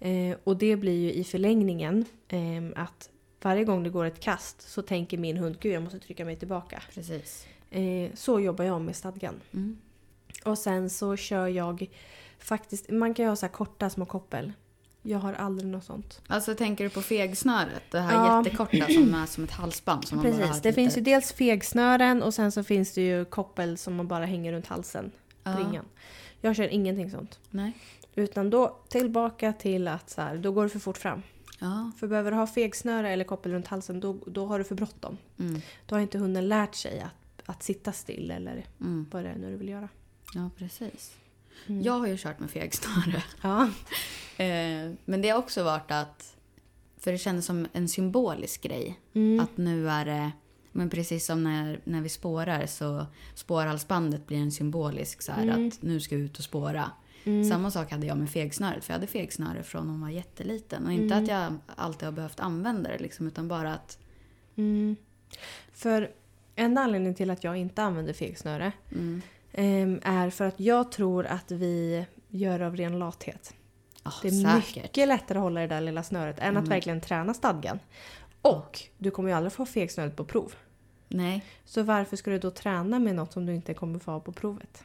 Eh, 0.00 0.36
och 0.44 0.56
det 0.56 0.76
blir 0.76 1.00
ju 1.00 1.12
i 1.12 1.24
förlängningen 1.24 2.04
eh, 2.28 2.82
att 2.84 3.10
varje 3.42 3.64
gång 3.64 3.82
det 3.82 3.90
går 3.90 4.04
ett 4.04 4.20
kast 4.20 4.62
så 4.62 4.82
tänker 4.82 5.18
min 5.18 5.36
hund 5.36 5.60
gud 5.60 5.72
jag 5.72 5.82
måste 5.82 5.98
trycka 5.98 6.24
mig 6.24 6.36
tillbaka. 6.36 6.82
Precis. 6.94 7.46
Eh, 7.74 8.10
så 8.14 8.40
jobbar 8.40 8.64
jag 8.64 8.80
med 8.80 8.96
stadgan. 8.96 9.34
Mm. 9.52 9.76
Och 10.44 10.58
sen 10.58 10.90
så 10.90 11.16
kör 11.16 11.46
jag 11.46 11.86
faktiskt, 12.38 12.90
man 12.90 13.14
kan 13.14 13.24
ju 13.24 13.28
ha 13.28 13.36
så 13.36 13.46
här 13.46 13.52
korta 13.52 13.90
små 13.90 14.06
koppel. 14.06 14.52
Jag 15.02 15.18
har 15.18 15.32
aldrig 15.32 15.70
något 15.70 15.84
sånt. 15.84 16.20
Alltså 16.26 16.54
tänker 16.54 16.84
du 16.84 16.90
på 16.90 17.02
fegsnöret? 17.02 17.82
Det 17.90 18.00
här 18.00 18.12
Ja. 18.14 18.38
jättekorta 18.44 18.86
som 18.86 19.14
är 19.14 19.26
som 19.26 19.44
ett 19.44 19.50
halsband 19.50 20.04
som 20.08 20.16
man 20.18 20.26
bara 20.26 20.36
Precis, 20.46 20.62
det 20.62 20.72
finns 20.72 20.96
ju 20.96 21.00
dels 21.00 21.32
fegsnören 21.32 22.22
och 22.22 22.34
sen 22.34 22.52
så 22.52 22.64
finns 22.64 22.92
det 22.94 23.00
ju 23.02 23.24
koppel 23.24 23.78
som 23.78 23.94
man 23.94 24.08
bara 24.08 24.24
hänger 24.24 24.52
runt 24.52 24.66
halsen. 24.66 25.12
Ja. 25.44 25.50
Ringen. 25.58 25.84
Jag 26.40 26.56
kör 26.56 26.68
ingenting 26.68 27.10
sånt. 27.10 27.38
Nej. 27.50 27.72
Utan 28.14 28.50
då 28.50 28.76
tillbaka 28.88 29.52
till 29.52 29.88
att 29.88 30.10
så 30.10 30.20
här, 30.20 30.36
då 30.36 30.52
går 30.52 30.62
det 30.62 30.68
för 30.70 30.78
fort 30.78 30.98
fram. 30.98 31.22
Ja. 31.58 31.90
För 31.98 32.06
behöver 32.06 32.30
du 32.30 32.36
ha 32.36 32.46
fegsnöre 32.46 33.10
eller 33.10 33.24
koppel 33.24 33.52
runt 33.52 33.66
halsen 33.66 34.00
då, 34.00 34.16
då 34.26 34.46
har 34.46 34.58
du 34.58 34.64
för 34.64 34.74
bråttom. 34.74 35.18
Mm. 35.38 35.60
Då 35.86 35.94
har 35.94 36.00
inte 36.00 36.18
hunden 36.18 36.48
lärt 36.48 36.74
sig 36.74 37.00
att, 37.00 37.10
att 37.46 37.62
sitta 37.62 37.92
still 37.92 38.30
eller 38.30 38.66
Mm. 38.80 39.06
vad 39.10 39.24
det 39.24 39.30
är 39.30 39.36
nu 39.36 39.50
du 39.50 39.56
vill 39.56 39.68
göra. 39.68 39.88
Ja, 40.34 40.50
precis. 40.58 41.16
Mm. 41.66 41.82
Jag 41.82 41.92
har 41.98 42.06
ju 42.06 42.16
kört 42.18 42.38
med 42.40 42.50
fegsnöre. 42.50 43.22
Ja. 43.42 43.70
Eh, 44.36 44.92
men 45.04 45.22
det 45.22 45.28
har 45.28 45.38
också 45.38 45.62
varit 45.64 45.90
att... 45.90 46.36
För 46.98 47.12
det 47.12 47.18
kändes 47.18 47.46
som 47.46 47.66
en 47.72 47.88
symbolisk 47.88 48.62
grej. 48.62 49.00
Mm. 49.14 49.40
Att 49.44 49.56
nu 49.56 49.88
är 49.90 50.04
det... 50.04 50.30
Men 50.72 50.90
precis 50.90 51.26
som 51.26 51.44
när, 51.44 51.80
när 51.84 52.00
vi 52.00 52.08
spårar 52.08 52.66
så 52.66 53.06
spårhalsbandet 53.34 54.26
blir 54.26 54.38
en 54.38 54.52
symbolisk 54.52 55.22
så 55.22 55.32
här 55.32 55.42
Mm. 55.42 55.68
att 55.68 55.82
nu 55.82 56.00
ska 56.00 56.16
vi 56.16 56.22
ut 56.22 56.38
och 56.38 56.44
spåra. 56.44 56.90
Mm. 57.24 57.44
Samma 57.50 57.70
sak 57.70 57.90
hade 57.90 58.06
jag 58.06 58.16
med 58.18 58.30
fegsnöret. 58.30 58.84
För 58.84 58.92
jag 58.92 58.98
hade 58.98 59.06
fegsnöre 59.06 59.62
från 59.62 59.88
hon 59.88 60.00
var 60.00 60.08
jätteliten. 60.10 60.86
Och 60.86 60.92
inte 60.92 61.14
Mm. 61.14 61.24
att 61.24 61.30
jag 61.30 61.58
alltid 61.76 62.04
har 62.06 62.12
behövt 62.12 62.40
använda 62.40 62.90
det 62.90 62.98
liksom, 62.98 63.26
utan 63.26 63.48
bara 63.48 63.74
att... 63.74 63.98
Mm. 64.56 64.96
För 65.72 66.10
en 66.56 66.78
anledning 66.78 67.14
till 67.14 67.30
att 67.30 67.44
jag 67.44 67.56
inte 67.56 67.82
använder 67.82 68.12
fegsnöre 68.12 68.72
Mm, 68.92 69.22
ehm, 69.52 70.00
är 70.04 70.30
för 70.30 70.44
att 70.44 70.60
jag 70.60 70.92
tror 70.92 71.26
att 71.26 71.50
vi 71.50 72.06
gör 72.28 72.60
av 72.60 72.76
ren 72.76 72.98
lathet. 72.98 73.54
ja, 74.04 74.12
Det 74.22 74.28
är 74.28 74.60
säkert. 74.62 74.82
mycket 74.82 75.08
lättare 75.08 75.38
att 75.38 75.42
hålla 75.42 75.60
det 75.60 75.66
där 75.66 75.80
lilla 75.80 76.02
snöret 76.02 76.38
än 76.38 76.44
att 76.56 76.60
Mm. 76.62 76.68
verkligen 76.68 77.00
träna 77.00 77.34
stadgan. 77.34 77.78
Och 78.42 78.80
du 78.98 79.10
kommer 79.10 79.28
ju 79.28 79.34
aldrig 79.36 79.52
få 79.52 79.66
fegsnöret 79.66 80.16
på 80.16 80.24
prov. 80.24 80.54
Nej, 81.08 81.44
Så 81.64 81.82
varför 81.82 82.16
ska 82.16 82.30
du 82.30 82.38
då 82.38 82.50
träna 82.50 82.98
med 82.98 83.14
något 83.14 83.32
som 83.32 83.46
du 83.46 83.54
inte 83.54 83.74
kommer 83.74 83.98
få 83.98 84.10
ha 84.10 84.20
på 84.20 84.32
provet? 84.32 84.84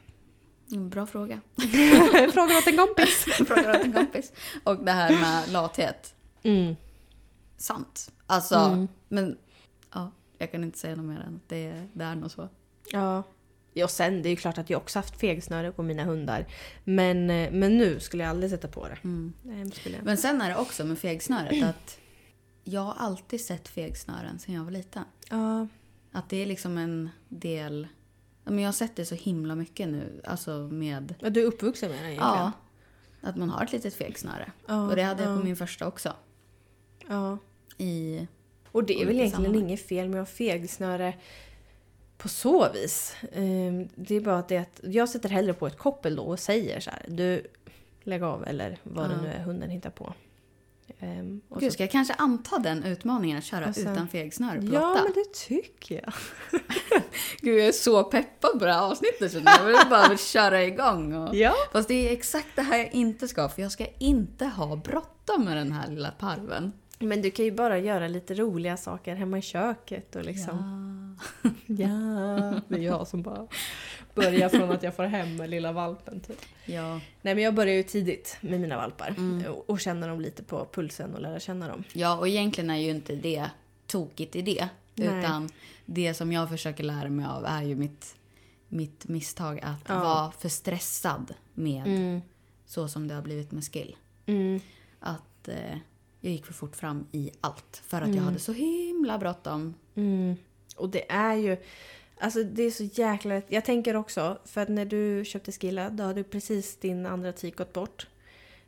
mm, 0.72 0.88
bra 0.90 1.06
fråga. 1.06 1.40
Fråga 2.32 2.58
åt 2.58 2.66
en 2.66 2.76
kompis. 2.76 3.24
Frågar 3.46 3.70
åt 3.80 3.84
en 3.84 3.92
kompis. 3.92 4.32
Och 4.64 4.84
det 4.84 4.92
här 4.92 5.10
med 5.20 5.52
lathet. 5.52 6.14
Mm. 6.42 6.76
Sant. 7.56 8.10
Alltså, 8.26 8.54
Mm. 8.54 8.88
men 9.08 9.36
jag 10.40 10.52
kan 10.52 10.64
inte 10.64 10.78
säga 10.78 10.96
något 10.96 11.04
mer 11.04 11.20
än 11.20 11.36
att 11.36 11.48
det, 11.48 11.86
det 11.92 12.04
är 12.04 12.14
nog 12.14 12.30
så. 12.30 12.48
Ja. 12.92 13.22
Och 13.84 13.90
sen, 13.90 14.22
det 14.22 14.28
är 14.28 14.30
ju 14.30 14.36
klart 14.36 14.58
att 14.58 14.70
jag 14.70 14.78
också 14.80 14.98
haft 14.98 15.20
fegsnöre 15.20 15.72
på 15.72 15.82
mina 15.82 16.04
hundar. 16.04 16.46
Men, 16.84 17.30
eh, 17.30 17.52
men 17.52 17.78
nu 17.78 18.00
skulle 18.00 18.22
jag 18.22 18.30
aldrig 18.30 18.50
sätta 18.50 18.68
på 18.68 18.88
det. 18.88 18.98
Mm. 19.04 19.32
Nej, 19.42 19.70
skulle 19.70 19.96
jag. 19.96 20.04
Men 20.04 20.16
sen 20.16 20.40
är 20.40 20.48
det 20.48 20.56
också 20.56 20.84
med 20.84 20.98
fegsnöret 20.98 21.64
att 21.64 21.98
jag 22.64 22.80
har 22.80 22.94
alltid 22.94 23.40
sett 23.40 23.68
fegsnören 23.68 24.38
sedan 24.38 24.54
jag 24.54 24.64
var 24.64 24.70
liten. 24.70 25.04
Ja. 25.30 25.66
Att 26.12 26.28
det 26.28 26.36
är 26.36 26.46
liksom 26.46 26.78
en 26.78 27.10
del... 27.28 27.88
Men 28.44 28.58
jag 28.58 28.68
har 28.68 28.72
sett 28.72 28.96
det 28.96 29.04
så 29.04 29.14
himla 29.14 29.54
mycket 29.54 29.88
nu, 29.88 30.20
alltså 30.24 30.50
med... 30.58 31.14
ja, 31.20 31.30
du 31.30 31.42
är 31.42 31.46
uppvuxen 31.46 31.88
med 31.90 31.98
den 31.98 32.06
egentligen. 32.06 32.34
Ja, 32.34 32.52
att 33.20 33.36
man 33.36 33.50
har 33.50 33.64
ett 33.64 33.72
litet 33.72 33.94
fegsnöre. 33.94 34.52
Ja, 34.66 34.88
Och 34.88 34.96
det 34.96 35.02
hade 35.02 35.22
jag 35.22 35.32
ja. 35.32 35.36
på 35.36 35.44
min 35.44 35.56
första 35.56 35.86
också. 35.86 36.12
ja. 37.08 37.38
I... 37.78 38.26
Och 38.72 38.84
det 38.84 38.94
är 39.02 39.06
väl 39.06 39.14
egentligen 39.14 39.30
sammanhang. 39.44 39.68
inget 39.68 39.86
fel 39.88 40.08
med 40.08 40.22
att 40.22 40.28
ha 40.28 40.34
fegsnöre 40.34 41.14
på 42.18 42.28
så 42.28 42.72
vis. 42.72 43.16
Ehm, 43.32 43.88
Det 43.94 44.14
är 44.16 44.20
bara 44.20 44.38
att, 44.38 44.48
det 44.48 44.56
att 44.56 44.80
jag 44.82 45.08
sätter 45.08 45.28
hellre 45.28 45.54
på 45.54 45.66
ett 45.66 45.78
koppel 45.78 46.16
då 46.16 46.22
och 46.22 46.38
säger 46.38 46.80
så 46.80 46.90
här. 46.90 47.04
Du, 47.08 47.46
lägg 48.02 48.22
av 48.22 48.44
eller 48.46 48.78
vad 48.82 49.08
det 49.10 49.14
Ja. 49.14 49.22
nu 49.22 49.28
är 49.28 49.38
hunden 49.42 49.70
hittar 49.70 49.90
på. 49.90 50.12
Och 51.48 51.60
Gud, 51.60 51.70
så- 51.70 51.74
ska 51.74 51.82
jag 51.82 51.90
kanske 51.90 52.14
anta 52.14 52.58
den 52.58 52.84
utmaningen 52.84 53.38
att 53.38 53.44
köra 53.44 53.72
sen- 53.72 53.92
utan 53.92 54.08
fegsnöre 54.08 54.60
på 54.60 54.66
Ja, 54.74 54.88
Lotta? 54.88 55.02
men 55.04 55.12
det 55.12 55.32
tycker 55.46 55.94
jag. 56.04 56.12
Gud, 57.40 57.58
jag 57.58 57.66
är 57.68 57.72
så 57.72 58.04
peppad 58.04 58.58
på 58.58 58.64
det 58.64 58.72
här 58.72 58.90
avsnittet 58.90 59.32
så 59.32 59.38
jag 59.44 59.64
vill 59.64 59.76
bara 59.90 60.16
köra 60.16 60.62
igång. 60.64 61.14
Och... 61.14 61.34
Ja. 61.36 61.52
Fast 61.72 61.88
det 61.88 62.08
är 62.08 62.12
exakt 62.12 62.48
det 62.56 62.62
här 62.62 62.78
jag 62.78 62.92
inte 62.94 63.28
ska, 63.28 63.48
för 63.48 63.62
jag 63.62 63.72
ska 63.72 63.86
inte 63.98 64.44
ha 64.46 64.76
bråttom 64.76 65.44
med 65.44 65.56
den 65.56 65.72
här 65.72 65.88
lilla 65.88 66.10
parven. 66.10 66.72
Men 67.02 67.22
du 67.22 67.30
kan 67.30 67.44
ju 67.44 67.50
bara 67.52 67.78
göra 67.78 68.08
lite 68.08 68.34
roliga 68.34 68.76
saker 68.76 69.14
hemma 69.14 69.38
i 69.38 69.42
köket 69.42 70.16
och 70.16 70.24
liksom... 70.24 70.56
Ja. 71.66 72.60
det 72.68 72.74
är 72.76 72.78
jag 72.82 73.08
som 73.08 73.22
bara 73.22 73.46
börjar 74.14 74.48
från 74.48 74.70
att 74.70 74.82
jag 74.82 74.96
får 74.96 75.04
hem 75.04 75.36
med 75.36 75.50
lilla 75.50 75.72
valpen 75.72 76.20
typ. 76.20 76.40
Ja. 76.66 77.00
Nej 77.22 77.34
men 77.34 77.38
jag 77.44 77.54
börjar 77.54 77.74
ju 77.74 77.82
tidigt 77.82 78.36
med 78.40 78.60
mina 78.60 78.76
valpar 78.76 79.14
Mm. 79.18 79.52
och- 79.52 79.70
och 79.70 79.80
känner 79.80 80.08
dem 80.08 80.20
lite 80.20 80.42
på 80.42 80.68
pulsen 80.72 81.14
och 81.14 81.20
lära 81.20 81.40
känna 81.40 81.68
dem. 81.68 81.84
ja, 81.92 82.18
och 82.18 82.28
egentligen 82.28 82.70
är 82.70 82.76
ju 82.76 82.90
inte 82.90 83.14
det 83.16 83.46
tokigt 83.86 84.36
i 84.36 84.42
det. 84.42 84.68
Nej. 84.94 85.18
Utan 85.20 85.48
det 85.86 86.14
som 86.14 86.32
jag 86.32 86.48
försöker 86.48 86.84
lära 86.84 87.08
mig 87.08 87.26
av 87.26 87.44
är 87.44 87.62
ju 87.62 87.76
mitt, 87.76 88.16
mitt 88.68 89.08
misstag 89.08 89.60
att 89.62 89.84
Ja. 89.88 89.98
vara 90.00 90.30
för 90.30 90.48
stressad 90.48 91.34
med 91.54 91.86
Mm. 91.86 92.20
så 92.66 92.88
som 92.88 93.08
det 93.08 93.14
har 93.14 93.22
blivit 93.22 93.52
med 93.52 93.64
skill. 93.64 93.96
Mm. 94.26 94.60
Att 95.00 95.48
eh, 95.48 95.76
jag 96.20 96.32
gick 96.32 96.46
för 96.46 96.52
fort 96.52 96.76
fram 96.76 97.06
i 97.12 97.30
allt. 97.40 97.82
För 97.86 97.96
att 97.96 98.02
Mm. 98.04 98.16
jag 98.16 98.22
hade 98.24 98.38
så 98.38 98.52
himla 98.52 99.18
bråttom. 99.18 99.74
Mm. 99.94 100.34
Och 100.76 100.88
det 100.88 101.10
är 101.10 101.34
ju... 101.34 101.56
Alltså 102.22 102.42
det 102.44 102.62
är 102.62 102.70
så 102.70 102.84
jäkla 102.84 103.34
lätt. 103.34 103.46
Jag 103.48 103.64
tänker 103.64 103.96
också, 103.96 104.38
för 104.44 104.60
att 104.60 104.68
när 104.68 104.84
du 104.84 105.24
köpte 105.24 105.52
Skilla 105.52 105.90
då 105.90 106.04
hade 106.04 106.22
precis 106.24 106.76
din 106.76 107.06
andra 107.06 107.32
tik 107.32 107.56
gått 107.56 107.72
bort. 107.72 108.06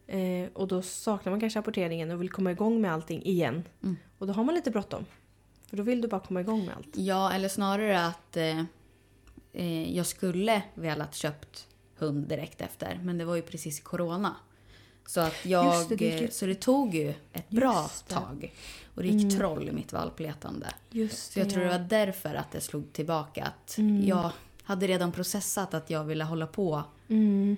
Eh, 0.06 0.48
och 0.52 0.68
då 0.68 0.82
saknar 0.82 1.30
man 1.32 1.40
kanske 1.40 1.58
rapporteringen 1.58 2.10
och 2.10 2.20
vill 2.22 2.30
komma 2.30 2.50
igång 2.50 2.80
med 2.80 2.92
allting 2.92 3.22
igen. 3.24 3.62
Mm. 3.82 3.96
Och 4.18 4.26
då 4.26 4.32
har 4.32 4.44
man 4.44 4.54
lite 4.54 4.70
bråttom. 4.70 5.04
För 5.70 5.76
då 5.76 5.82
vill 5.82 6.00
du 6.00 6.08
bara 6.08 6.20
komma 6.20 6.40
igång 6.40 6.64
med 6.66 6.74
allt. 6.76 6.96
Ja, 6.96 7.32
eller 7.32 7.48
snarare 7.48 8.06
att 8.06 8.36
eh, 8.36 8.60
eh, 9.52 9.96
jag 9.96 10.06
skulle 10.06 10.62
velat 10.74 11.14
köpt 11.14 11.68
hund 11.96 12.28
direkt 12.28 12.60
efter. 12.60 13.00
Men 13.04 13.18
det 13.18 13.24
var 13.24 13.36
ju 13.36 13.42
precis 13.42 13.80
corona. 13.80 14.36
Så 15.06 15.20
att 15.20 15.46
jag... 15.46 15.74
Just 15.76 15.88
det, 15.88 15.96
det 15.96 16.04
gick 16.04 16.22
eh, 16.22 16.30
Så 16.30 16.46
det 16.46 16.54
tog 16.54 16.94
ju 16.94 17.14
ett 17.32 17.50
bra 17.50 17.90
tag. 18.08 18.52
Och 18.94 19.02
det 19.02 19.08
gick 19.08 19.22
Mm. 19.24 19.38
troll 19.38 19.68
i 19.68 19.72
mitt 19.72 19.92
valpletande. 19.92 20.66
Just 20.90 21.32
Så 21.32 21.38
jag 21.38 21.50
tror 21.50 21.62
det 21.64 21.68
var 21.70 21.78
därför 21.88 22.34
att 22.34 22.52
det 22.52 22.60
slog 22.60 22.92
tillbaka. 22.92 23.44
Att 23.44 23.78
Mm. 23.78 24.06
jag 24.06 24.30
hade 24.62 24.86
redan 24.86 25.12
processat 25.12 25.74
att 25.74 25.90
jag 25.90 26.04
ville 26.04 26.24
hålla 26.24 26.46
på 26.46 26.84
Mm. 27.08 27.56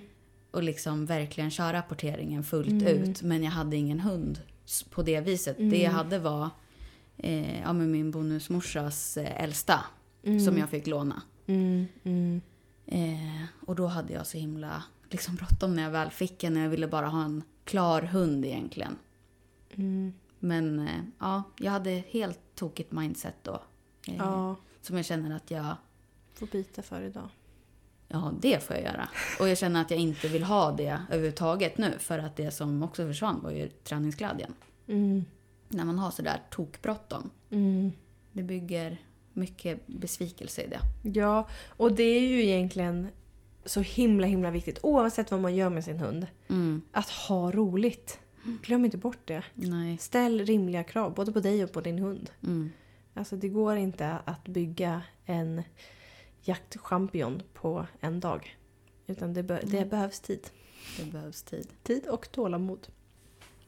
och 0.50 0.62
liksom 0.62 1.06
verkligen 1.06 1.50
köra 1.50 1.72
rapporteringen 1.72 2.44
fullt 2.44 2.68
Mm. 2.68 2.86
ut. 2.86 3.22
Men 3.22 3.42
jag 3.44 3.50
hade 3.50 3.76
ingen 3.76 4.00
hund 4.00 4.40
på 4.90 5.02
det 5.02 5.20
viset. 5.20 5.58
Mm. 5.58 5.70
Det 5.70 5.78
jag 5.82 5.90
hade 5.90 6.18
var 6.18 6.50
eh, 7.16 7.60
ja, 7.60 7.72
men 7.72 7.90
min 7.90 8.10
bonusmorsas 8.10 9.16
eh, 9.16 9.42
äldsta 9.42 9.80
Mm. 10.22 10.40
som 10.40 10.58
jag 10.58 10.70
fick 10.70 10.86
låna. 10.86 11.22
Mm. 11.46 11.86
Mm. 12.04 12.40
Eh, 12.86 13.44
och 13.66 13.74
då 13.76 13.86
hade 13.86 14.12
jag 14.12 14.26
så 14.26 14.38
himla 14.38 14.82
liksom, 15.14 15.34
bråttom 15.34 15.74
när 15.76 15.82
jag 15.82 15.90
väl 15.90 16.10
fick 16.10 16.44
en. 16.44 16.56
Jag 16.56 16.68
ville 16.68 16.88
bara 16.88 17.06
ha 17.06 17.24
en 17.24 17.42
klar 17.64 18.02
hund 18.02 18.44
egentligen. 18.44 18.96
Mm. 19.74 20.12
Men 20.38 20.78
eh, 20.78 21.00
ja, 21.18 21.42
jag 21.58 21.72
hade 21.72 21.90
helt 21.90 22.38
tokigt 22.54 22.92
mindset 22.92 23.34
då. 23.42 23.62
Eh, 24.08 24.16
Ja, 24.18 24.56
Som 24.80 24.96
jag 24.96 25.04
känner 25.06 25.36
att 25.36 25.50
jag, 25.50 25.76
får 26.34 26.46
bita 26.46 26.82
för 26.82 27.02
idag. 27.02 27.28
ja 28.08 28.32
det 28.40 28.62
får 28.62 28.76
jag 28.76 28.84
göra. 28.84 29.08
Och 29.40 29.48
jag 29.48 29.58
känner 29.58 29.80
att 29.80 29.90
jag 29.90 30.00
inte 30.00 30.28
vill 30.28 30.42
ha 30.44 30.72
det 30.72 31.02
överhuvudtaget 31.10 31.78
nu. 31.78 31.98
För 31.98 32.18
att 32.18 32.36
det 32.36 32.50
som 32.50 32.82
också 32.82 33.06
försvann 33.06 33.40
var 33.42 33.50
ju 33.50 33.68
träningsglädjen. 33.68 34.54
Mm. 34.86 35.24
När 35.68 35.84
man 35.84 35.98
har 35.98 36.10
sådär 36.10 36.40
tokbråttom. 36.50 37.30
Mm. 37.50 37.92
Det 38.32 38.42
bygger 38.42 38.98
mycket 39.32 39.86
besvikelse 39.86 40.62
i 40.62 40.68
det. 40.68 40.80
Ja, 41.20 41.48
och 41.76 41.92
det 41.92 42.02
är 42.02 42.20
ju 42.20 42.44
egentligen 42.44 43.08
så 43.66 43.80
himla 43.80 44.26
himla 44.26 44.50
viktigt 44.50 44.78
oavsett 44.82 45.30
vad 45.30 45.40
man 45.40 45.54
gör 45.54 45.70
med 45.70 45.84
sin 45.84 45.98
hund. 45.98 46.26
Mm, 46.48 46.82
Att 46.92 47.08
ha 47.10 47.50
roligt. 47.52 48.18
Glöm 48.62 48.84
inte 48.84 48.96
bort 48.96 49.18
det. 49.24 49.42
nej. 49.54 49.98
Ställ 49.98 50.46
rimliga 50.46 50.84
krav 50.84 51.14
både 51.14 51.32
på 51.32 51.40
dig 51.40 51.64
och 51.64 51.72
på 51.72 51.80
din 51.80 51.98
hund. 51.98 52.30
Mm, 52.42 52.70
Alltså 53.14 53.36
det 53.36 53.48
går 53.48 53.76
inte 53.76 54.18
att 54.24 54.44
bygga 54.48 55.02
en 55.26 55.62
jaktchampion 56.42 57.42
på 57.54 57.86
en 58.00 58.20
dag. 58.20 58.56
Utan 59.06 59.34
det, 59.34 59.42
be- 59.42 59.60
det 59.64 59.84
behövs 59.90 60.20
tid. 60.20 60.40
det 60.98 61.04
behövs 61.12 61.42
tid. 61.42 61.68
Tid 61.82 62.06
och 62.06 62.32
tålamod. 62.32 62.86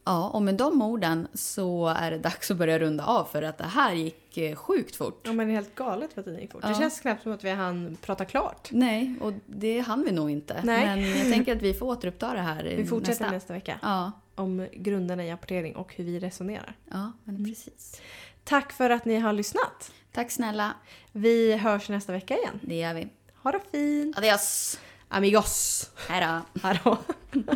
Ja, 0.07 0.28
och 0.28 0.42
med 0.42 0.54
de 0.54 0.82
orden 0.82 1.28
så 1.34 1.86
är 1.88 2.11
det 2.11 2.18
dags 2.18 2.50
att 2.50 2.57
börja 2.57 2.78
runda 2.78 3.04
av 3.04 3.24
för 3.24 3.42
att 3.42 3.59
det 3.59 3.64
här 3.64 3.92
gick 3.94 4.38
eh, 4.38 4.57
sjukt 4.57 4.96
fort. 4.96 5.20
Ja 5.24 5.32
men 5.32 5.46
det 5.46 5.52
är 5.52 5.54
helt 5.54 5.74
galet 5.74 6.11
vad 6.16 6.24
tiden 6.24 6.40
gick 6.40 6.52
fort. 6.52 6.62
Det 6.62 6.68
Ja. 6.68 6.74
känns 6.78 7.00
knappt 7.00 7.22
som 7.22 7.32
att 7.32 7.44
vi 7.44 7.50
hann 7.50 7.96
prata 8.02 8.24
klart. 8.24 8.68
Nej, 8.72 9.14
och 9.20 9.32
det 9.46 9.80
hann 9.80 10.04
vi 10.04 10.12
nog 10.12 10.30
inte. 10.30 10.61
Nej. 10.64 10.86
Men 10.86 11.18
jag 11.18 11.32
tänker 11.32 11.57
att 11.57 11.62
vi 11.62 11.74
får 11.74 11.86
återuppta 11.92 12.32
det 12.34 12.40
här 12.40 12.66
i 12.66 12.76
Vi 12.76 12.86
fortsätter 12.86 13.20
nästa. 13.20 13.30
nästa 13.34 13.52
vecka. 13.52 13.78
Ja, 13.82 14.12
Om 14.34 14.68
grunderna 14.72 15.24
i 15.24 15.30
apportering 15.30 15.76
och 15.76 15.94
hur 15.94 16.04
vi 16.04 16.20
resonerar. 16.20 16.76
ja 16.90 17.12
men 17.24 17.34
Mm. 17.36 17.48
precis. 17.50 18.00
Tack 18.44 18.72
för 18.72 18.90
att 18.90 19.04
ni 19.04 19.16
har 19.18 19.32
lyssnat. 19.32 19.92
Tack 20.12 20.30
snälla. 20.30 20.74
Vi 21.12 21.57
hörs 21.57 21.88
nästa 21.88 22.12
vecka 22.12 22.36
igen. 22.36 22.61
Det 22.62 22.74
gör 22.78 22.94
vi. 22.94 23.09
Ha 23.42 23.52
det 23.52 23.61
fint. 23.72 24.18
Adios. 24.18 24.78
Amigos. 25.09 25.90
Hej 26.09 26.20
då. 26.54 26.61
Hallå. 26.62 26.98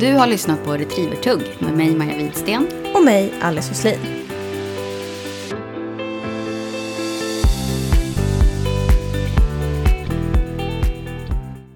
Du 0.00 0.12
har 0.12 0.26
lyssnat 0.26 0.64
på 0.64 0.72
Retrievertugg 0.72 1.42
med 1.58 1.72
mig 1.72 1.96
Maja 1.96 2.16
Widsten. 2.16 2.66
Och 2.94 3.04
mig, 3.04 3.32
Alice 3.40 3.68
Huslin. 3.68 4.25